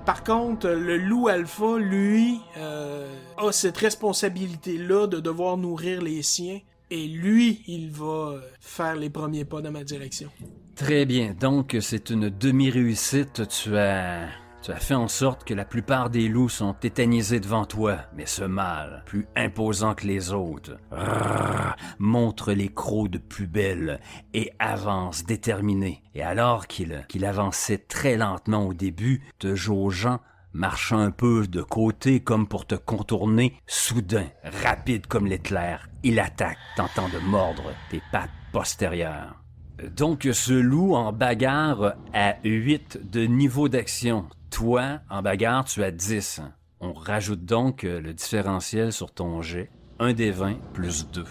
Par 0.06 0.22
contre, 0.22 0.68
le 0.68 0.98
loup 0.98 1.26
alpha, 1.26 1.78
lui, 1.78 2.40
euh, 2.58 3.12
a 3.38 3.50
cette 3.50 3.76
responsabilité-là 3.76 5.08
de 5.08 5.18
devoir 5.18 5.56
nourrir 5.56 6.00
les 6.00 6.22
siens. 6.22 6.60
Et 6.92 7.08
lui, 7.08 7.64
il 7.66 7.90
va 7.90 8.36
faire 8.60 8.94
les 8.94 9.10
premiers 9.10 9.44
pas 9.44 9.60
dans 9.60 9.72
ma 9.72 9.82
direction. 9.82 10.30
Très 10.76 11.06
bien. 11.06 11.34
Donc, 11.38 11.76
c'est 11.80 12.10
une 12.10 12.30
demi-réussite. 12.30 13.48
Tu 13.48 13.76
as 13.76 14.28
as 14.72 14.80
fait 14.80 14.94
en 14.94 15.08
sorte 15.08 15.44
que 15.44 15.54
la 15.54 15.64
plupart 15.64 16.10
des 16.10 16.28
loups 16.28 16.48
sont 16.48 16.72
tétanisés 16.72 17.40
devant 17.40 17.64
toi, 17.64 17.98
mais 18.14 18.26
ce 18.26 18.44
mâle, 18.44 19.02
plus 19.06 19.26
imposant 19.36 19.94
que 19.94 20.06
les 20.06 20.32
autres, 20.32 20.76
montre 21.98 22.52
les 22.52 22.68
crocs 22.68 23.10
de 23.10 23.18
plus 23.18 23.46
belle 23.46 24.00
et 24.34 24.52
avance 24.58 25.24
déterminé. 25.24 26.02
Et 26.14 26.22
alors 26.22 26.66
qu'il 26.66 27.04
qu'il 27.08 27.24
avançait 27.24 27.78
très 27.78 28.16
lentement 28.16 28.66
au 28.66 28.74
début, 28.74 29.22
te 29.38 29.54
jaugeant, 29.54 30.20
marchant 30.52 30.98
un 30.98 31.10
peu 31.10 31.46
de 31.46 31.62
côté 31.62 32.20
comme 32.20 32.48
pour 32.48 32.66
te 32.66 32.74
contourner, 32.74 33.60
soudain, 33.66 34.26
rapide 34.64 35.06
comme 35.06 35.26
l'éclair, 35.26 35.88
il 36.02 36.18
attaque, 36.18 36.58
tentant 36.76 37.08
de 37.08 37.18
mordre 37.18 37.72
tes 37.90 38.02
pattes 38.10 38.30
postérieures. 38.52 39.45
Donc, 39.96 40.28
ce 40.32 40.52
loup 40.52 40.94
en 40.94 41.12
bagarre 41.12 41.94
a 42.14 42.36
8 42.44 43.10
de 43.10 43.26
niveau 43.26 43.68
d'action. 43.68 44.26
Toi, 44.50 45.00
en 45.10 45.22
bagarre, 45.22 45.64
tu 45.64 45.82
as 45.82 45.90
10. 45.90 46.40
On 46.80 46.92
rajoute 46.92 47.44
donc 47.44 47.84
euh, 47.84 48.00
le 48.00 48.12
différentiel 48.12 48.92
sur 48.92 49.12
ton 49.12 49.42
jet. 49.42 49.70
1 49.98 50.12
des 50.12 50.30
20 50.30 50.56
plus 50.72 51.08
2. 51.10 51.24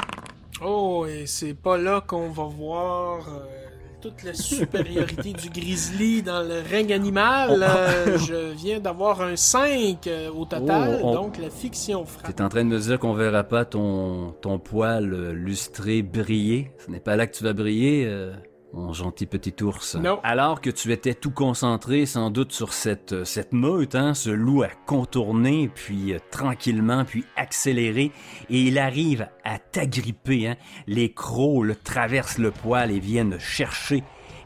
Oh, 0.61 1.05
et 1.07 1.25
c'est 1.25 1.53
pas 1.53 1.77
là 1.77 2.01
qu'on 2.01 2.29
va 2.29 2.45
voir 2.45 3.27
euh, 3.29 3.64
toute 4.05 4.23
la 4.23 4.33
supériorité 4.35 5.33
du 5.33 5.49
grizzly 5.49 6.21
dans 6.21 6.41
le 6.47 6.61
règne 6.69 6.93
animal. 6.93 7.63
Euh, 7.63 8.17
je 8.19 8.53
viens 8.55 8.79
d'avoir 8.79 9.21
un 9.21 9.35
5 9.35 10.05
euh, 10.07 10.29
au 10.29 10.45
total, 10.45 10.99
Oh, 11.01 11.07
on- 11.07 11.13
donc 11.15 11.37
la 11.39 11.49
fiction 11.49 12.05
frappe. 12.05 12.35
T'es 12.35 12.43
en 12.43 12.49
train 12.49 12.63
de 12.63 12.69
me 12.69 12.79
dire 12.79 12.99
qu'on 12.99 13.13
verra 13.13 13.43
pas 13.43 13.65
ton, 13.65 14.35
ton 14.41 14.59
poil 14.59 15.11
euh, 15.11 15.33
lustré 15.33 16.03
briller? 16.03 16.71
Ce 16.85 16.91
n'est 16.91 16.99
pas 16.99 17.15
là 17.15 17.25
que 17.25 17.35
tu 17.35 17.43
vas 17.43 17.53
briller, 17.53 18.05
euh, 18.05 18.31
mon 18.75 18.91
gentil 18.93 19.25
petit 19.25 19.63
ours. 19.63 19.95
Non. 19.95 20.19
Alors 20.23 20.61
que 20.61 20.69
tu 20.69 20.91
étais 20.91 21.13
tout 21.13 21.31
concentré 21.31 22.05
sans 22.05 22.29
doute 22.29 22.51
sur 22.51 22.73
cette, 22.73 23.13
euh, 23.13 23.25
cette 23.25 23.53
meute, 23.53 23.95
hein, 23.95 24.13
ce 24.13 24.29
loup 24.29 24.63
a 24.63 24.69
contourné, 24.85 25.69
puis 25.73 26.13
euh, 26.13 26.19
tranquillement, 26.29 27.05
puis 27.05 27.23
accéléré, 27.37 28.11
et 28.49 28.61
il 28.61 28.77
arrive 28.77 29.27
à 29.43 29.59
t'agripper. 29.59 30.49
Hein. 30.49 30.55
Les 30.87 31.13
crocs 31.13 31.63
le 31.63 31.75
traversent 31.75 32.37
le 32.37 32.51
poil 32.51 32.91
et 32.91 32.99
viennent 32.99 33.39
chercher 33.39 34.03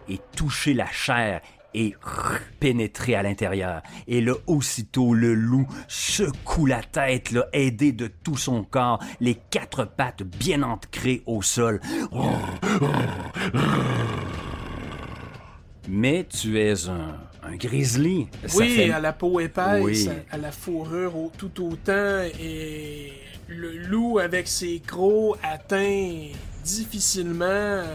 et 0.07 0.19
toucher 0.35 0.73
la 0.73 0.87
chair 0.87 1.41
et 1.73 1.95
pénétrer 2.59 3.15
à 3.15 3.23
l'intérieur. 3.23 3.81
Et 4.07 4.21
là, 4.21 4.33
aussitôt, 4.47 5.13
le 5.13 5.33
loup 5.35 5.67
secoue 5.87 6.65
la 6.65 6.81
tête, 6.81 7.31
là, 7.31 7.45
aidé 7.53 7.91
de 7.91 8.07
tout 8.07 8.37
son 8.37 8.63
corps, 8.63 8.99
les 9.19 9.35
quatre 9.35 9.85
pattes 9.85 10.23
bien 10.23 10.63
ancrées 10.63 11.21
au 11.25 11.41
sol. 11.41 11.79
Mais 15.87 16.25
tu 16.29 16.59
es 16.59 16.87
un, 16.87 17.15
un 17.43 17.55
grizzly. 17.55 18.27
Ça 18.45 18.57
Oui, 18.57 18.69
fait- 18.75 18.91
à 18.91 18.99
la 18.99 19.13
peau 19.13 19.39
épaisse, 19.39 19.81
Oui. 19.83 20.09
à, 20.31 20.37
la 20.37 20.51
fourrure 20.51 21.15
au- 21.15 21.31
tout 21.35 21.63
autant, 21.63 22.21
et 22.39 23.13
le 23.47 23.77
loup 23.77 24.19
avec 24.19 24.47
ses 24.47 24.79
crocs 24.85 25.37
atteint 25.41 26.27
difficilement, 26.63 27.45
euh, 27.45 27.85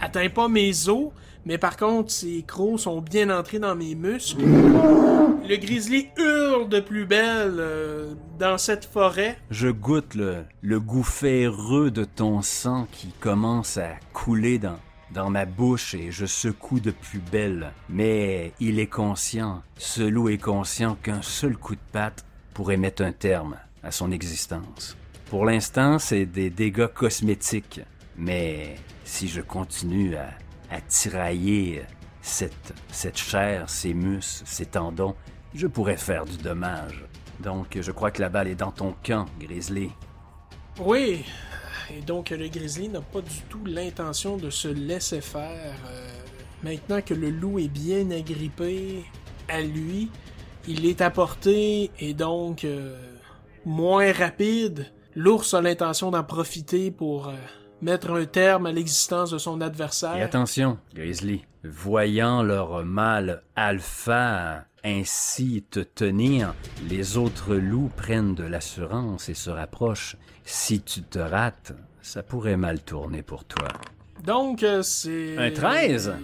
atteint 0.00 0.28
pas 0.28 0.48
mes 0.48 0.88
os, 0.88 1.10
mais 1.46 1.58
par 1.58 1.76
contre 1.76 2.10
ses 2.10 2.42
crocs 2.42 2.80
sont 2.80 3.00
bien 3.00 3.30
entrés 3.30 3.58
dans 3.58 3.74
mes 3.74 3.94
muscles. 3.94 4.42
Le 4.42 5.56
grizzly 5.56 6.08
hurle 6.16 6.68
de 6.68 6.80
plus 6.80 7.04
belle 7.04 7.56
euh, 7.58 8.14
dans 8.38 8.58
cette 8.58 8.84
forêt. 8.84 9.36
Je 9.50 9.68
goûte 9.68 10.14
le, 10.14 10.44
le 10.60 10.78
goût 10.78 11.02
ferreux 11.02 11.90
de 11.90 12.04
ton 12.04 12.42
sang 12.42 12.86
qui 12.92 13.08
commence 13.18 13.76
à 13.76 13.96
couler 14.12 14.58
dans, 14.58 14.78
dans 15.12 15.30
ma 15.30 15.44
bouche 15.44 15.94
et 15.94 16.10
je 16.10 16.26
secoue 16.26 16.80
de 16.80 16.92
plus 16.92 17.18
belle. 17.18 17.72
Mais 17.88 18.52
il 18.60 18.78
est 18.78 18.86
conscient, 18.86 19.62
ce 19.78 20.02
loup 20.02 20.28
est 20.28 20.38
conscient 20.38 20.96
qu'un 21.02 21.22
seul 21.22 21.56
coup 21.56 21.74
de 21.74 21.80
patte 21.90 22.24
pourrait 22.54 22.76
mettre 22.76 23.02
un 23.02 23.12
terme 23.12 23.56
à 23.82 23.90
son 23.90 24.12
existence. 24.12 24.96
Pour 25.28 25.44
l'instant, 25.44 25.98
c'est 25.98 26.26
des 26.26 26.50
dégâts 26.50 26.88
cosmétiques, 26.88 27.80
mais 28.16 28.76
si 29.04 29.28
je 29.28 29.40
continue 29.40 30.14
à, 30.14 30.28
à 30.72 30.80
tirailler 30.80 31.82
cette, 32.20 32.74
cette 32.90 33.18
chair, 33.18 33.68
ces 33.68 33.94
muscles, 33.94 34.44
ces 34.46 34.66
tendons, 34.66 35.14
je 35.54 35.66
pourrais 35.66 35.96
faire 35.96 36.24
du 36.24 36.36
dommage. 36.36 37.04
Donc, 37.40 37.78
je 37.80 37.92
crois 37.92 38.10
que 38.10 38.20
la 38.20 38.28
balle 38.28 38.48
est 38.48 38.54
dans 38.54 38.72
ton 38.72 38.94
camp, 39.02 39.26
Grizzly. 39.40 39.90
Oui, 40.80 41.24
et 41.94 42.00
donc 42.00 42.30
le 42.30 42.48
grizzly 42.48 42.88
n'a 42.88 43.00
pas 43.00 43.20
du 43.20 43.40
tout 43.48 43.64
l'intention 43.66 44.36
de 44.36 44.48
se 44.48 44.68
laisser 44.68 45.20
faire. 45.20 45.74
Euh, 45.90 46.08
maintenant 46.62 47.02
que 47.02 47.12
le 47.12 47.30
loup 47.30 47.58
est 47.58 47.68
bien 47.68 48.10
agrippé 48.10 49.04
à 49.48 49.60
lui, 49.60 50.10
il 50.66 50.86
est 50.86 51.00
à 51.02 51.10
portée 51.10 51.90
et 51.98 52.14
donc 52.14 52.64
euh, 52.64 52.96
moins 53.66 54.12
rapide. 54.12 54.86
L'ours 55.14 55.52
a 55.52 55.60
l'intention 55.60 56.10
d'en 56.10 56.24
profiter 56.24 56.90
pour 56.90 57.28
euh, 57.28 57.34
mettre 57.82 58.10
un 58.12 58.24
terme 58.24 58.66
à 58.66 58.72
l'existence 58.72 59.30
de 59.30 59.38
son 59.38 59.60
adversaire. 59.60 60.16
Et 60.16 60.22
attention, 60.22 60.78
Grizzly, 60.94 61.44
voyant 61.64 62.42
leur 62.42 62.84
mâle 62.84 63.42
alpha 63.56 64.64
ainsi 64.84 65.64
te 65.70 65.80
tenir, 65.80 66.54
les 66.88 67.16
autres 67.16 67.54
loups 67.54 67.90
prennent 67.96 68.34
de 68.34 68.44
l'assurance 68.44 69.28
et 69.28 69.34
se 69.34 69.50
rapprochent. 69.50 70.16
Si 70.44 70.80
tu 70.80 71.02
te 71.02 71.18
rates, 71.20 71.72
ça 72.00 72.22
pourrait 72.22 72.56
mal 72.56 72.80
tourner 72.80 73.22
pour 73.22 73.44
toi. 73.44 73.68
Donc 74.24 74.62
euh, 74.62 74.82
c'est... 74.82 75.36
Un 75.38 75.50
13? 75.50 76.14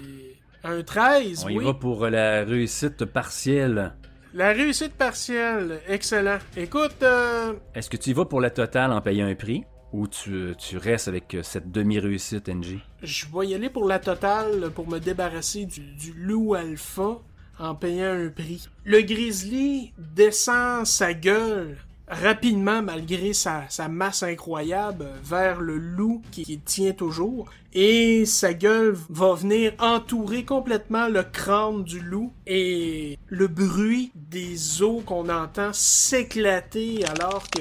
Un 0.65 0.83
13, 0.83 1.45
On 1.45 1.47
oui. 1.49 1.55
y 1.55 1.65
va 1.65 1.75
pour 1.75 2.09
la 2.09 2.43
réussite 2.45 3.05
partielle. 3.05 3.95
La 4.35 4.49
réussite 4.53 4.95
partielle, 4.95 5.81
excellent. 5.89 6.39
Écoute, 6.57 6.97
euh, 7.03 7.55
Est-ce 7.75 7.89
que 7.89 7.97
tu 7.97 8.11
y 8.11 8.13
vas 8.13 8.25
pour 8.25 8.41
la 8.41 8.51
totale 8.51 8.93
en 8.93 9.01
payant 9.01 9.27
un 9.27 9.35
prix? 9.37 9.65
Ou 9.93 10.07
tu, 10.07 10.55
tu 10.59 10.77
restes 10.77 11.09
avec 11.09 11.35
euh, 11.35 11.43
cette 11.43 11.71
demi-réussite, 11.71 12.49
NJ? 12.49 12.79
Je 13.03 13.27
vais 13.27 13.47
y 13.49 13.55
aller 13.55 13.71
pour 13.71 13.87
la 13.87 13.99
totale 13.99 14.71
pour 14.75 14.89
me 14.89 14.99
débarrasser 14.99 15.67
du, 15.67 15.81
du 15.81 16.13
loup 16.13 16.55
alpha 16.55 17.21
en 17.59 17.75
payant 17.75 18.13
un 18.13 18.29
prix. 18.29 18.69
Le 18.85 19.03
grizzly 19.03 19.93
descend 19.99 20.87
sa 20.87 21.15
gueule 21.15 21.77
rapidement 22.11 22.83
malgré 22.83 23.33
sa, 23.33 23.65
sa 23.69 23.89
masse 23.89 24.23
incroyable 24.23 25.07
vers 25.23 25.61
le 25.61 25.77
loup 25.77 26.23
qui, 26.31 26.43
qui 26.45 26.59
tient 26.59 26.93
toujours 26.93 27.47
et 27.75 28.25
sa 28.25 28.55
gueule 28.55 28.97
va 29.11 29.35
venir 29.35 29.75
entourer 29.79 30.45
complètement 30.45 31.09
le 31.09 31.23
crâne 31.23 31.85
du 31.85 32.01
loup 32.01 32.33
et 32.47 33.19
le 33.29 33.47
bruit 33.47 34.11
des 34.15 34.83
os 34.83 35.03
qu'on 35.05 35.29
entend 35.29 35.71
s'éclater 35.73 37.05
alors 37.05 37.49
que 37.51 37.61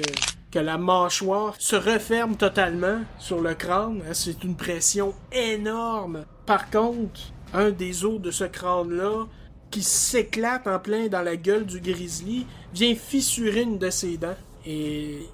que 0.50 0.58
la 0.58 0.78
mâchoire 0.78 1.54
se 1.58 1.76
referme 1.76 2.36
totalement 2.36 3.00
sur 3.18 3.40
le 3.40 3.54
crâne. 3.54 4.02
C'est 4.12 4.44
une 4.44 4.56
pression 4.56 5.14
énorme. 5.32 6.24
Par 6.46 6.70
contre, 6.70 7.20
un 7.52 7.70
des 7.70 8.04
os 8.04 8.20
de 8.20 8.30
ce 8.30 8.44
crâne-là, 8.44 9.26
qui 9.70 9.82
s'éclate 9.82 10.66
en 10.66 10.78
plein 10.78 11.08
dans 11.08 11.22
la 11.22 11.36
gueule 11.36 11.66
du 11.66 11.80
grizzly, 11.80 12.46
vient 12.72 12.94
fissurer 12.94 13.62
une 13.62 13.78
de 13.78 13.90
ses 13.90 14.16
dents. 14.16 14.36
Et, 14.66 15.26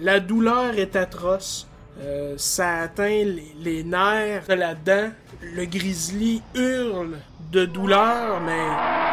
la, 0.00 0.20
douleur 0.20 0.78
est 0.78 0.96
atroce. 0.96 1.68
Euh, 2.00 2.34
ça 2.36 2.78
atteint 2.78 3.24
les 3.60 3.82
nerfs 3.82 4.46
de 4.48 4.54
la 4.54 4.74
dent. 4.74 5.10
Le 5.42 5.64
grizzly 5.64 6.42
hurle 6.54 7.18
de 7.52 7.64
douleur, 7.64 8.40
mais 8.40 9.07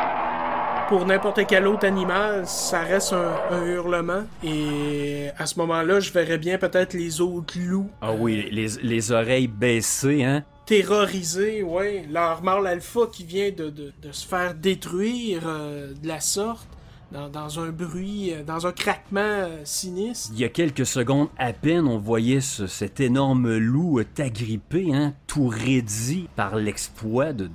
pour 0.89 1.05
n'importe 1.05 1.41
quel 1.47 1.67
autre 1.67 1.85
animal, 1.85 2.43
ça 2.45 2.81
reste 2.81 3.13
un, 3.13 3.33
un 3.51 3.65
hurlement. 3.65 4.23
Et 4.43 5.29
à 5.37 5.45
ce 5.45 5.57
moment-là, 5.59 5.99
je 5.99 6.11
verrais 6.11 6.37
bien 6.37 6.57
peut-être 6.57 6.93
les 6.93 7.21
autres 7.21 7.55
loups 7.59 7.89
Ah 8.01 8.13
oui, 8.13 8.47
les, 8.51 8.67
les 8.81 9.11
oreilles 9.11 9.47
baissées, 9.47 10.23
hein? 10.23 10.43
terrorisés, 10.65 11.61
ouais. 11.61 12.05
Leur 12.09 12.41
mâle 12.43 12.65
alpha 12.65 13.01
qui 13.11 13.23
vient 13.23 13.51
de, 13.51 13.69
de, 13.69 13.93
de 14.01 14.11
se 14.11 14.25
faire 14.27 14.55
détruire 14.55 15.43
euh, 15.45 15.93
de 15.93 16.07
la 16.07 16.19
sorte. 16.19 16.67
Dans, 17.11 17.59
un 17.59 17.69
bruit, 17.69 18.33
euh, 18.33 18.43
dans 18.43 18.67
un 18.67 18.71
craquement 18.71 19.19
euh, 19.21 19.61
sinistre. 19.63 20.29
Il 20.33 20.39
y 20.39 20.43
a 20.43 20.49
quelques 20.49 20.85
secondes 20.85 21.29
à 21.37 21.53
peine, 21.53 21.87
on 21.87 21.97
voyait 21.97 22.41
ce- 22.41 22.67
cet 22.67 22.99
énorme 22.99 23.55
loup 23.57 24.03
t'agripper, 24.03 24.93
hein, 24.93 25.13
tout 25.27 25.47
raidi 25.47 26.27
par 26.35 26.55
l'exploit 26.55 27.33
de, 27.33 27.49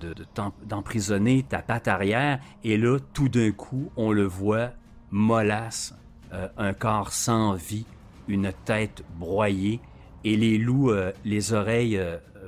d'emprisonner 0.66 1.42
ta 1.48 1.60
patte 1.62 1.88
arrière. 1.88 2.40
Et 2.64 2.76
là, 2.76 2.98
tout 3.12 3.28
d'un 3.28 3.50
coup, 3.52 3.90
on 3.96 4.12
le 4.12 4.24
voit 4.24 4.70
mollasse, 5.10 5.94
euh, 6.32 6.48
un 6.56 6.72
corps 6.72 7.12
sans 7.12 7.54
vie, 7.54 7.84
une 8.28 8.52
tête 8.64 9.02
broyée, 9.18 9.80
et 10.24 10.36
les 10.36 10.58
loups, 10.58 10.92
les 11.24 11.52
oreilles 11.54 11.98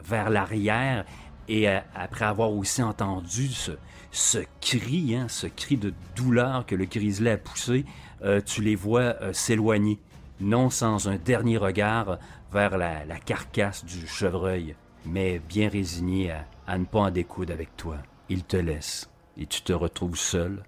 vers 0.05 0.29
l'arrière. 0.29 1.07
Et 1.49 1.67
après 1.67 2.27
avoir 2.27 2.53
aussi 2.53 2.83
entendu 2.83 3.49
ce, 3.49 3.73
ce 4.13 4.39
cri, 4.61 5.17
hein, 5.17 5.27
ce 5.29 5.47
cri 5.47 5.77
de 5.77 5.93
douleur 6.15 6.67
que 6.67 6.75
le 6.75 6.85
grizzly 6.85 7.31
a 7.31 7.39
poussé, 7.39 7.85
euh, 8.23 8.41
tu 8.41 8.63
les 8.63 8.77
vois 8.77 9.17
euh, 9.23 9.33
s'éloigner, 9.33 9.99
non 10.39 10.71
sans 10.71 11.09
un 11.09 11.17
dernier 11.17 11.57
regard 11.57 12.19
vers 12.53 12.77
la, 12.77 13.05
carcasse 13.25 13.85
du 13.85 14.07
chevreuil, 14.07 14.77
mais 15.07 15.41
bien 15.41 15.69
résigné 15.69 16.31
à, 16.31 16.47
à 16.67 16.79
ne 16.79 16.85
pas 16.85 17.01
en 17.01 17.11
découdre 17.11 17.53
avec 17.53 17.75
toi. 17.77 17.97
Il 18.29 18.45
te 18.45 18.59
laisse, 18.59 19.11
et 19.37 19.47
tu 19.47 19.63
te 19.63 19.73
retrouves 19.73 20.19
seul 20.19 20.63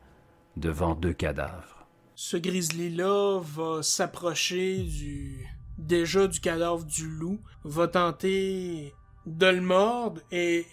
devant 0.57 0.95
deux 0.95 1.13
cadavres. 1.13 1.87
Ce 2.15 2.37
grizzly-là 2.37 3.41
va 3.41 3.83
s'approcher 3.83 4.83
du. 4.85 5.47
déjà 5.77 6.27
du 6.29 6.41
cadavre 6.41 6.85
du 6.85 7.09
loup, 7.09 7.41
va 7.65 7.89
tenter 7.89 8.95
de 9.27 9.47
le 9.47 9.61
mordre 9.61 10.21
et, 10.31 10.67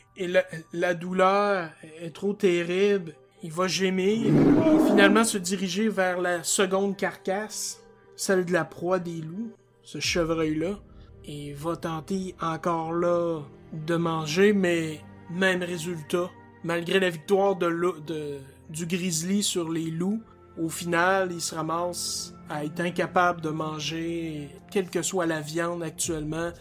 la, 0.74 0.94
douleur 0.94 1.70
est 2.00 2.14
trop 2.14 2.34
terrible. 2.34 3.16
Il 3.44 3.52
va 3.52 3.68
gémir 3.68 4.28
et 4.28 4.88
finalement 4.88 5.24
se 5.24 5.38
diriger 5.38 5.90
vers 5.90 6.22
la 6.22 6.44
seconde 6.44 6.96
carcasse, 6.96 7.82
celle 8.16 8.46
de 8.46 8.54
la 8.54 8.66
proie 8.66 9.00
des 9.00 9.22
loups, 9.22 9.52
ce 9.82 10.00
chevreuil-là, 10.00 10.80
et 11.26 11.54
va 11.54 11.76
tenter 11.76 12.36
encore 12.40 12.94
là 12.94 13.42
de 13.74 13.96
manger, 13.96 14.54
mais 14.54 15.02
même 15.32 15.64
résultat. 15.64 16.30
Malgré 16.64 17.00
la 17.00 17.10
victoire 17.10 17.56
de- 17.56 18.40
du 18.70 18.86
grizzly 18.86 19.42
sur 19.42 19.70
les 19.70 19.90
loups, 19.90 20.22
au 20.60 20.70
final, 20.70 21.32
il 21.32 21.42
se 21.42 21.56
ramasse 21.56 22.36
à 22.50 22.66
être 22.66 22.82
incapable 22.82 23.42
de 23.42 23.50
manger, 23.50 24.50
quelle 24.70 24.90
que 24.90 25.02
soit 25.02 25.26
la 25.26 25.42
viande 25.42 25.82
actuellement. 25.82 26.52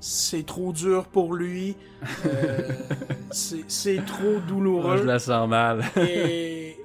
C'est 0.00 0.46
trop 0.46 0.72
dur 0.72 1.06
pour 1.06 1.34
lui. 1.34 1.76
Euh, 2.26 2.68
c'est 3.30 4.04
trop 4.06 4.38
douloureux. 4.46 4.98
je 4.98 5.02
la 5.04 5.18
sens 5.18 5.48
mal. 5.48 5.84
Et 5.96 6.76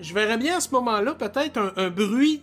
je 0.00 0.14
verrais 0.14 0.38
bien 0.38 0.56
à 0.56 0.60
ce 0.60 0.70
moment-là 0.70 1.12
peut-être 1.14 1.58
un, 1.58 1.72
un 1.76 1.90
bruit 1.90 2.40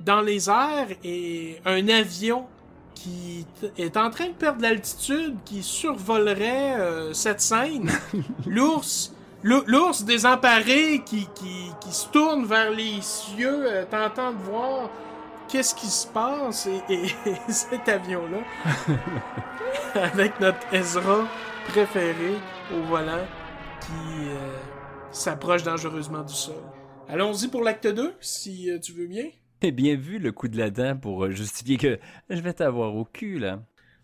dans 0.00 0.20
les 0.20 0.48
airs 0.48 0.88
et 1.04 1.60
un 1.66 1.88
avion 1.88 2.46
qui 2.94 3.46
est 3.78 3.96
en 3.96 4.10
train 4.10 4.26
de 4.26 4.32
perdre 4.32 4.60
l'altitude, 4.62 5.34
qui 5.44 5.62
survolerait 5.62 6.74
euh, 6.78 7.12
cette 7.14 7.40
scène. 7.40 7.90
L'ours, 8.46 9.14
l'ou- 9.42 9.62
l'ours 9.66 10.04
désemparé 10.04 11.02
qui, 11.06 11.26
qui, 11.34 11.70
qui 11.80 11.92
se 11.92 12.06
tourne 12.08 12.44
vers 12.44 12.70
les 12.70 12.98
cieux, 13.00 13.64
euh, 13.66 13.84
tentant 13.90 14.32
de 14.32 14.36
voir 14.38 14.90
qu'est-ce 15.48 15.74
qui 15.74 15.86
se 15.86 16.06
passe 16.06 16.66
et, 16.66 16.94
et- 16.94 17.06
et 17.30 17.52
cet 17.52 17.88
avion-là, 17.88 18.94
avec 19.94 20.40
notre 20.40 20.72
Ezra 20.72 21.28
préféré 21.68 22.34
au 22.74 22.82
volant, 22.82 23.26
qui 23.80 24.28
euh, 24.28 24.58
s'approche 25.10 25.62
dangereusement 25.62 26.22
du 26.22 26.34
sol. 26.34 26.62
Allons-y 27.08 27.48
pour 27.48 27.62
l'acte 27.62 27.86
2, 27.86 28.14
si 28.20 28.70
euh, 28.70 28.78
tu 28.78 28.92
veux 28.92 29.06
bien. 29.06 29.24
J'ai 29.62 29.72
bien 29.72 29.96
vu 29.96 30.18
le 30.18 30.32
coup 30.32 30.48
de 30.48 30.56
la 30.56 30.70
dent 30.70 30.96
pour 30.96 31.24
euh, 31.24 31.30
justifier 31.30 31.76
que 31.76 31.98
je 32.28 32.40
vais 32.40 32.52
t'avoir 32.52 32.94
au 32.94 33.04
cul, 33.04 33.38
là. 33.38 33.60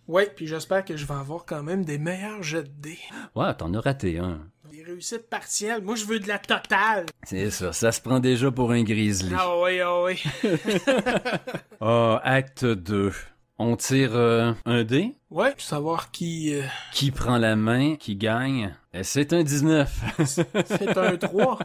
Ouais, 0.09 0.31
puis 0.35 0.47
j'espère 0.47 0.85
que 0.85 0.97
je 0.97 1.05
vais 1.05 1.15
avoir 1.15 1.45
quand 1.47 1.63
même 1.63 1.85
des 1.85 1.99
meilleurs 1.99 2.43
jets 2.43 2.63
de 2.63 2.69
dés. 2.69 2.99
Ouais, 3.35 3.53
t'en 3.55 3.75
as 3.75 3.81
raté 3.81 4.19
un. 4.19 4.41
Des 4.71 4.83
réussites 4.85 5.29
partielles. 5.29 5.83
Moi, 5.83 5.97
je 5.97 6.05
veux 6.05 6.21
de 6.21 6.29
la 6.29 6.39
totale. 6.39 7.07
C'est 7.25 7.51
ça, 7.51 7.73
ça 7.73 7.91
se 7.91 8.01
prend 8.01 8.21
déjà 8.21 8.53
pour 8.53 8.71
un 8.71 8.85
grizzly. 8.85 9.35
Ah 9.37 9.61
oui, 9.61 9.81
ah 9.81 10.03
oui. 10.03 10.23
Ah, 11.81 12.21
acte 12.25 12.65
2. 12.65 13.13
On 13.59 13.75
tire 13.77 14.15
euh, 14.15 14.53
un 14.67 14.85
dé. 14.85 15.17
Ouais, 15.31 15.55
savoir 15.57 16.11
qui... 16.11 16.55
euh, 16.55 16.63
Qui 16.93 17.11
prend 17.11 17.39
la 17.39 17.57
main, 17.57 17.97
qui 17.97 18.15
gagne. 18.15 18.75
Et 18.93 19.03
C'est 19.03 19.33
un 19.33 19.43
19. 19.43 20.25
c'est 20.27 20.97
un 20.99 21.17
3. 21.17 21.59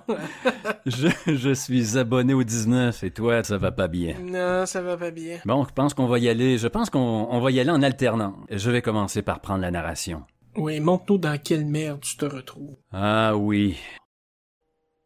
je, 0.85 1.07
je 1.27 1.53
suis 1.53 1.97
abonné 1.97 2.33
au 2.33 2.43
19 2.43 3.03
et 3.03 3.11
toi, 3.11 3.43
ça 3.43 3.57
va 3.57 3.71
pas 3.73 3.89
bien. 3.89 4.15
non, 4.21 4.65
ça 4.65 4.81
va 4.81 4.95
pas 4.95 5.11
bien. 5.11 5.39
Bon, 5.45 5.65
je 5.65 5.73
pense 5.73 5.93
qu'on 5.93 6.07
va 6.07 6.17
y 6.19 6.29
aller. 6.29 6.57
Je 6.57 6.67
pense 6.69 6.89
qu'on 6.89 7.27
on 7.29 7.39
va 7.41 7.51
y 7.51 7.59
aller 7.59 7.71
en 7.71 7.83
alternant. 7.83 8.37
Je 8.49 8.71
vais 8.71 8.81
commencer 8.81 9.21
par 9.21 9.41
prendre 9.41 9.59
la 9.61 9.71
narration. 9.71 10.23
Oui, 10.55 10.79
montre-nous 10.79 11.17
dans 11.17 11.37
quelle 11.41 11.65
merde 11.65 11.99
tu 12.01 12.15
te 12.15 12.25
retrouves. 12.25 12.77
Ah 12.93 13.35
oui. 13.35 13.77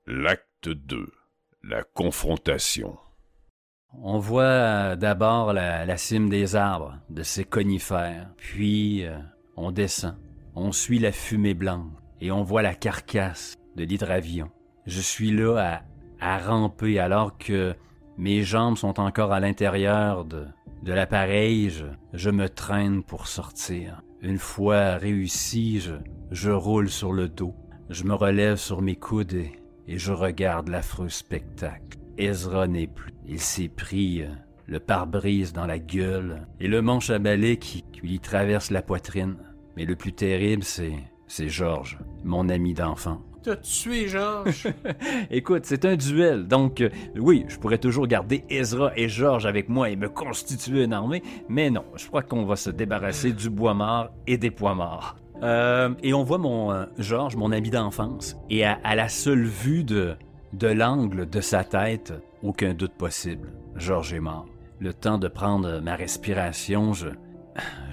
L'acte 0.05 0.69
2. 0.69 1.07
La 1.63 1.83
confrontation. 1.83 2.97
On 4.01 4.19
voit 4.19 4.43
euh, 4.43 4.95
d'abord 4.95 5.53
la, 5.53 5.97
cime 5.97 6.29
des 6.29 6.55
arbres, 6.55 6.97
de 7.09 7.23
ces 7.23 7.43
conifères, 7.43 8.29
puis 8.37 9.05
euh, 9.05 9.17
on 9.55 9.71
descend, 9.71 10.15
on 10.55 10.71
suit 10.71 10.99
la 10.99 11.11
fumée 11.11 11.53
blanche 11.53 11.91
et 12.21 12.31
on 12.31 12.43
voit 12.43 12.61
la 12.61 12.73
carcasse 12.73 13.55
de 13.75 13.83
l'hydravion. 13.83 14.49
Je 14.85 15.01
suis 15.01 15.31
là 15.31 15.81
à, 16.19 16.35
à 16.35 16.37
ramper 16.37 16.99
alors 16.99 17.37
que 17.37 17.73
mes 18.17 18.43
jambes 18.43 18.77
sont 18.77 18.99
encore 18.99 19.33
à 19.33 19.39
l'intérieur 19.39 20.25
de, 20.25 20.45
de 20.83 20.93
l'appareil. 20.93 21.69
Je, 21.69 21.85
je 22.13 22.29
me 22.29 22.47
traîne 22.47 23.03
pour 23.03 23.27
sortir. 23.27 24.01
Une 24.21 24.37
fois 24.37 24.95
réussi, 24.95 25.79
je, 25.79 25.95
je 26.31 26.51
roule 26.51 26.89
sur 26.89 27.11
le 27.11 27.27
dos. 27.27 27.55
Je 27.89 28.03
me 28.03 28.13
relève 28.13 28.57
sur 28.57 28.81
mes 28.81 28.95
coudes 28.95 29.33
et, 29.33 29.51
et 29.87 29.97
je 29.97 30.11
regarde 30.11 30.69
l'affreux 30.69 31.09
spectacle. 31.09 31.97
Ezra 32.17 32.67
n'est 32.67 32.87
plus. 32.87 33.14
Il 33.27 33.39
s'est 33.39 33.69
pris 33.69 34.21
euh, 34.21 34.27
le 34.67 34.79
pare-brise 34.79 35.53
dans 35.53 35.65
la 35.65 35.79
gueule 35.79 36.47
et 36.59 36.67
le 36.67 36.81
manche 36.81 37.09
à 37.09 37.19
balai 37.19 37.57
qui, 37.57 37.83
qui 37.91 38.01
lui 38.01 38.19
traverse 38.19 38.71
la 38.71 38.81
poitrine. 38.81 39.37
Mais 39.75 39.85
le 39.85 39.95
plus 39.95 40.13
terrible, 40.13 40.63
c'est 40.63 40.93
c'est 41.27 41.49
Georges, 41.49 41.97
mon 42.23 42.49
ami 42.49 42.73
d'enfant. 42.73 43.21
T'as 43.43 43.55
tué 43.57 44.07
Georges. 44.07 44.67
Écoute, 45.31 45.65
c'est 45.65 45.85
un 45.85 45.95
duel, 45.95 46.47
donc 46.47 46.81
euh, 46.81 46.89
oui, 47.15 47.45
je 47.47 47.57
pourrais 47.57 47.77
toujours 47.77 48.07
garder 48.07 48.43
Ezra 48.49 48.91
et 48.95 49.07
Georges 49.07 49.45
avec 49.45 49.69
moi 49.69 49.89
et 49.89 49.95
me 49.95 50.09
constituer 50.09 50.83
une 50.83 50.93
armée, 50.93 51.21
mais 51.47 51.69
non, 51.69 51.83
je 51.95 52.07
crois 52.07 52.23
qu'on 52.23 52.45
va 52.45 52.55
se 52.55 52.69
débarrasser 52.69 53.33
du 53.33 53.49
bois 53.49 53.73
mort 53.73 54.09
et 54.25 54.37
des 54.37 54.51
pois 54.51 54.73
morts. 54.73 55.15
Euh, 55.43 55.89
et 56.01 56.13
on 56.13 56.23
voit 56.23 56.37
mon 56.37 56.71
euh, 56.71 56.85
Georges, 56.97 57.35
mon 57.35 57.51
ami 57.51 57.69
d'enfance, 57.69 58.35
et 58.49 58.65
à, 58.65 58.79
à 58.83 58.95
la 58.95 59.09
seule 59.09 59.43
vue 59.43 59.83
de, 59.83 60.15
de 60.53 60.67
l'angle 60.67 61.29
de 61.29 61.41
sa 61.41 61.63
tête, 61.63 62.13
aucun 62.45 62.73
doute 62.73 62.93
possible, 62.93 63.49
Georges 63.75 64.13
est 64.13 64.19
mort. 64.19 64.45
Le 64.79 64.93
temps 64.93 65.17
de 65.17 65.27
prendre 65.27 65.79
ma 65.79 65.95
respiration, 65.95 66.93
je, 66.93 67.07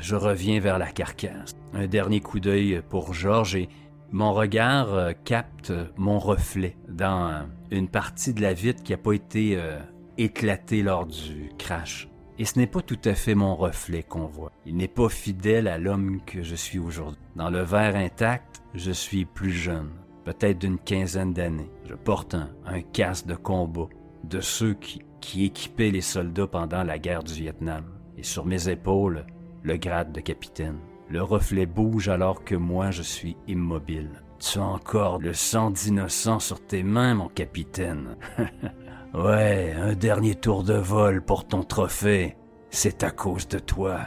je 0.00 0.14
reviens 0.14 0.60
vers 0.60 0.78
la 0.78 0.90
carcasse. 0.90 1.52
Un 1.72 1.86
dernier 1.86 2.20
coup 2.20 2.38
d'œil 2.38 2.82
pour 2.90 3.14
Georges 3.14 3.56
et 3.56 3.68
mon 4.10 4.34
regard 4.34 4.92
euh, 4.92 5.12
capte 5.24 5.72
mon 5.96 6.18
reflet 6.18 6.76
dans 6.86 7.28
euh, 7.28 7.42
une 7.70 7.88
partie 7.88 8.34
de 8.34 8.42
la 8.42 8.52
vitre 8.52 8.82
qui 8.82 8.92
n'a 8.92 8.98
pas 8.98 9.14
été 9.14 9.56
euh, 9.56 9.78
éclatée 10.18 10.82
lors 10.82 11.06
du 11.06 11.50
crash. 11.56 12.08
Et 12.38 12.44
ce 12.44 12.58
n'est 12.58 12.66
pas 12.66 12.82
tout 12.82 13.00
à 13.06 13.14
fait 13.14 13.34
mon 13.34 13.54
reflet 13.54 14.02
qu'on 14.02 14.26
voit. 14.26 14.52
Il 14.66 14.76
n'est 14.76 14.88
pas 14.88 15.08
fidèle 15.08 15.66
à 15.66 15.78
l'homme 15.78 16.20
que 16.26 16.42
je 16.42 16.54
suis 16.54 16.78
aujourd'hui. 16.78 17.20
Dans 17.36 17.48
le 17.48 17.62
verre 17.62 17.96
intact, 17.96 18.62
je 18.74 18.90
suis 18.90 19.24
plus 19.24 19.52
jeune, 19.52 19.90
peut-être 20.24 20.58
d'une 20.58 20.78
quinzaine 20.78 21.32
d'années. 21.32 21.70
Je 21.86 21.94
porte 21.94 22.34
un, 22.34 22.50
un 22.66 22.82
casque 22.82 23.26
de 23.26 23.34
combat 23.34 23.88
de 24.24 24.40
ceux 24.40 24.74
qui, 24.74 25.02
qui 25.20 25.44
équipaient 25.44 25.90
les 25.90 26.00
soldats 26.00 26.46
pendant 26.46 26.82
la 26.82 26.98
guerre 26.98 27.22
du 27.22 27.35
Vietnam. 27.35 27.85
Et 28.16 28.22
sur 28.22 28.44
mes 28.44 28.68
épaules, 28.68 29.24
le 29.62 29.76
grade 29.76 30.12
de 30.12 30.20
capitaine. 30.20 30.78
Le 31.08 31.22
reflet 31.22 31.66
bouge 31.66 32.08
alors 32.08 32.44
que 32.44 32.54
moi 32.54 32.90
je 32.90 33.02
suis 33.02 33.37
immobile. 33.46 34.22
Tu 34.38 34.58
as 34.58 34.64
encore 34.64 35.18
le 35.18 35.32
sang 35.32 35.70
d'innocent 35.70 36.40
sur 36.40 36.66
tes 36.66 36.82
mains, 36.82 37.14
mon 37.14 37.28
capitaine. 37.28 38.16
ouais, 39.14 39.72
un 39.78 39.94
dernier 39.94 40.35
tour 40.35 40.64
de 40.64 40.74
vol 40.74 41.22
pour 41.22 41.46
ton 41.46 41.62
trophée. 41.62 42.37
C'est 42.70 43.04
à 43.04 43.11
cause 43.11 43.46
de 43.48 43.58
toi. 43.58 44.00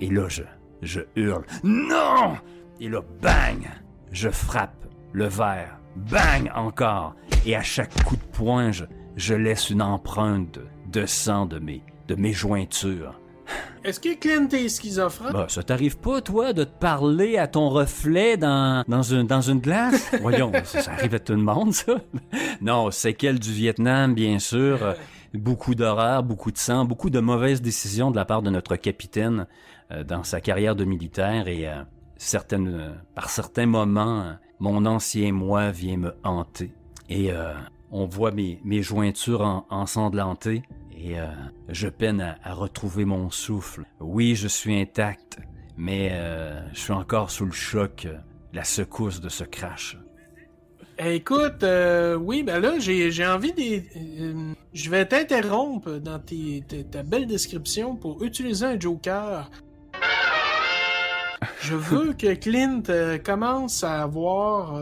Et 0.00 0.08
là, 0.08 0.28
je, 0.28 0.44
je 0.80 1.00
hurle. 1.16 1.44
Non! 1.62 2.36
Et 2.80 2.88
là, 2.88 3.02
bang! 3.20 3.68
Je 4.12 4.30
frappe 4.30 4.86
le 5.12 5.26
verre. 5.26 5.78
Bang 5.96 6.50
encore! 6.54 7.14
Et 7.44 7.54
à 7.54 7.62
chaque 7.62 8.02
coup 8.04 8.16
de 8.16 8.36
poing, 8.36 8.70
je, 8.70 8.84
je 9.16 9.34
laisse 9.34 9.70
une 9.70 9.82
empreinte 9.82 10.58
de, 10.90 11.06
sang 11.06 11.46
de 11.46 11.58
mes, 11.58 11.82
de 12.08 12.14
mes 12.14 12.32
jointures. 12.32 13.18
Est-ce 13.84 13.98
que 13.98 14.14
Clint 14.14 14.48
est 14.48 14.68
schizophrène? 14.68 15.32
Bah, 15.32 15.46
ça 15.48 15.62
t'arrive 15.62 15.98
pas, 15.98 16.20
toi, 16.20 16.52
de 16.52 16.64
te 16.64 16.78
parler 16.78 17.36
à 17.36 17.48
ton 17.48 17.68
reflet 17.68 18.36
dans, 18.36 18.84
dans, 18.86 19.02
une, 19.02 19.26
dans 19.26 19.40
une 19.40 19.58
glace? 19.58 20.14
Voyons, 20.20 20.52
ça, 20.64 20.82
ça 20.82 20.92
arrive 20.92 21.14
à 21.14 21.18
tout 21.18 21.32
le 21.32 21.42
monde, 21.42 21.72
ça. 21.72 21.94
Non, 22.60 22.90
séquelles 22.90 23.40
du 23.40 23.52
Vietnam, 23.52 24.14
bien 24.14 24.38
sûr. 24.38 24.78
Beaucoup 25.34 25.74
d'horreur, 25.74 26.22
beaucoup 26.22 26.52
de 26.52 26.58
sang, 26.58 26.84
beaucoup 26.84 27.10
de 27.10 27.18
mauvaises 27.18 27.62
décisions 27.62 28.10
de 28.10 28.16
la 28.16 28.24
part 28.24 28.42
de 28.42 28.50
notre 28.50 28.76
capitaine 28.76 29.46
euh, 29.90 30.04
dans 30.04 30.22
sa 30.24 30.40
carrière 30.40 30.76
de 30.76 30.84
militaire 30.84 31.48
et 31.48 31.66
euh, 31.66 31.82
certaines, 32.16 32.68
euh, 32.68 32.92
par 33.14 33.30
certains 33.30 33.66
moments, 33.66 34.36
mon 34.60 34.86
ancien 34.86 35.32
moi 35.32 35.70
vient 35.70 35.96
me 35.96 36.14
hanter. 36.22 36.72
Et 37.08 37.32
euh, 37.32 37.52
on 37.92 38.06
voit 38.06 38.32
mes, 38.32 38.82
jointures 38.82 39.42
en, 39.42 39.66
ensanglantées 39.70 40.62
et 40.98 41.20
euh, 41.20 41.26
je 41.68 41.88
peine 41.88 42.36
à, 42.42 42.54
retrouver 42.54 43.04
mon 43.04 43.30
souffle. 43.30 43.84
Oui, 44.00 44.34
je 44.34 44.48
suis 44.48 44.80
intact, 44.80 45.38
mais 45.76 46.08
euh, 46.12 46.60
je 46.72 46.80
suis 46.80 46.92
encore 46.92 47.30
sous 47.30 47.44
le 47.44 47.52
choc, 47.52 48.06
euh, 48.06 48.16
la 48.52 48.64
secousse 48.64 49.20
de 49.20 49.28
ce 49.28 49.44
crash. 49.44 49.98
Eh, 50.98 51.16
Écoute, 51.16 51.64
oui, 52.20 52.42
ben 52.42 52.60
là, 52.60 52.78
j'ai 52.78 53.26
envie 53.26 53.52
de... 53.52 53.82
euh, 54.22 54.54
je 54.72 54.90
vais 54.90 55.06
t'interrompre 55.06 55.98
dans 55.98 56.20
ta 56.90 57.02
belle 57.02 57.26
description 57.26 57.96
pour 57.96 58.22
utiliser 58.22 58.64
un 58.66 58.80
joker. 58.80 59.50
Je 61.60 61.74
veux 61.74 62.12
que 62.12 62.34
Clint 62.34 62.82
commence 63.24 63.84
à 63.84 64.02
avoir... 64.02 64.80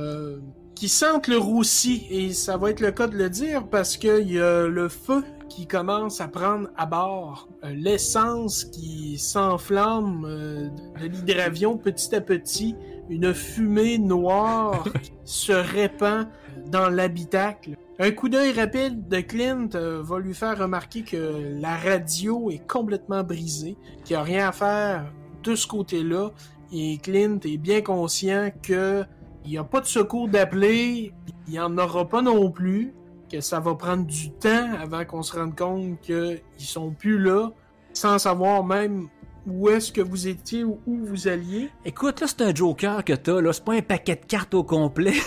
Euh, 0.80 0.86
qu'il 0.86 0.88
sente 0.88 1.28
le 1.28 1.36
roussi, 1.36 2.06
et 2.10 2.32
ça 2.32 2.56
va 2.56 2.70
être 2.70 2.80
le 2.80 2.90
cas 2.90 3.06
de 3.06 3.16
le 3.16 3.28
dire, 3.28 3.66
parce 3.66 3.96
qu'il 3.96 4.32
y 4.32 4.40
a 4.40 4.66
le 4.66 4.88
feu 4.88 5.22
qui 5.48 5.66
commence 5.66 6.20
à 6.20 6.28
prendre 6.28 6.68
à 6.76 6.86
bord, 6.86 7.48
euh, 7.64 7.74
l'essence 7.74 8.64
qui 8.64 9.18
s'enflamme 9.18 10.24
euh, 10.24 10.68
de 11.00 11.06
l'hydravion 11.06 11.76
petit 11.76 12.14
à 12.14 12.20
petit, 12.20 12.76
une 13.10 13.34
fumée 13.34 13.98
noire 13.98 14.84
se 15.24 15.52
répand 15.52 16.28
dans 16.66 16.88
l'habitacle. 16.88 17.76
Un 17.98 18.12
coup 18.12 18.28
d'œil 18.28 18.52
rapide 18.52 19.08
de 19.08 19.20
Clint 19.20 19.68
euh, 19.74 20.00
va 20.02 20.18
lui 20.18 20.34
faire 20.34 20.56
remarquer 20.56 21.02
que 21.02 21.60
la 21.60 21.76
radio 21.76 22.50
est 22.50 22.66
complètement 22.66 23.22
brisée, 23.22 23.76
qu'il 24.04 24.16
n'y 24.16 24.20
a 24.20 24.22
rien 24.22 24.48
à 24.48 24.52
faire 24.52 25.12
de 25.42 25.54
ce 25.54 25.66
côté-là, 25.66 26.30
et 26.72 26.98
Clint 26.98 27.40
est 27.44 27.58
bien 27.58 27.82
conscient 27.82 28.50
que 28.62 29.04
il 29.45 29.51
n'y 29.51 29.59
a 29.59 29.64
pas 29.64 29.80
de 29.80 29.86
secours 29.86 30.28
d'appeler, 30.28 31.12
il 31.47 31.53
n'y 31.53 31.61
en 31.61 31.76
aura 31.78 32.09
pas 32.09 32.22
non 32.22 32.51
plus, 32.51 32.95
que 33.30 33.41
ça 33.41 33.61
va 33.61 33.74
prendre 33.74 34.07
du 34.07 34.30
temps 34.32 34.72
avant 34.80 35.05
qu'on 35.05 35.22
se 35.22 35.36
rende 35.36 35.57
compte 35.57 36.01
qu'ils 36.01 36.41
sont 36.59 36.91
plus 36.91 37.18
là, 37.18 37.51
sans 37.93 38.18
savoir 38.18 38.64
même 38.64 39.09
où 39.47 39.68
est-ce 39.68 39.93
que 39.93 40.01
vous 40.01 40.28
étiez 40.28 40.64
ou 40.64 40.80
où 40.86 41.05
vous 41.07 41.28
alliez? 41.28 41.70
Écoute, 41.84 42.20
là, 42.20 42.26
c'est 42.26 42.43
un 42.43 42.55
joker 42.55 43.05
que 43.05 43.12
t'as, 43.12 43.41
là. 43.41 43.53
C'est 43.53 43.64
pas 43.64 43.74
un 43.74 43.80
paquet 43.82 44.16
de 44.16 44.26
cartes 44.26 44.55
au 44.55 44.64
complet. 44.64 45.12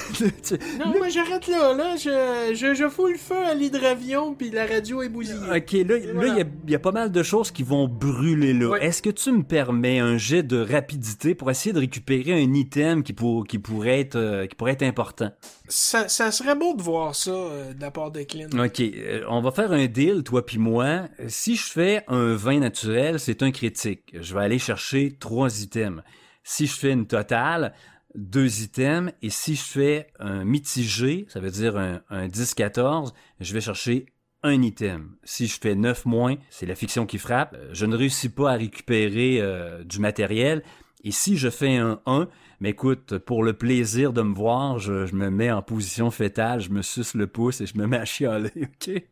Non, 0.80 0.94
moi 0.98 1.10
j'arrête 1.10 1.48
là, 1.48 1.74
là, 1.74 1.96
je, 1.96 2.54
je, 2.54 2.74
je 2.74 2.90
fous 2.90 3.08
le 3.08 3.18
feu 3.18 3.36
à 3.46 3.54
l'hydravion 3.54 4.34
puis 4.36 4.50
la 4.52 4.66
radio 4.66 5.02
est 5.02 5.10
bousillée. 5.10 5.38
Ok, 5.56 5.72
là, 5.72 5.98
il 5.98 6.12
voilà. 6.14 6.40
y, 6.68 6.72
y 6.72 6.76
a 6.76 6.80
pas 6.80 6.92
mal 6.92 7.12
de 7.12 7.24
choses 7.24 7.52
qui 7.52 7.64
vont 7.64 7.88
brûler 7.88 8.54
là. 8.54 8.76
Est-ce 8.78 9.02
que 9.02 9.10
tu 9.10 9.32
me 9.32 9.44
permets 9.44 10.00
un 10.00 10.18
jet 10.18 10.44
de 10.44 10.58
rapidité 10.60 11.36
pour 11.36 11.50
essayer 11.52 11.74
de 11.74 11.80
récupérer 11.80 12.34
un 12.34 12.54
item 12.54 13.04
qui, 13.04 13.14
pour- 13.14 13.46
qui 13.48 13.60
pourrait, 13.60 14.00
être, 14.02 14.16
euh, 14.16 14.46
qui 14.48 14.56
pourrait 14.56 14.74
être 14.74 14.84
important? 14.84 15.32
Ça, 15.68 16.08
ça 16.08 16.32
serait 16.32 16.56
beau 16.56 16.76
de 16.76 16.82
voir 16.82 17.16
ça 17.16 17.32
euh, 17.32 17.74
de 17.74 17.82
la 17.82 17.92
part 17.92 18.12
de 18.12 18.22
Clint. 18.24 18.50
Ok, 18.54 18.80
euh, 18.82 19.22
on 19.30 19.42
va 19.42 19.52
faire 19.52 19.72
un 19.72 19.86
deal, 19.88 20.24
toi 20.24 20.46
puis 20.46 20.58
moi. 20.60 21.04
Si 21.28 21.56
je 21.56 21.64
fais 21.64 22.04
un 22.08 22.36
vin 22.36 22.60
naturel, 22.60 23.20
c'est 23.20 23.42
un 23.44 23.52
critique. 23.52 24.03
Je 24.12 24.34
vais 24.34 24.42
aller 24.42 24.60
chercher 24.60 25.16
trois 25.20 25.62
items. 25.62 26.02
Si 26.44 26.68
je 26.68 26.74
fais 26.76 26.92
une 26.92 27.08
totale, 27.08 27.74
deux 28.16 28.62
items. 28.62 29.12
Et 29.22 29.30
si 29.30 29.56
je 29.56 29.64
fais 29.64 30.08
un 30.20 30.44
mitigé, 30.44 31.26
ça 31.30 31.40
veut 31.40 31.52
dire 31.52 31.78
un, 31.78 32.02
un 32.10 32.28
10-14, 32.28 33.14
je 33.40 33.54
vais 33.54 33.62
chercher 33.62 34.08
un 34.44 34.62
item. 34.62 35.16
Si 35.24 35.48
je 35.48 35.58
fais 35.60 35.76
9 35.76 36.06
moins, 36.06 36.36
c'est 36.50 36.66
la 36.66 36.76
fiction 36.76 37.06
qui 37.06 37.18
frappe. 37.18 37.56
Euh, 37.58 37.70
Je 37.74 37.86
ne 37.86 37.96
réussis 37.96 38.30
pas 38.30 38.52
à 38.52 38.56
récupérer 38.56 39.40
euh, 39.42 39.84
du 39.84 40.00
matériel. 40.00 40.64
Et 41.06 41.12
si 41.12 41.38
je 41.38 41.50
fais 41.50 41.78
un 41.78 42.02
1, 42.06 42.28
mais 42.60 42.70
écoute, 42.70 43.18
pour 43.18 43.44
le 43.44 43.54
plaisir 43.54 44.14
de 44.14 44.22
me 44.22 44.34
voir, 44.34 44.80
je, 44.80 45.06
je 45.06 45.16
me 45.16 45.30
mets 45.30 45.52
en 45.52 45.62
position 45.62 46.12
fétale, 46.12 46.62
je 46.62 46.70
me 46.70 46.82
suce 46.82 47.14
le 47.14 47.28
pouce 47.28 47.60
et 47.62 47.66
je 47.66 47.78
me 47.78 47.88
mets 47.88 47.98
à 47.98 48.06
chialer, 48.06 48.52
ok? 48.56 49.04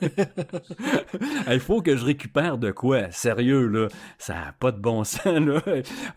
Il 1.50 1.60
faut 1.60 1.82
que 1.82 1.96
je 1.96 2.04
récupère 2.04 2.58
de 2.58 2.70
quoi? 2.70 3.10
Sérieux, 3.10 3.66
là. 3.68 3.88
Ça 4.18 4.34
n'a 4.34 4.52
pas 4.58 4.72
de 4.72 4.78
bon 4.78 5.04
sens, 5.04 5.24
là. 5.26 5.62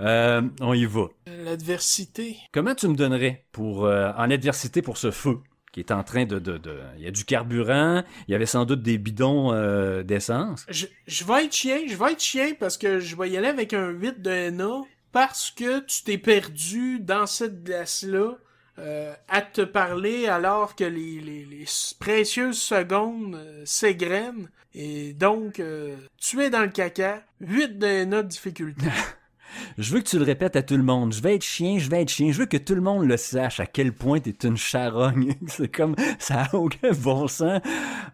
Euh, 0.01 0.41
on 0.61 0.73
y 0.73 0.85
va. 0.85 1.07
L'adversité. 1.45 2.38
Comment 2.51 2.75
tu 2.75 2.88
me 2.88 2.95
donnerais 2.95 3.45
pour, 3.51 3.85
euh, 3.85 4.11
en 4.17 4.29
adversité 4.31 4.81
pour 4.81 4.97
ce 4.97 5.11
feu 5.11 5.39
qui 5.71 5.79
est 5.81 5.91
en 5.91 6.03
train 6.03 6.25
de, 6.25 6.39
de, 6.39 6.57
de- 6.57 6.79
Il 6.97 7.03
y 7.03 7.07
a 7.07 7.11
du 7.11 7.23
carburant, 7.25 8.03
il 8.27 8.31
y 8.31 8.35
avait 8.35 8.45
sans 8.47 8.65
doute 8.65 8.81
des 8.81 8.97
bidons 8.97 9.53
euh, 9.53 10.01
d'essence? 10.03 10.65
Je, 10.69 10.88
je 11.05 11.23
vais 11.25 11.45
être 11.45 11.53
chien, 11.53 11.79
je 11.88 11.95
vais 11.95 12.13
être 12.13 12.21
chien 12.21 12.53
parce 12.59 12.77
que 12.77 12.99
je 12.99 13.15
vais 13.15 13.29
y 13.29 13.38
aller 13.38 13.47
avec 13.47 13.73
un 13.73 13.89
8 13.89 14.21
de 14.21 14.49
NA 14.51 14.81
parce 15.11 15.51
que 15.51 15.79
tu 15.81 16.03
t'es 16.03 16.17
perdu 16.17 16.99
dans 16.99 17.25
cette 17.27 17.63
glace-là 17.63 18.38
euh, 18.80 19.13
à 19.28 19.41
te 19.41 19.61
parler 19.61 20.28
alors 20.28 20.75
que 20.75 20.84
les, 20.84 21.65
précieuses 21.99 22.59
secondes 22.59 23.34
euh, 23.34 23.63
s'égrènent 23.65 24.49
et 24.75 25.13
donc 25.13 25.59
euh, 25.59 25.95
tu 26.19 26.41
es 26.43 26.51
dans 26.51 26.61
le 26.61 26.67
caca. 26.67 27.23
8 27.41 27.80
de 27.80 28.05
NA 28.05 28.21
de 28.21 28.28
difficulté. 28.28 28.86
Je 29.80 29.91
veux 29.91 30.01
que 30.01 30.07
tu 30.07 30.19
le 30.19 30.25
répètes 30.25 30.55
à 30.55 30.61
tout 30.61 30.78
le 30.78 30.84
monde. 30.84 31.11
Je 31.11 31.21
vais 31.23 31.34
être 31.34 31.43
chien, 31.43 31.80
je 31.80 31.89
vais 31.89 32.03
être 32.03 32.09
chien. 32.09 32.32
Je 32.32 32.38
veux 32.38 32.45
que 32.45 32.57
tout 32.57 32.75
le 32.75 32.82
monde 32.82 33.07
le 33.07 33.17
sache 33.17 33.59
à 33.59 33.65
quel 33.65 33.91
point 33.93 34.19
t'es 34.19 34.36
une 34.43 34.57
charogne. 34.57 35.34
C'est 35.47 35.73
comme, 35.73 35.95
ça 36.19 36.43
a 36.43 36.55
aucun 36.55 36.91
bon 36.91 37.28
sens. 37.28 37.61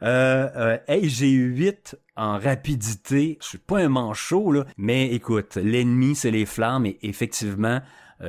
Hey, 0.01 1.09
j'ai 1.09 1.31
8 1.31 1.97
en 2.15 2.39
rapidité. 2.39 3.37
Je 3.41 3.47
suis 3.47 3.57
pas 3.57 3.79
un 3.79 3.89
manchot, 3.89 4.53
là. 4.53 4.65
Mais 4.77 5.09
écoute, 5.09 5.57
l'ennemi, 5.57 6.15
c'est 6.15 6.31
les 6.31 6.45
flammes 6.45 6.85
et 6.85 6.97
effectivement, 7.01 7.81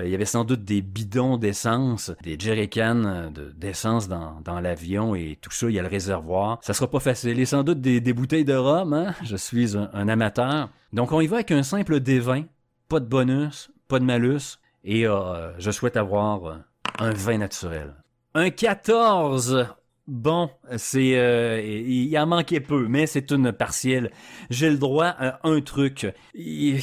il 0.05 0.11
y 0.11 0.15
avait 0.15 0.25
sans 0.25 0.45
doute 0.45 0.65
des 0.65 0.83
bidons 0.83 1.37
d'essence, 1.37 2.11
des 2.23 2.37
jerrycans 2.39 3.05
euh, 3.05 3.31
de- 3.31 3.53
d'essence 3.57 4.09
dans, 4.09 4.41
dans 4.45 4.61
l'avion 4.61 5.15
et 5.15 5.39
tout 5.41 5.51
ça, 5.51 5.69
il 5.69 5.75
y 5.75 5.79
a 5.79 5.83
le 5.83 5.89
réservoir. 5.89 6.59
Ça 6.63 6.75
sera 6.75 6.91
pas 6.91 7.01
facile. 7.01 7.39
Et 7.39 7.45
sans 7.45 7.63
doute 7.63 7.81
des, 7.81 8.01
bouteilles 8.13 8.45
de 8.45 8.55
rhum, 8.55 8.93
hein? 8.93 9.15
Je 9.23 9.37
suis 9.37 9.77
un, 9.77 10.09
amateur. 10.09 10.71
Donc 10.93 11.13
on 11.13 11.21
y 11.21 11.27
va 11.27 11.37
avec 11.37 11.51
un 11.51 11.63
simple 11.63 12.01
D20 12.01 12.47
pas 12.89 13.01
de 13.01 13.07
bonus, 13.07 13.71
pas 13.89 13.99
de 13.99 14.05
malus, 14.05 14.59
et 14.85 15.07
euh, 15.07 15.59
je 15.59 15.71
souhaite 15.71 15.97
avoir 15.97 16.45
euh, 16.45 16.57
un 16.99 17.11
vin 17.11 17.39
naturel. 17.39 17.95
Un 18.35 18.51
14! 18.51 19.67
Bon, 20.07 20.51
c'est 20.77 21.17
euh, 21.19 21.63
il 21.63 22.17
en 22.19 22.27
manquait 22.27 22.61
peu, 22.61 22.87
mais 22.89 23.07
c'est 23.07 23.31
une 23.33 23.53
partielle. 23.53 24.11
J'ai 24.51 24.69
le 24.69 24.77
droit 24.77 25.07
à 25.07 25.41
un 25.49 25.61
truc. 25.63 26.13
Il- 26.35 26.81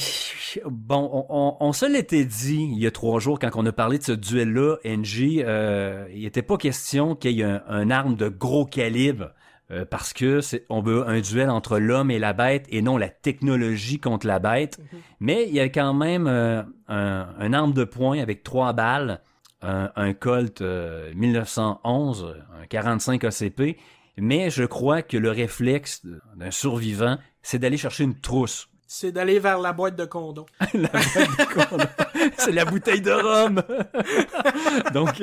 Bon, 0.66 1.08
on, 1.12 1.26
on- 1.30 1.56
on 1.60 1.72
se 1.72 1.86
l'était 1.86 2.24
dit 2.26 2.68
il 2.72 2.78
y 2.78 2.86
a 2.86 2.90
trois 2.90 3.20
jours 3.20 3.38
quand 3.38 3.50
on 3.54 3.64
a 3.64 3.72
parlé 3.72 3.98
de 3.98 4.02
ce 4.02 4.12
duel-là, 4.12 4.76
NG, 4.84 5.42
euh, 5.46 6.06
il 6.12 6.22
n'était 6.24 6.42
pas 6.42 6.56
question 6.58 7.14
qu'il 7.14 7.30
y 7.32 7.40
ait 7.40 7.44
un, 7.44 7.62
un 7.68 7.90
arme 7.90 8.16
de 8.16 8.28
gros 8.28 8.66
calibre. 8.66 9.30
euh, 9.70 9.84
parce 9.88 10.12
que 10.12 10.40
c'est 10.42 10.66
on 10.68 10.82
veut 10.82 11.08
un 11.08 11.20
duel 11.20 11.48
entre 11.48 11.78
l'homme 11.78 12.10
et 12.10 12.18
la 12.18 12.32
bête 12.34 12.66
et 12.70 12.82
non 12.82 12.98
la 12.98 13.08
technologie 13.08 13.98
contre 14.00 14.26
la 14.26 14.40
bête. 14.40 14.78
Mais 15.20 15.46
il 15.48 15.54
y 15.54 15.60
a 15.60 15.68
quand 15.70 15.94
même 15.94 16.26
euh, 16.26 16.62
un, 16.88 17.28
un 17.38 17.52
arme 17.54 17.72
de 17.72 17.84
poing 17.84 18.18
avec 18.18 18.42
trois 18.42 18.72
balles, 18.74 19.20
un, 19.62 19.90
un 19.96 20.12
Colt 20.14 20.60
euh, 20.60 21.12
1911, 21.14 22.36
un 22.62 22.66
45 22.66 23.24
ACP. 23.24 23.76
Mais 24.18 24.50
je 24.50 24.64
crois 24.64 25.02
que 25.02 25.16
le 25.16 25.30
réflexe 25.30 26.02
d'un 26.36 26.50
survivant, 26.50 27.16
c'est 27.42 27.58
d'aller 27.58 27.78
chercher 27.78 28.04
une 28.04 28.18
trousse. 28.20 28.68
C'est 28.86 29.10
d'aller 29.10 29.38
vers 29.38 29.58
la 29.58 29.72
boîte 29.72 29.96
de 29.96 30.04
condom. 30.04 30.44
La 30.74 30.88
boîte 30.88 31.38
de 31.38 31.54
condom. 31.68 31.84
c'est 32.36 32.52
la 32.52 32.66
bouteille 32.66 33.00
de 33.00 33.10
rhum. 33.10 33.62
Donc, 34.92 35.14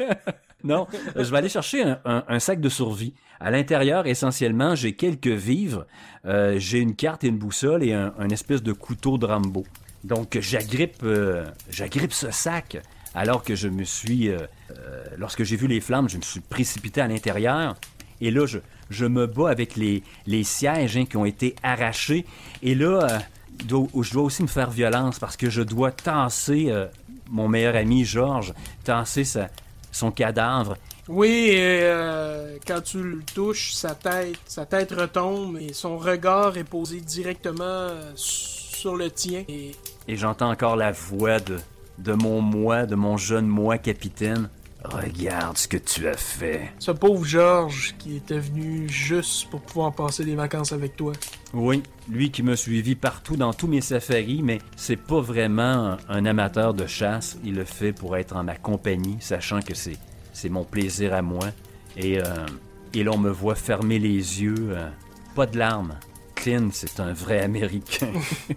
non, 0.64 0.86
je 1.16 1.22
vais 1.30 1.38
aller 1.38 1.48
chercher 1.48 1.82
un, 1.82 1.98
un- 2.04 2.24
un 2.28 2.38
sac 2.38 2.60
de 2.60 2.68
survie. 2.68 3.14
À 3.40 3.50
l'intérieur, 3.50 4.06
essentiellement, 4.06 4.76
j'ai 4.76 4.94
quelques 4.94 5.26
vivres, 5.26 5.86
euh, 6.24 6.54
j'ai 6.58 6.78
une 6.78 6.94
carte 6.94 7.24
et 7.24 7.28
une 7.28 7.38
boussole 7.38 7.82
et 7.82 7.92
un, 7.92 8.14
un 8.16 8.28
espèce 8.28 8.62
de 8.62 8.72
couteau 8.72 9.18
de 9.18 9.26
Rambo. 9.26 9.64
Donc, 10.04 10.38
j'agrippe, 10.40 11.02
euh, 11.02 11.46
j'agrippe 11.70 12.12
ce 12.12 12.30
sac 12.30 12.76
alors 13.14 13.42
que 13.42 13.54
je 13.54 13.68
me 13.68 13.84
suis, 13.84 14.28
euh, 14.28 14.38
euh, 14.70 15.04
lorsque 15.18 15.42
j'ai 15.44 15.56
vu 15.56 15.66
les 15.66 15.80
flammes, 15.80 16.08
je 16.08 16.16
me 16.16 16.22
suis 16.22 16.40
précipité 16.40 17.00
à 17.00 17.06
l'intérieur. 17.08 17.76
Et 18.20 18.30
là, 18.30 18.46
je, 18.46 18.58
je 18.90 19.06
me 19.06 19.26
bats 19.26 19.50
avec 19.50 19.76
les, 19.76 20.02
les 20.26 20.44
sièges 20.44 20.96
hein, 20.96 21.04
qui 21.04 21.16
ont 21.16 21.24
été 21.24 21.54
arrachés. 21.62 22.24
Et 22.62 22.74
là, 22.74 22.86
euh, 23.02 23.18
je 23.60 23.66
dois- 23.66 23.88
je 24.02 24.12
dois 24.12 24.22
aussi 24.24 24.42
me 24.42 24.48
faire 24.48 24.70
violence 24.70 25.18
parce 25.18 25.36
que 25.36 25.48
je 25.50 25.62
dois 25.62 25.90
tasser 25.92 26.66
euh, 26.68 26.86
mon 27.30 27.48
meilleur 27.48 27.76
ami 27.76 28.04
Georges, 28.04 28.52
tasser 28.84 29.24
sa- 29.24 29.48
son 29.92 30.10
cadavre. 30.10 30.76
Oui, 31.06 31.50
euh, 31.52 32.56
quand 32.66 32.80
tu 32.82 33.02
le 33.02 33.22
touches, 33.34 33.74
sa 33.74 33.94
tête, 33.94 34.38
sa 34.46 34.64
tête 34.64 34.90
retombe 34.92 35.58
et 35.60 35.72
son 35.74 35.98
regard 35.98 36.56
est 36.56 36.64
posé 36.64 37.00
directement 37.00 37.90
sur 38.16 38.96
le 38.96 39.10
tien. 39.10 39.44
Et 39.48 39.72
Et 40.08 40.16
j'entends 40.16 40.50
encore 40.50 40.76
la 40.76 40.92
voix 40.92 41.38
de, 41.40 41.58
de 41.98 42.12
mon 42.12 42.40
moi, 42.40 42.86
de 42.86 42.94
mon 42.94 43.16
jeune 43.16 43.46
moi 43.46 43.78
capitaine. 43.78 44.48
Regarde 44.84 45.56
ce 45.56 45.66
que 45.66 45.78
tu 45.78 46.06
as 46.08 46.16
fait. 46.16 46.70
ce 46.78 46.90
pauvre 46.90 47.24
Georges 47.24 47.94
qui 47.98 48.16
était 48.16 48.38
venu 48.38 48.86
juste 48.86 49.48
pour 49.48 49.62
pouvoir 49.62 49.94
passer 49.94 50.26
des 50.26 50.34
vacances 50.34 50.72
avec 50.72 50.94
toi. 50.94 51.12
Oui, 51.54 51.82
lui 52.06 52.30
qui 52.30 52.42
m'a 52.42 52.54
suivi 52.54 52.94
partout 52.94 53.36
dans 53.36 53.54
tous 53.54 53.66
mes 53.66 53.80
safaris, 53.80 54.42
mais 54.42 54.58
c'est 54.76 54.96
pas 54.98 55.20
vraiment 55.22 55.92
un, 55.92 55.98
un 56.10 56.26
amateur 56.26 56.74
de 56.74 56.86
chasse. 56.86 57.38
Il 57.44 57.54
le 57.54 57.64
fait 57.64 57.94
pour 57.94 58.14
être 58.18 58.36
en 58.36 58.44
ma 58.44 58.56
compagnie, 58.56 59.16
sachant 59.20 59.60
que 59.62 59.74
c'est, 59.74 59.96
c'est 60.34 60.50
mon 60.50 60.64
plaisir 60.64 61.14
à 61.14 61.22
moi. 61.22 61.46
Et, 61.96 62.18
euh, 62.20 62.24
et 62.92 63.04
l'on 63.04 63.16
me 63.16 63.30
voit 63.30 63.54
fermer 63.54 63.98
les 63.98 64.42
yeux. 64.42 64.54
euh, 64.72 64.90
pas 65.34 65.46
de 65.46 65.56
larmes. 65.58 65.94
Clint, 66.34 66.68
c'est 66.72 67.00
un 67.00 67.14
vrai 67.14 67.40
Américain. 67.40 68.12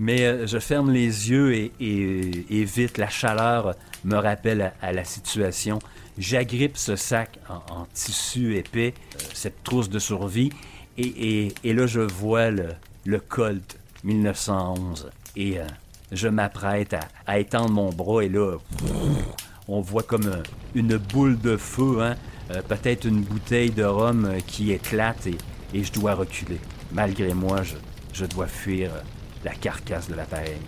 Mais 0.00 0.22
euh, 0.22 0.46
je 0.46 0.58
ferme 0.60 0.92
les 0.92 1.28
yeux 1.30 1.52
et, 1.80 2.64
vite, 2.64 2.98
la 2.98 3.08
chaleur 3.08 3.74
me 4.04 4.14
rappelle 4.14 4.72
à, 4.80 4.92
la 4.92 5.04
situation. 5.04 5.80
J'agrippe 6.16 6.76
ce 6.76 6.94
sac 6.94 7.38
en, 7.48 7.84
tissu 7.92 8.56
épais, 8.56 8.94
euh, 8.96 9.18
cette 9.34 9.64
trousse 9.64 9.90
de 9.90 9.98
survie, 9.98 10.50
et, 10.96 11.52
là 11.64 11.86
je 11.86 12.00
vois 12.00 12.50
le, 12.50 13.18
Colt 13.28 13.76
1911. 14.04 15.10
Et 15.34 15.58
euh, 15.58 15.64
je 16.12 16.28
m'apprête 16.28 16.94
à, 17.26 17.40
étendre 17.40 17.70
mon 17.70 17.90
bras, 17.90 18.22
et 18.22 18.28
là, 18.28 18.56
on 19.66 19.80
voit 19.80 20.04
comme 20.04 20.42
une 20.76 20.96
boule 20.96 21.40
de 21.40 21.56
feu, 21.56 22.02
hein, 22.02 22.14
peut-être 22.68 23.04
une 23.04 23.22
bouteille 23.22 23.70
de 23.70 23.84
rhum 23.84 24.30
qui 24.46 24.70
éclate, 24.70 25.26
et, 25.26 25.82
je 25.82 25.92
dois 25.92 26.14
reculer. 26.14 26.60
Malgré 26.92 27.34
moi, 27.34 27.62
je, 28.14 28.24
dois 28.24 28.46
fuir 28.46 28.90
la 29.44 29.52
carcasse 29.52 30.08
de 30.08 30.14
l'appareil. 30.14 30.58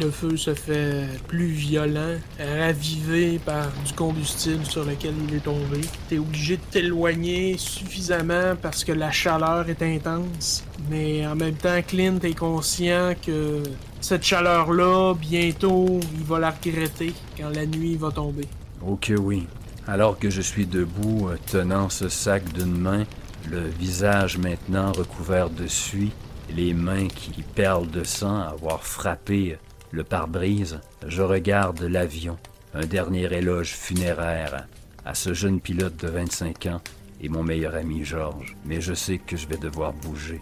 Le 0.00 0.10
feu 0.10 0.36
se 0.36 0.54
fait 0.54 1.04
plus 1.26 1.48
violent, 1.48 2.16
ravivé 2.38 3.38
par 3.38 3.66
du 3.84 3.92
combustible 3.92 4.64
sur 4.64 4.84
lequel 4.84 5.14
il 5.28 5.34
est 5.34 5.40
tombé. 5.40 5.80
T'es 6.08 6.18
obligé 6.18 6.56
de 6.56 6.62
t'éloigner 6.70 7.56
suffisamment 7.58 8.54
parce 8.62 8.84
que 8.84 8.92
la 8.92 9.10
chaleur 9.10 9.68
est 9.68 9.82
intense. 9.82 10.64
Mais 10.88 11.26
en 11.26 11.34
même 11.34 11.56
temps, 11.56 11.82
Clint 11.86 12.20
est 12.22 12.38
conscient 12.38 13.14
que 13.26 13.62
cette 14.00 14.22
chaleur-là, 14.22 15.14
bientôt, 15.14 16.00
il 16.16 16.24
va 16.24 16.38
la 16.38 16.50
regretter 16.50 17.12
quand 17.36 17.50
la 17.50 17.66
nuit 17.66 17.96
va 17.96 18.12
tomber. 18.12 18.46
Oh 18.86 18.96
que 19.00 19.14
oui. 19.14 19.46
Alors 19.88 20.18
que 20.18 20.30
je 20.30 20.40
suis 20.40 20.66
debout, 20.66 21.30
tenant 21.46 21.88
ce 21.88 22.08
sac 22.08 22.52
d'une 22.52 22.78
main, 22.78 23.04
le 23.50 23.62
visage 23.78 24.38
maintenant 24.38 24.92
recouvert 24.92 25.50
de 25.50 25.66
suie, 25.66 26.12
les 26.54 26.74
mains 26.74 27.08
qui 27.08 27.42
perlent 27.42 27.90
de 27.90 28.04
sang 28.04 28.40
à 28.40 28.48
avoir 28.48 28.82
frappé 28.84 29.58
le 29.90 30.04
pare-brise, 30.04 30.80
je 31.06 31.22
regarde 31.22 31.80
l'avion, 31.82 32.36
un 32.74 32.84
dernier 32.86 33.32
éloge 33.32 33.72
funéraire 33.74 34.66
à 35.04 35.14
ce 35.14 35.32
jeune 35.34 35.60
pilote 35.60 35.96
de 35.96 36.08
25 36.08 36.66
ans 36.66 36.80
et 37.20 37.28
mon 37.28 37.42
meilleur 37.42 37.74
ami 37.74 38.04
Georges. 38.04 38.56
Mais 38.64 38.80
je 38.80 38.94
sais 38.94 39.18
que 39.18 39.36
je 39.36 39.46
vais 39.48 39.56
devoir 39.56 39.92
bouger. 39.92 40.40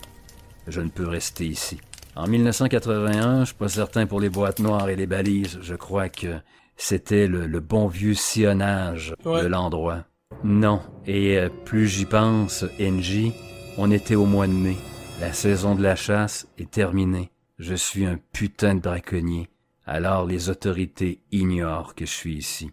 Je 0.66 0.80
ne 0.80 0.88
peux 0.88 1.06
rester 1.06 1.46
ici. 1.46 1.78
En 2.16 2.26
1981, 2.26 3.40
je 3.40 3.44
suis 3.46 3.54
pas 3.54 3.68
certain 3.68 4.06
pour 4.06 4.20
les 4.20 4.28
boîtes 4.30 4.58
noires 4.58 4.88
et 4.88 4.96
les 4.96 5.06
balises. 5.06 5.58
Je 5.62 5.74
crois 5.74 6.08
que 6.08 6.38
c'était 6.76 7.26
le, 7.26 7.46
le 7.46 7.60
bon 7.60 7.86
vieux 7.86 8.14
sillonnage 8.14 9.14
Ouais. 9.24 9.42
de 9.42 9.46
l'endroit. 9.46 10.04
Non. 10.42 10.80
Et 11.06 11.38
euh, 11.38 11.48
plus 11.64 11.86
j'y 11.88 12.04
pense, 12.04 12.64
NJ, 12.80 13.30
on 13.78 13.90
était 13.90 14.14
au 14.16 14.24
mois 14.26 14.46
de 14.46 14.52
mai. 14.52 14.76
La 15.18 15.32
saison 15.32 15.74
de 15.74 15.82
la 15.82 15.96
chasse 15.96 16.46
est 16.58 16.70
terminée. 16.70 17.30
Je 17.58 17.74
suis 17.74 18.04
un 18.04 18.18
putain 18.32 18.74
de 18.74 18.80
braconnier. 18.80 19.48
Alors 19.86 20.26
les 20.26 20.50
autorités 20.50 21.22
ignorent 21.32 21.94
que 21.94 22.04
je 22.04 22.10
suis 22.10 22.36
ici. 22.36 22.70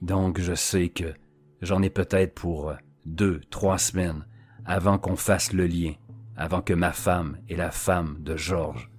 Donc 0.00 0.40
je 0.40 0.54
sais 0.54 0.88
que 0.88 1.12
j'en 1.60 1.82
ai 1.82 1.90
peut-être 1.90 2.34
pour 2.34 2.70
euh, 2.70 2.76
deux, 3.04 3.40
trois 3.50 3.76
semaines 3.76 4.24
avant 4.64 4.96
qu'on 4.96 5.16
fasse 5.16 5.52
le 5.52 5.66
lien, 5.66 5.92
avant 6.34 6.62
que 6.62 6.72
ma 6.72 6.92
femme 6.92 7.36
et 7.48 7.56
la 7.56 7.70
femme 7.70 8.16
de 8.20 8.36
Georges 8.36 8.90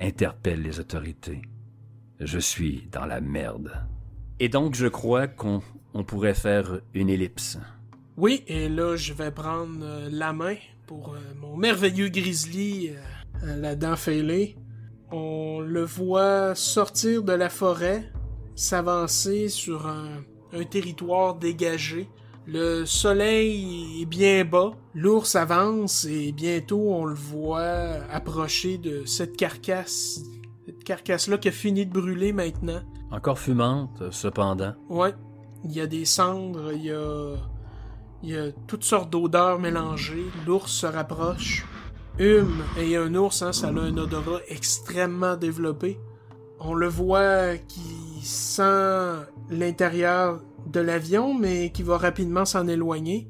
interpellent 0.00 0.62
les 0.62 0.78
autorités. 0.78 1.42
Je 2.20 2.38
suis 2.38 2.88
dans 2.92 3.04
la 3.04 3.20
merde. 3.20 3.72
Et 4.38 4.48
donc 4.48 4.74
je 4.74 4.86
crois 4.86 5.26
qu'on 5.26 5.60
on 5.92 6.04
pourrait 6.04 6.34
faire 6.34 6.80
une 6.94 7.10
ellipse. 7.10 7.58
Oui, 8.16 8.44
et 8.46 8.68
là, 8.68 8.94
je 8.94 9.14
vais 9.14 9.30
prendre 9.30 9.82
euh, 9.82 10.08
la 10.10 10.32
main 10.34 10.56
pour 10.86 11.14
euh, 11.14 11.18
mon 11.40 11.56
merveilleux 11.56 12.08
grizzly, 12.08 12.90
euh, 12.90 13.52
à 13.52 13.56
la 13.56 13.76
dent 13.76 13.96
fêlée. 13.96 14.56
On 15.10 15.60
le 15.60 15.84
voit 15.84 16.54
sortir 16.54 17.22
de 17.22 17.32
la 17.32 17.48
forêt, 17.48 18.10
s'avancer 18.54 19.48
sur 19.48 19.86
un, 19.86 20.22
un 20.52 20.64
territoire 20.64 21.34
dégagé. 21.34 22.08
Le 22.46 22.84
soleil 22.84 24.02
est 24.02 24.06
bien 24.06 24.44
bas, 24.44 24.72
l'ours 24.94 25.36
avance 25.36 26.04
et 26.06 26.32
bientôt 26.32 26.92
on 26.92 27.04
le 27.04 27.14
voit 27.14 28.02
approcher 28.10 28.78
de 28.78 29.04
cette 29.06 29.36
carcasse. 29.36 30.20
Cette 30.66 30.82
carcasse-là 30.82 31.38
qui 31.38 31.48
a 31.48 31.52
fini 31.52 31.86
de 31.86 31.92
brûler 31.92 32.32
maintenant. 32.32 32.82
Encore 33.10 33.38
fumante, 33.38 34.10
cependant. 34.10 34.74
Ouais, 34.88 35.14
il 35.64 35.72
y 35.72 35.80
a 35.80 35.86
des 35.86 36.04
cendres, 36.04 36.72
il 36.72 36.84
y 36.84 36.90
a, 36.90 37.36
il 38.22 38.30
y 38.30 38.36
a 38.36 38.52
toutes 38.66 38.84
sortes 38.84 39.10
d'odeurs 39.10 39.58
mélangées. 39.58 40.26
L'ours 40.46 40.70
se 40.70 40.86
rapproche. 40.86 41.66
Hume, 42.18 42.62
et 42.78 42.96
un 42.96 43.14
ours, 43.14 43.42
hein, 43.42 43.52
ça 43.52 43.68
a 43.68 43.70
un 43.70 43.96
odorat 43.96 44.40
extrêmement 44.48 45.36
développé. 45.36 45.98
On 46.60 46.74
le 46.74 46.86
voit 46.86 47.56
qui 47.56 48.20
sent 48.22 49.14
l'intérieur 49.50 50.40
de 50.66 50.80
l'avion, 50.80 51.34
mais 51.34 51.72
qui 51.72 51.82
va 51.82 51.98
rapidement 51.98 52.44
s'en 52.44 52.68
éloigner. 52.68 53.28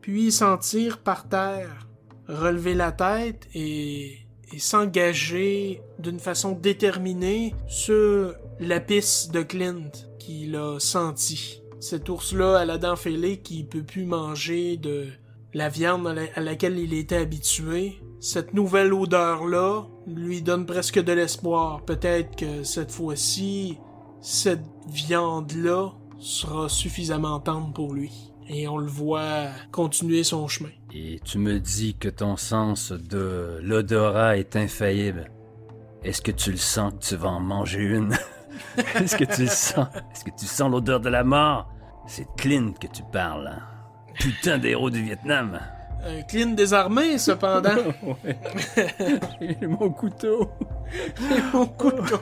Puis 0.00 0.32
sentir 0.32 0.98
par 0.98 1.28
terre, 1.28 1.88
relever 2.28 2.74
la 2.74 2.92
tête 2.92 3.48
et, 3.52 4.18
et 4.52 4.58
s'engager 4.58 5.82
d'une 5.98 6.20
façon 6.20 6.52
déterminée 6.52 7.54
sur 7.66 8.34
la 8.58 8.80
piste 8.80 9.32
de 9.32 9.42
Clint 9.42 9.90
qu'il 10.18 10.56
a 10.56 10.78
senti. 10.78 11.62
Cet 11.80 12.08
ours-là 12.08 12.58
à 12.58 12.64
la 12.64 12.78
dent 12.78 12.96
fêlée 12.96 13.38
qui 13.40 13.64
peut 13.64 13.82
plus 13.82 14.04
manger 14.04 14.76
de 14.76 15.06
la 15.54 15.68
viande 15.68 16.06
à, 16.06 16.12
la- 16.14 16.22
à 16.34 16.40
laquelle 16.40 16.78
il 16.78 16.92
était 16.94 17.16
habitué. 17.16 18.00
Cette 18.20 18.52
nouvelle 18.54 18.92
odeur-là 18.92 19.86
lui 20.06 20.42
donne 20.42 20.66
presque 20.66 21.02
de 21.02 21.12
l'espoir. 21.12 21.82
Peut-être 21.84 22.36
que 22.36 22.62
cette 22.64 22.92
fois-ci, 22.92 23.78
cette 24.20 24.62
viande-là 24.88 25.92
sera 26.18 26.68
suffisamment 26.68 27.40
tendre 27.40 27.72
pour 27.72 27.94
lui. 27.94 28.12
Et 28.48 28.68
on 28.68 28.78
le 28.78 28.86
voit 28.88 29.46
continuer 29.72 30.22
son 30.22 30.48
chemin. 30.48 30.70
Et 30.92 31.20
tu 31.24 31.38
me 31.38 31.58
dis 31.60 31.94
que 31.94 32.08
ton 32.08 32.36
sens 32.36 32.92
de 32.92 33.58
l'odorat 33.62 34.36
est 34.36 34.56
infaillible. 34.56 35.30
Est-ce 36.02 36.20
que 36.20 36.32
tu 36.32 36.50
le 36.50 36.56
sens 36.58 36.92
que 36.94 36.98
tu 37.06 37.16
vas 37.16 37.28
en 37.30 37.40
manger 37.40 37.80
une? 37.80 38.14
Est-ce 38.96 39.16
que 39.16 39.24
tu 39.24 39.42
le 39.42 39.48
sens? 39.48 39.86
Est-ce 40.12 40.24
que 40.24 40.30
tu 40.30 40.46
sens 40.46 40.70
l'odeur 40.70 41.00
de 41.00 41.08
la 41.08 41.24
mort? 41.24 41.68
C'est 42.06 42.24
de 42.24 42.30
Clint 42.36 42.72
que 42.80 42.86
tu 42.86 43.02
parles. 43.12 43.48
hein? 43.48 43.62
Putain 44.14 44.58
d'héros 44.58 44.90
du 44.90 45.02
Vietnam. 45.02 45.60
Un 46.04 46.22
clean 46.22 46.52
désarmé, 46.54 47.18
cependant. 47.18 47.70
Mon 49.62 49.90
couteau. 49.90 50.50
Mon 51.52 51.66
couteau. 51.66 52.20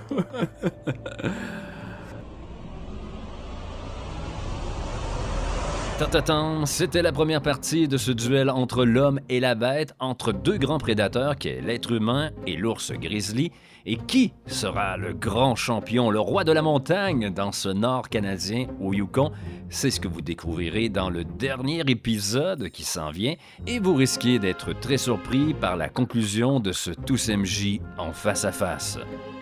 C'était 6.67 7.03
la 7.03 7.11
première 7.13 7.43
partie 7.43 7.89
de 7.89 7.97
ce 7.97 8.13
duel 8.13 8.51
entre 8.51 8.85
l'homme 8.85 9.19
et 9.29 9.41
la 9.41 9.57
bête, 9.57 9.95
entre 9.99 10.33
deux 10.33 10.57
grands 10.57 10.79
prédateurs 10.79 11.37
qu'est 11.37 11.61
l'être 11.61 11.91
humain 11.93 12.31
et 12.47 12.57
l'ours 12.57 12.93
grizzly. 12.93 13.51
Et 13.91 13.97
qui 13.97 14.35
sera 14.47 14.99
le 14.99 15.15
grand 15.15 15.57
champion, 15.57 16.11
le 16.11 16.21
roi 16.21 16.45
de 16.45 16.53
la 16.53 16.61
montagne 16.61 17.31
dans 17.31 17.53
ce 17.53 17.71
nord 17.71 18.11
canadien 18.11 18.67
au 18.83 18.93
Yukon? 18.93 19.33
C'est 19.71 19.91
ce 19.91 19.99
que 19.99 20.09
vous 20.09 20.21
découvrirez 20.21 20.91
dans 20.91 21.09
le 21.09 21.25
dernier 21.25 21.81
épisode 21.87 22.69
qui 22.69 22.85
s'en 22.85 23.11
vient 23.11 23.35
et 23.67 23.79
vous 23.79 23.95
risquez 23.95 24.39
d'être 24.39 24.79
très 24.79 24.99
surpris 24.99 25.55
par 25.55 25.79
la 25.79 25.89
conclusion 25.89 26.61
de 26.61 26.73
ce 26.73 26.91
Tous 26.91 27.31
MJ 27.31 27.81
en 27.97 28.13
face 28.13 28.45
à 28.45 28.53
face. 28.53 28.99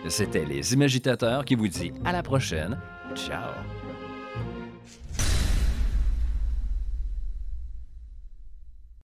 C'était 0.07 0.45
les 0.45 0.73
Imagitateurs 0.73 1.43
qui 1.43 1.55
vous 1.55 1.67
dit 1.67 1.91
à 2.05 2.13
la 2.13 2.23
prochaine. 2.23 2.79
Ciao! 3.15 3.76